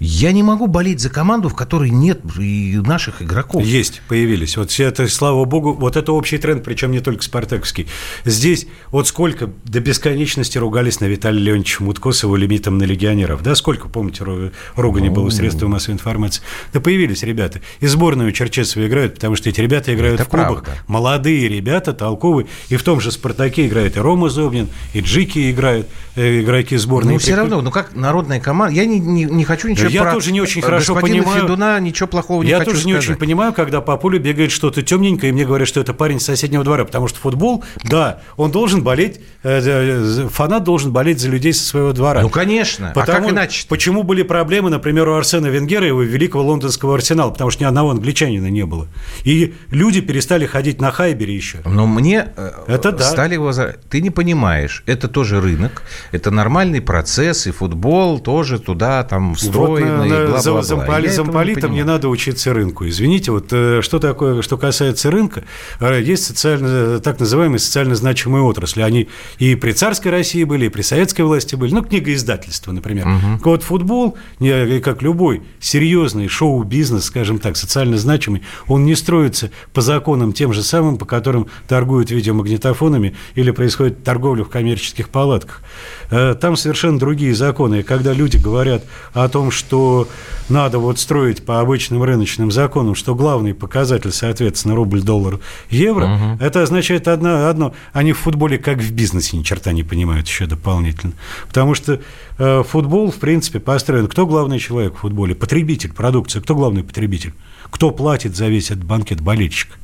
Я 0.00 0.32
не 0.32 0.42
могу 0.42 0.66
болеть 0.66 1.00
за 1.00 1.08
команду, 1.10 1.48
в 1.48 1.54
которой 1.54 1.90
нет 1.90 2.20
и 2.38 2.80
наших 2.84 3.22
игроков. 3.22 3.64
Есть, 3.64 4.02
появились. 4.08 4.56
Вот 4.56 4.70
все 4.70 4.84
это, 4.84 5.06
слава 5.08 5.44
богу, 5.44 5.72
вот 5.72 5.96
это 5.96 6.12
общий 6.12 6.38
тренд, 6.38 6.64
причем 6.64 6.90
не 6.90 7.00
только 7.00 7.22
спартаковский. 7.22 7.86
Здесь 8.24 8.66
вот 8.90 9.06
сколько 9.08 9.50
до 9.64 9.80
бесконечности 9.80 10.58
ругались 10.58 11.00
на 11.00 11.06
Виталия 11.06 11.40
Леонидовича 11.40 11.84
Мутко 11.84 12.12
с 12.12 12.22
его 12.22 12.36
лимитом 12.36 12.78
на 12.78 12.84
легионеров. 12.84 13.42
Да, 13.42 13.54
сколько, 13.54 13.88
помните, 13.88 14.24
ру- 14.24 14.52
ругани 14.76 15.08
было 15.08 15.28
в 15.28 15.32
средствах 15.32 15.70
массовой 15.70 15.94
информации. 15.94 16.42
Да 16.72 16.80
появились 16.80 17.22
ребята. 17.22 17.60
И 17.80 17.86
сборную 17.86 18.32
Черчесова 18.32 18.86
играют, 18.86 19.14
потому 19.14 19.36
что 19.36 19.48
эти 19.48 19.60
ребята 19.60 19.94
играют 19.94 20.20
Это 20.20 20.24
в 20.24 20.28
клубах. 20.28 20.64
правда. 20.64 20.82
Молодые 20.86 21.48
ребята, 21.48 21.92
толковые. 21.92 22.46
И 22.68 22.76
в 22.76 22.82
том 22.82 23.00
же 23.00 23.10
«Спартаке» 23.12 23.66
играет 23.66 23.96
и 23.96 24.00
Рома 24.00 24.28
Зобнин, 24.28 24.68
и 24.92 25.00
Джики 25.00 25.50
играют, 25.50 25.88
э, 26.16 26.40
игроки 26.42 26.76
сборной. 26.76 27.14
Ну, 27.14 27.18
все 27.18 27.34
равно, 27.34 27.60
ну 27.62 27.70
как 27.70 27.94
народная 27.94 28.40
команда. 28.40 28.74
Я 28.74 28.84
не, 28.86 28.98
не, 28.98 29.24
не 29.24 29.44
хочу 29.44 29.68
ничего 29.68 29.83
Я 29.88 30.02
про 30.02 30.12
тоже 30.12 30.32
не 30.32 30.40
очень 30.40 30.62
хорошо 30.62 30.94
господина 30.94 31.22
понимаю. 31.22 31.42
Федуна, 31.42 31.80
ничего 31.80 32.06
плохого 32.08 32.42
не 32.42 32.50
Я 32.50 32.58
хочу 32.58 32.72
тоже 32.72 32.86
не 32.86 32.92
сказать. 32.92 33.10
очень 33.10 33.18
понимаю, 33.18 33.52
когда 33.52 33.80
по 33.80 33.96
полю 33.96 34.20
бегает 34.20 34.50
что-то 34.50 34.82
темненькое, 34.82 35.30
и 35.30 35.32
мне 35.32 35.44
говорят, 35.44 35.68
что 35.68 35.80
это 35.80 35.94
парень 35.94 36.20
с 36.20 36.24
соседнего 36.24 36.64
двора, 36.64 36.84
потому 36.84 37.08
что 37.08 37.18
футбол, 37.18 37.64
да, 37.82 38.20
он 38.36 38.50
должен 38.50 38.82
болеть, 38.82 39.20
э, 39.42 39.60
э, 39.64 40.28
фанат 40.30 40.64
должен 40.64 40.92
болеть 40.92 41.20
за 41.20 41.28
людей 41.28 41.52
со 41.52 41.64
своего 41.64 41.92
двора. 41.92 42.22
Ну, 42.22 42.28
конечно. 42.28 42.90
А 42.90 42.92
Потому, 42.92 43.26
как 43.26 43.32
иначе? 43.32 43.66
Почему 43.68 44.02
были 44.02 44.22
проблемы, 44.22 44.70
например, 44.70 45.08
у 45.08 45.14
Арсена 45.14 45.46
Венгера 45.46 45.86
и 45.86 45.90
у 45.90 46.00
великого 46.00 46.44
лондонского 46.44 46.94
арсенала? 46.94 47.30
Потому 47.30 47.50
что 47.50 47.62
ни 47.62 47.66
одного 47.66 47.90
англичанина 47.90 48.48
не 48.48 48.64
было. 48.64 48.88
И 49.24 49.54
люди 49.70 50.00
перестали 50.00 50.46
ходить 50.46 50.80
на 50.80 50.90
Хайбере 50.90 51.34
еще. 51.34 51.58
Но 51.64 51.86
мне 51.86 52.28
э, 52.36 52.50
Это 52.66 52.92
да. 52.92 53.04
стали 53.04 53.34
его... 53.34 53.52
Ты 53.88 54.00
не 54.00 54.10
понимаешь, 54.10 54.82
это 54.86 55.08
тоже 55.08 55.40
рынок, 55.40 55.82
это 56.12 56.30
нормальный 56.30 56.80
процесс, 56.80 57.46
и 57.46 57.50
футбол 57.50 58.18
тоже 58.18 58.58
туда 58.58 59.02
там 59.04 59.30
Вот 59.30 59.38
встроенный, 59.38 59.73
на- 59.80 60.04
на- 60.28 60.38
замполи- 60.62 60.86
Я 60.92 60.98
этого 60.98 61.00
не 61.00 61.08
замполитам 61.10 61.70
не, 61.72 61.78
понимаю. 61.78 61.86
надо 61.86 62.08
учиться 62.08 62.52
рынку. 62.54 62.86
Извините, 62.88 63.30
вот 63.32 63.46
э, 63.52 63.80
что 63.82 63.98
такое, 63.98 64.42
что 64.42 64.56
касается 64.56 65.10
рынка, 65.10 65.44
э, 65.80 66.00
есть 66.02 66.24
социально, 66.24 66.98
так 67.00 67.18
называемые 67.20 67.58
социально 67.58 67.94
значимые 67.94 68.42
отрасли. 68.44 68.82
Они 68.82 69.08
и 69.38 69.54
при 69.54 69.72
царской 69.72 70.10
России 70.10 70.44
были, 70.44 70.66
и 70.66 70.68
при 70.68 70.82
советской 70.82 71.22
власти 71.22 71.54
были. 71.56 71.72
Ну, 71.74 71.82
книгоиздательство, 71.82 72.72
например. 72.72 73.06
Вот 73.44 73.62
футбол, 73.62 74.16
не- 74.40 74.80
как 74.80 75.02
любой 75.02 75.42
серьезный 75.60 76.28
шоу-бизнес, 76.28 77.04
скажем 77.04 77.38
так, 77.38 77.56
социально 77.56 77.96
значимый, 77.98 78.42
он 78.66 78.84
не 78.84 78.94
строится 78.94 79.50
по 79.72 79.80
законам 79.80 80.32
тем 80.32 80.52
же 80.52 80.62
самым, 80.62 80.96
по 80.98 81.04
которым 81.04 81.46
торгуют 81.68 82.10
видеомагнитофонами 82.10 83.14
или 83.34 83.50
происходит 83.50 84.04
торговля 84.04 84.44
в 84.44 84.48
коммерческих 84.48 85.08
палатках. 85.08 85.62
Э, 86.10 86.34
Там 86.40 86.56
совершенно 86.56 86.98
другие 86.98 87.34
законы. 87.34 87.80
И 87.80 87.82
когда 87.82 88.12
люди 88.12 88.36
говорят 88.36 88.84
о 89.12 89.28
том, 89.28 89.50
что 89.50 90.08
надо 90.48 90.78
вот 90.78 90.98
строить 90.98 91.44
по 91.44 91.60
обычным 91.60 92.02
рыночным 92.02 92.50
законам, 92.50 92.94
что 92.94 93.14
главный 93.14 93.54
показатель, 93.54 94.12
соответственно, 94.12 94.74
рубль, 94.74 95.00
доллар, 95.02 95.40
евро, 95.70 96.36
это 96.40 96.62
означает 96.62 97.08
одно, 97.08 97.48
одно. 97.48 97.74
Они 97.92 98.12
в 98.12 98.18
футболе, 98.18 98.58
как 98.58 98.78
в 98.78 98.92
бизнесе, 98.92 99.36
ни 99.36 99.42
черта 99.42 99.72
не 99.72 99.82
понимают 99.82 100.26
еще 100.26 100.46
дополнительно. 100.46 101.14
Потому 101.48 101.74
что 101.74 102.00
э, 102.38 102.62
футбол, 102.68 103.10
в 103.10 103.16
принципе, 103.16 103.60
построен. 103.60 104.06
Кто 104.06 104.26
главный 104.26 104.58
человек 104.58 104.94
в 104.94 104.98
футболе? 104.98 105.34
Потребитель, 105.34 105.92
продукция. 105.92 106.42
Кто 106.42 106.54
главный 106.54 106.84
потребитель? 106.84 107.32
Кто 107.70 107.90
платит 107.90 108.36
за 108.36 108.48
весь 108.48 108.70
этот 108.70 108.84
банкет 108.84 109.20
болельщик? 109.20 109.78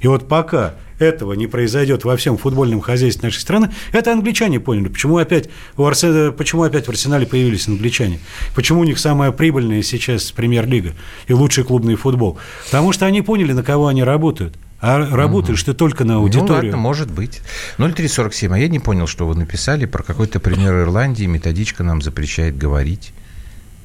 И 0.00 0.08
вот 0.08 0.28
пока 0.28 0.74
этого 0.98 1.32
не 1.34 1.46
произойдет 1.46 2.04
во 2.04 2.16
всем 2.16 2.36
футбольном 2.38 2.80
хозяйстве 2.80 3.26
нашей 3.28 3.40
страны, 3.40 3.70
это 3.92 4.12
англичане 4.12 4.60
поняли. 4.60 4.88
Почему 4.88 5.18
опять, 5.18 5.48
у 5.76 5.82
Арсе- 5.82 6.32
почему 6.32 6.62
опять 6.62 6.86
в 6.86 6.88
Арсенале 6.90 7.26
появились 7.26 7.68
англичане? 7.68 8.20
Почему 8.54 8.80
у 8.80 8.84
них 8.84 8.98
самая 8.98 9.30
прибыльная 9.32 9.82
сейчас 9.82 10.32
премьер-лига 10.32 10.92
и 11.26 11.32
лучший 11.32 11.64
клубный 11.64 11.94
футбол? 11.96 12.38
Потому 12.66 12.92
что 12.92 13.06
они 13.06 13.22
поняли, 13.22 13.52
на 13.52 13.62
кого 13.62 13.88
они 13.88 14.02
работают. 14.02 14.54
А 14.78 14.98
работаешь 15.10 15.62
ты 15.62 15.72
только 15.72 16.04
на 16.04 16.14
Ну 16.14 16.20
аудиторию. 16.20 16.54
ладно, 16.72 16.76
может 16.76 17.10
быть. 17.10 17.40
0347. 17.78 18.52
А 18.52 18.58
я 18.58 18.68
не 18.68 18.78
понял, 18.78 19.06
что 19.06 19.26
вы 19.26 19.34
написали 19.34 19.86
про 19.86 20.02
какой-то 20.02 20.38
пример 20.38 20.82
Ирландии. 20.82 21.24
Методичка 21.24 21.82
нам 21.82 22.02
запрещает 22.02 22.58
говорить. 22.58 23.12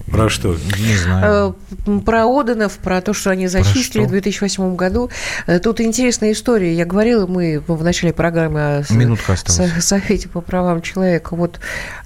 Про 0.09 0.29
что? 0.29 0.55
Не 0.79 0.95
знаю. 0.97 1.55
Э, 1.87 1.99
Про 2.05 2.25
Оденов, 2.39 2.77
про 2.77 3.01
то, 3.01 3.13
что 3.13 3.29
они 3.31 3.47
зачислили 3.47 4.03
что? 4.03 4.07
в 4.09 4.11
2008 4.11 4.75
году. 4.75 5.09
Э, 5.47 5.59
Тут 5.59 5.81
интересная 5.81 6.31
история. 6.31 6.73
Я 6.73 6.85
говорила, 6.85 7.27
мы 7.27 7.61
в 7.67 7.83
начале 7.83 8.13
программы 8.13 8.59
о 8.59 8.83
Минутка 8.93 9.33
осталась. 9.33 9.71
со- 9.73 9.81
Совете 9.81 10.27
по 10.29 10.41
правам 10.41 10.81
человека. 10.81 11.35
Вот 11.35 11.59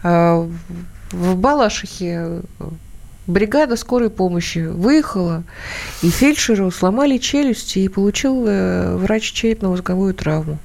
э, 0.03 0.47
в 1.11 1.35
Балашихе 1.35 2.41
бригада 3.27 3.75
скорой 3.75 4.09
помощи 4.11 4.59
выехала, 4.59 5.43
и 6.03 6.09
фельдшеру 6.09 6.69
сломали 6.71 7.17
челюсть, 7.17 7.75
и 7.77 7.87
получил 7.87 8.43
врач 8.97 9.31
черепно-мозговую 9.31 10.13
травму. 10.13 10.59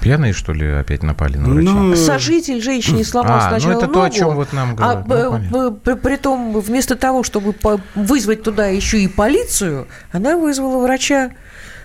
Пьяные, 0.00 0.32
что 0.32 0.52
ли, 0.52 0.66
опять 0.66 1.02
напали 1.02 1.36
на 1.36 1.48
врача? 1.48 1.70
Ну, 1.70 1.96
Сожитель 1.96 2.60
женщине 2.62 3.04
сломал 3.04 3.38
А, 3.40 3.50
ну 3.50 3.58
сначала 3.58 3.78
это 3.78 3.86
то, 3.86 3.92
ногу, 3.94 4.02
о 4.02 4.10
чем 4.10 4.34
вот 4.34 4.52
нам 4.52 4.70
а 4.72 4.74
говорят. 4.74 5.06
Ну, 5.08 5.14
б- 5.14 5.30
понятно. 5.30 5.70
б- 5.70 5.76
при, 5.76 5.94
притом 5.94 6.60
вместо 6.60 6.96
того, 6.96 7.22
чтобы 7.22 7.52
по- 7.52 7.80
вызвать 7.94 8.42
туда 8.42 8.66
еще 8.66 9.00
и 9.00 9.08
полицию, 9.08 9.88
она 10.12 10.36
вызвала 10.36 10.82
врача, 10.82 11.30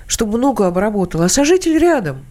чтобы 0.07 0.37
ногу 0.37 0.63
обработала, 0.63 1.25
а 1.25 1.29
сожитель 1.29 1.77
рядом. 1.77 2.25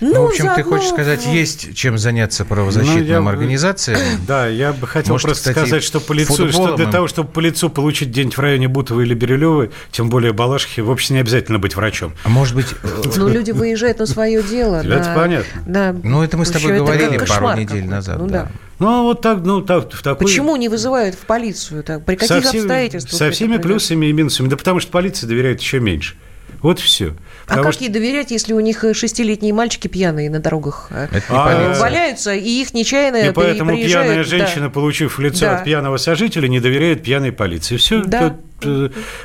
Ну, 0.00 0.22
в 0.22 0.26
общем, 0.26 0.44
ты 0.44 0.54
заодно 0.54 0.64
хочешь 0.64 0.88
сказать, 0.88 1.26
есть 1.26 1.74
чем 1.74 1.98
заняться 1.98 2.44
правозащитным 2.44 3.24
Ну, 3.24 3.30
я 3.30 3.30
организациям? 3.30 4.00
Да, 4.26 4.46
я 4.46 4.72
бы 4.72 4.86
хотел 4.86 5.14
Может, 5.14 5.26
просто 5.26 5.50
кстати, 5.50 5.66
сказать, 5.66 5.82
что 5.82 6.00
по 6.00 6.12
лицу, 6.12 6.50
что 6.50 6.76
для 6.76 6.84
им- 6.86 6.90
того, 6.90 7.08
чтобы 7.08 7.30
по 7.30 7.40
лицу 7.40 7.68
получить 7.70 8.08
где-нибудь 8.08 8.36
в 8.36 8.40
районе 8.40 8.68
Бутова 8.68 9.00
или 9.00 9.14
Бирюлева, 9.14 9.68
тем 9.90 10.08
более 10.10 10.32
Балашихи, 10.32 10.80
вовсе 10.80 11.14
не 11.14 11.20
обязательно 11.20 11.58
быть 11.58 11.76
врачом. 11.76 12.12
А 12.24 12.28
может 12.28 12.54
быть... 12.54 12.66
э, 12.82 12.88
Ну, 13.16 13.28
люди 13.28 13.50
выезжают 13.50 13.98
на 13.98 14.06
свое 14.06 14.42
дело. 14.42 14.76
Это 14.84 15.12
понятно. 15.14 16.00
Ну, 16.02 16.22
это 16.22 16.36
мы 16.36 16.44
с 16.44 16.50
тобой 16.50 16.76
говорили 16.76 17.18
пару 17.18 17.56
недель 17.58 17.84
назад, 17.84 18.18
Ну, 18.18 18.26
да. 18.26 18.48
Ну, 18.78 18.88
а 18.88 19.02
вот 19.02 19.22
так, 19.22 19.40
ну, 19.44 19.60
так, 19.60 19.92
в 19.92 20.02
такой... 20.02 20.26
Почему 20.26 20.54
не 20.54 20.68
вызывают 20.68 21.16
в 21.16 21.26
полицию? 21.26 21.82
Так? 21.82 22.04
При 22.04 22.16
со 22.16 22.28
каких 22.34 22.48
всеми, 22.48 22.60
обстоятельствах? 22.62 23.18
со 23.18 23.30
всеми 23.32 23.56
плюсами 23.56 24.06
и 24.06 24.12
минусами. 24.12 24.48
Да 24.48 24.56
потому 24.56 24.78
что 24.78 24.92
полиция 24.92 25.26
доверяет 25.26 25.60
еще 25.60 25.80
меньше. 25.80 26.14
Вот 26.60 26.80
все. 26.80 27.14
А 27.46 27.62
как 27.62 27.80
ей 27.80 27.88
доверять, 27.88 28.30
если 28.30 28.52
у 28.52 28.60
них 28.60 28.84
э, 28.84 28.92
шестилетние 28.92 29.54
мальчики 29.54 29.88
пьяные 29.88 30.28
на 30.28 30.38
дорогах 30.40 30.88
э, 30.90 31.08
А, 31.28 31.74
валяются, 31.78 32.34
и 32.34 32.48
их 32.60 32.74
нечаянно 32.74 33.28
И 33.28 33.32
поэтому 33.32 33.70
приезжают, 33.70 34.08
пьяная 34.08 34.24
да. 34.24 34.28
женщина, 34.28 34.70
получив 34.70 35.18
в 35.18 35.20
лицо 35.20 35.46
Да. 35.46 35.58
от 35.58 35.64
пьяного 35.64 35.96
сожителя, 35.96 36.48
не 36.48 36.60
доверяет 36.60 37.02
пьяной 37.02 37.32
полиции. 37.32 37.76
Все. 37.76 38.02
Да. 38.04 38.36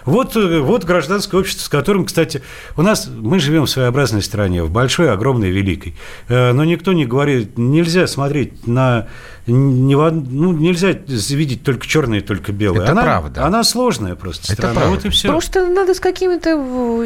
Вот, 0.06 0.36
э, 0.38 0.60
вот 0.60 0.84
гражданское 0.84 1.38
общество, 1.40 1.64
с 1.64 1.70
которым, 1.70 2.06
кстати, 2.06 2.44
у 2.78 2.82
нас 2.84 3.08
мы 3.08 3.40
живем 3.40 3.66
в 3.66 3.70
своеобразной 3.70 4.22
стране, 4.22 4.64
в 4.64 4.70
большой, 4.70 5.12
огромной, 5.12 5.50
великой. 5.50 5.96
Но 6.30 6.64
никто 6.64 6.94
не 6.94 7.06
говорит, 7.06 7.58
нельзя 7.58 8.06
смотреть 8.06 8.68
на 8.68 9.08
не 9.46 9.96
ну, 9.96 10.54
нельзя 10.54 10.92
видеть 10.92 11.64
только 11.64 11.86
черное 11.86 12.20
и 12.20 12.22
только 12.22 12.52
белое. 12.54 12.84
Это 12.84 12.92
она, 12.94 13.02
правда. 13.04 13.46
Она 13.46 13.64
сложная 13.64 14.16
просто 14.16 14.54
Это 14.54 14.62
страна. 14.62 14.74
правда. 14.76 14.96
Вот 14.96 15.06
и 15.06 15.10
все. 15.10 15.28
Просто 15.28 15.68
надо 15.68 15.94
с 15.94 16.00
какими-то 16.00 16.50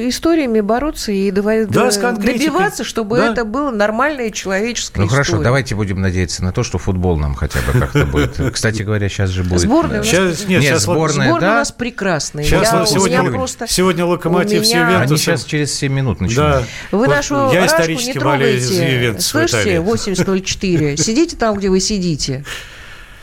историями 0.07 0.59
бороться 0.61 1.11
и 1.11 1.31
дово- 1.31 1.65
Да, 1.67 1.89
с 1.91 1.97
добиваться, 1.97 2.83
чтобы 2.83 3.17
Да. 3.17 3.31
это 3.31 3.43
было 3.43 3.71
нормальная 3.71 4.29
человеческая 4.29 5.01
Ну 5.01 5.07
хорошо, 5.07 5.29
история. 5.29 5.43
давайте 5.45 5.75
будем 5.75 5.99
надеяться 5.99 6.43
на 6.43 6.51
то, 6.51 6.63
что 6.63 6.77
футбол 6.77 7.17
нам 7.17 7.33
хотя 7.33 7.59
бы 7.61 7.79
как-то 7.79 8.05
будет. 8.05 8.39
Кстати 8.53 8.83
говоря, 8.83 9.09
сейчас 9.09 9.31
же 9.31 9.43
будет... 9.43 9.61
Сборная 9.61 10.01
у 10.01 10.03
нас- 10.03 10.07
Сейчас, 10.07 10.39
нет, 10.41 10.49
Нет, 10.61 10.63
сейчас 10.63 10.83
сборная, 10.83 11.29
Сборная 11.29 11.49
да. 11.49 11.55
у 11.55 11.59
нас 11.59 11.71
прекрасная. 11.71 12.43
Сейчас 12.43 12.71
Я- 12.71 12.85
сегодня, 12.85 13.21
меня 13.21 13.31
просто... 13.31 13.65
сегодня 13.67 14.05
локомотив 14.05 14.61
у 14.61 14.63
с 14.63 14.69
меня- 14.69 14.85
Они 14.85 14.93
Ювентусом. 14.93 15.17
сейчас 15.17 15.43
через 15.45 15.73
7 15.73 15.91
минут 15.91 16.19
Да. 16.19 16.25
начинают. 16.25 16.65
Вы 16.91 16.97
Вот 16.99 17.07
нашу 17.07 17.33
я 17.35 17.41
Рашку 17.41 17.57
не 17.59 17.65
исторически 17.65 18.19
болею 18.19 18.61
за 18.61 18.67
трогайте. 18.75 19.21
Слышите, 19.21 19.61
Италии. 19.61 19.77
8004. 19.79 20.97
Сидите 20.97 21.35
там, 21.35 21.55
где 21.57 21.69
вы 21.69 21.79
сидите. 21.79 22.26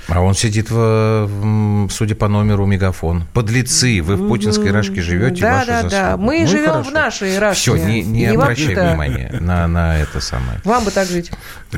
А 0.06 0.20
он 0.20 0.34
сидит, 0.34 0.70
в, 0.70 1.88
судя 1.90 2.14
по 2.14 2.28
номеру, 2.28 2.66
мегафон. 2.66 3.24
Подлецы, 3.32 4.02
вы 4.02 4.16
в 4.16 4.28
путинской 4.28 4.70
рашке 4.70 5.00
живете, 5.00 5.40
Да, 5.40 5.52
ваша 5.54 5.66
да, 5.66 5.82
да. 5.82 5.88
заслуга. 5.88 6.16
Мы 6.18 6.40
Ну 6.42 6.46
живем 6.46 6.70
хорошо. 6.72 6.90
в 6.90 6.92
нашей 6.92 7.38
рашке. 7.38 7.60
Все, 7.60 7.76
не, 7.76 8.02
не 8.02 8.26
обращай 8.26 8.66
вообще-то 8.66 8.88
внимания 8.90 9.36
на, 9.40 9.66
на 9.66 9.98
это 9.98 10.20
самое. 10.20 10.60
Вам 10.64 10.84
бы 10.84 10.90
так 10.90 11.08
жить. 11.08 11.30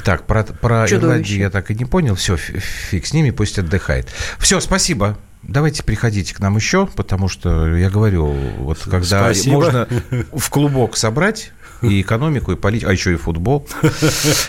Так, 0.05 0.27
про, 0.27 0.43
про. 0.43 0.87
Ирландию 0.93 1.39
я 1.39 1.51
так 1.51 1.70
и 1.70 1.74
не 1.77 1.85
понял. 1.85 2.16
Все, 2.16 2.37
фиг 2.37 3.07
с 3.07 3.12
ними, 3.12 3.31
пусть 3.31 3.61
отдыхает. 3.61 4.09
Все, 4.41 4.59
спасибо. 4.59 5.16
Давайте 5.49 5.83
приходите 5.83 6.35
к 6.35 6.41
нам 6.41 6.57
еще, 6.57 6.87
потому 6.87 7.29
что 7.29 7.75
я 7.77 7.89
говорю, 7.89 8.27
вот 8.59 8.79
когда 8.79 9.25
Спасибо. 9.25 9.55
можно 9.55 9.89
в 10.33 10.51
клубок 10.51 10.97
собрать 10.97 11.53
и 11.83 12.01
экономику, 12.01 12.53
и 12.53 12.57
политику, 12.57 12.91
а 12.91 12.93
еще 12.93 13.13
и 13.13 13.17
футбол. 13.17 13.67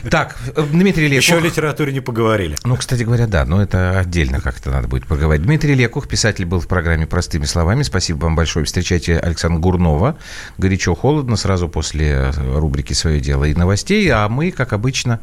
Так, 0.09 0.37
Дмитрий 0.71 1.07
Лекух. 1.07 1.23
Еще 1.23 1.35
о 1.35 1.39
литературе 1.39 1.91
не 1.93 1.99
поговорили. 1.99 2.55
Ну, 2.63 2.75
кстати 2.75 3.03
говоря, 3.03 3.27
да, 3.27 3.45
но 3.45 3.61
это 3.61 3.99
отдельно 3.99 4.41
как-то 4.41 4.71
надо 4.71 4.87
будет 4.87 5.05
поговорить. 5.05 5.43
Дмитрий 5.43 5.75
Лекух, 5.75 6.07
писатель, 6.07 6.45
был 6.45 6.59
в 6.59 6.67
программе 6.67 7.05
«Простыми 7.05 7.45
словами». 7.45 7.83
Спасибо 7.83 8.23
вам 8.23 8.35
большое. 8.35 8.65
Встречайте 8.65 9.17
Александра 9.19 9.59
Гурнова. 9.59 10.17
Горячо-холодно, 10.57 11.35
сразу 11.35 11.67
после 11.67 12.31
рубрики 12.31 12.93
«Свое 12.93 13.19
дело» 13.19 13.43
и 13.43 13.53
новостей. 13.53 14.09
А 14.09 14.27
мы, 14.29 14.51
как 14.51 14.73
обычно, 14.73 15.19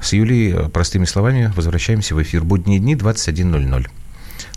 с 0.00 0.12
Юлей 0.12 0.68
«Простыми 0.70 1.04
словами» 1.04 1.52
возвращаемся 1.56 2.14
в 2.14 2.22
эфир. 2.22 2.44
Будние 2.44 2.78
дни, 2.78 2.94
21.00. 2.94 3.86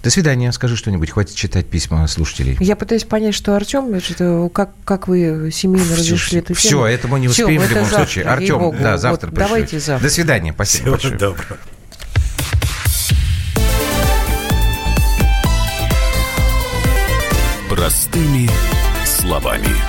До 0.04 0.10
свидания. 0.10 0.52
Скажи 0.52 0.76
что-нибудь. 0.78 1.10
Хватит 1.10 1.36
читать 1.36 1.66
письма 1.68 2.08
слушателей. 2.08 2.56
Я 2.60 2.76
пытаюсь 2.76 3.04
понять, 3.04 3.36
что 3.36 3.56
Артем, 3.56 4.00
что, 4.00 4.50
как, 4.50 4.72
как 4.86 5.08
вы 5.08 5.50
семейно 5.52 5.96
разрешили 5.96 6.42
эту 6.42 6.54
Все, 6.54 6.70
тему. 6.70 6.86
это 6.86 7.08
мы 7.08 7.20
не 7.20 7.28
успеем 7.28 7.62
в 7.62 7.66
это 7.66 7.74
любом 7.74 7.84
завтра, 7.90 7.98
случае. 8.06 8.26
Артем, 8.26 8.76
да, 8.82 8.98
завтра 8.98 9.28
Вот 9.28 9.36
пришлю. 9.36 9.48
Давайте 9.50 9.80
завтра. 9.80 10.08
До 10.08 10.14
свидания. 10.14 10.54
Спасибо 10.54 10.98
Всего 10.98 11.12
большое. 11.12 11.18
доброго. 11.18 11.58
Простыми 17.70 18.50
словами. 19.06 19.89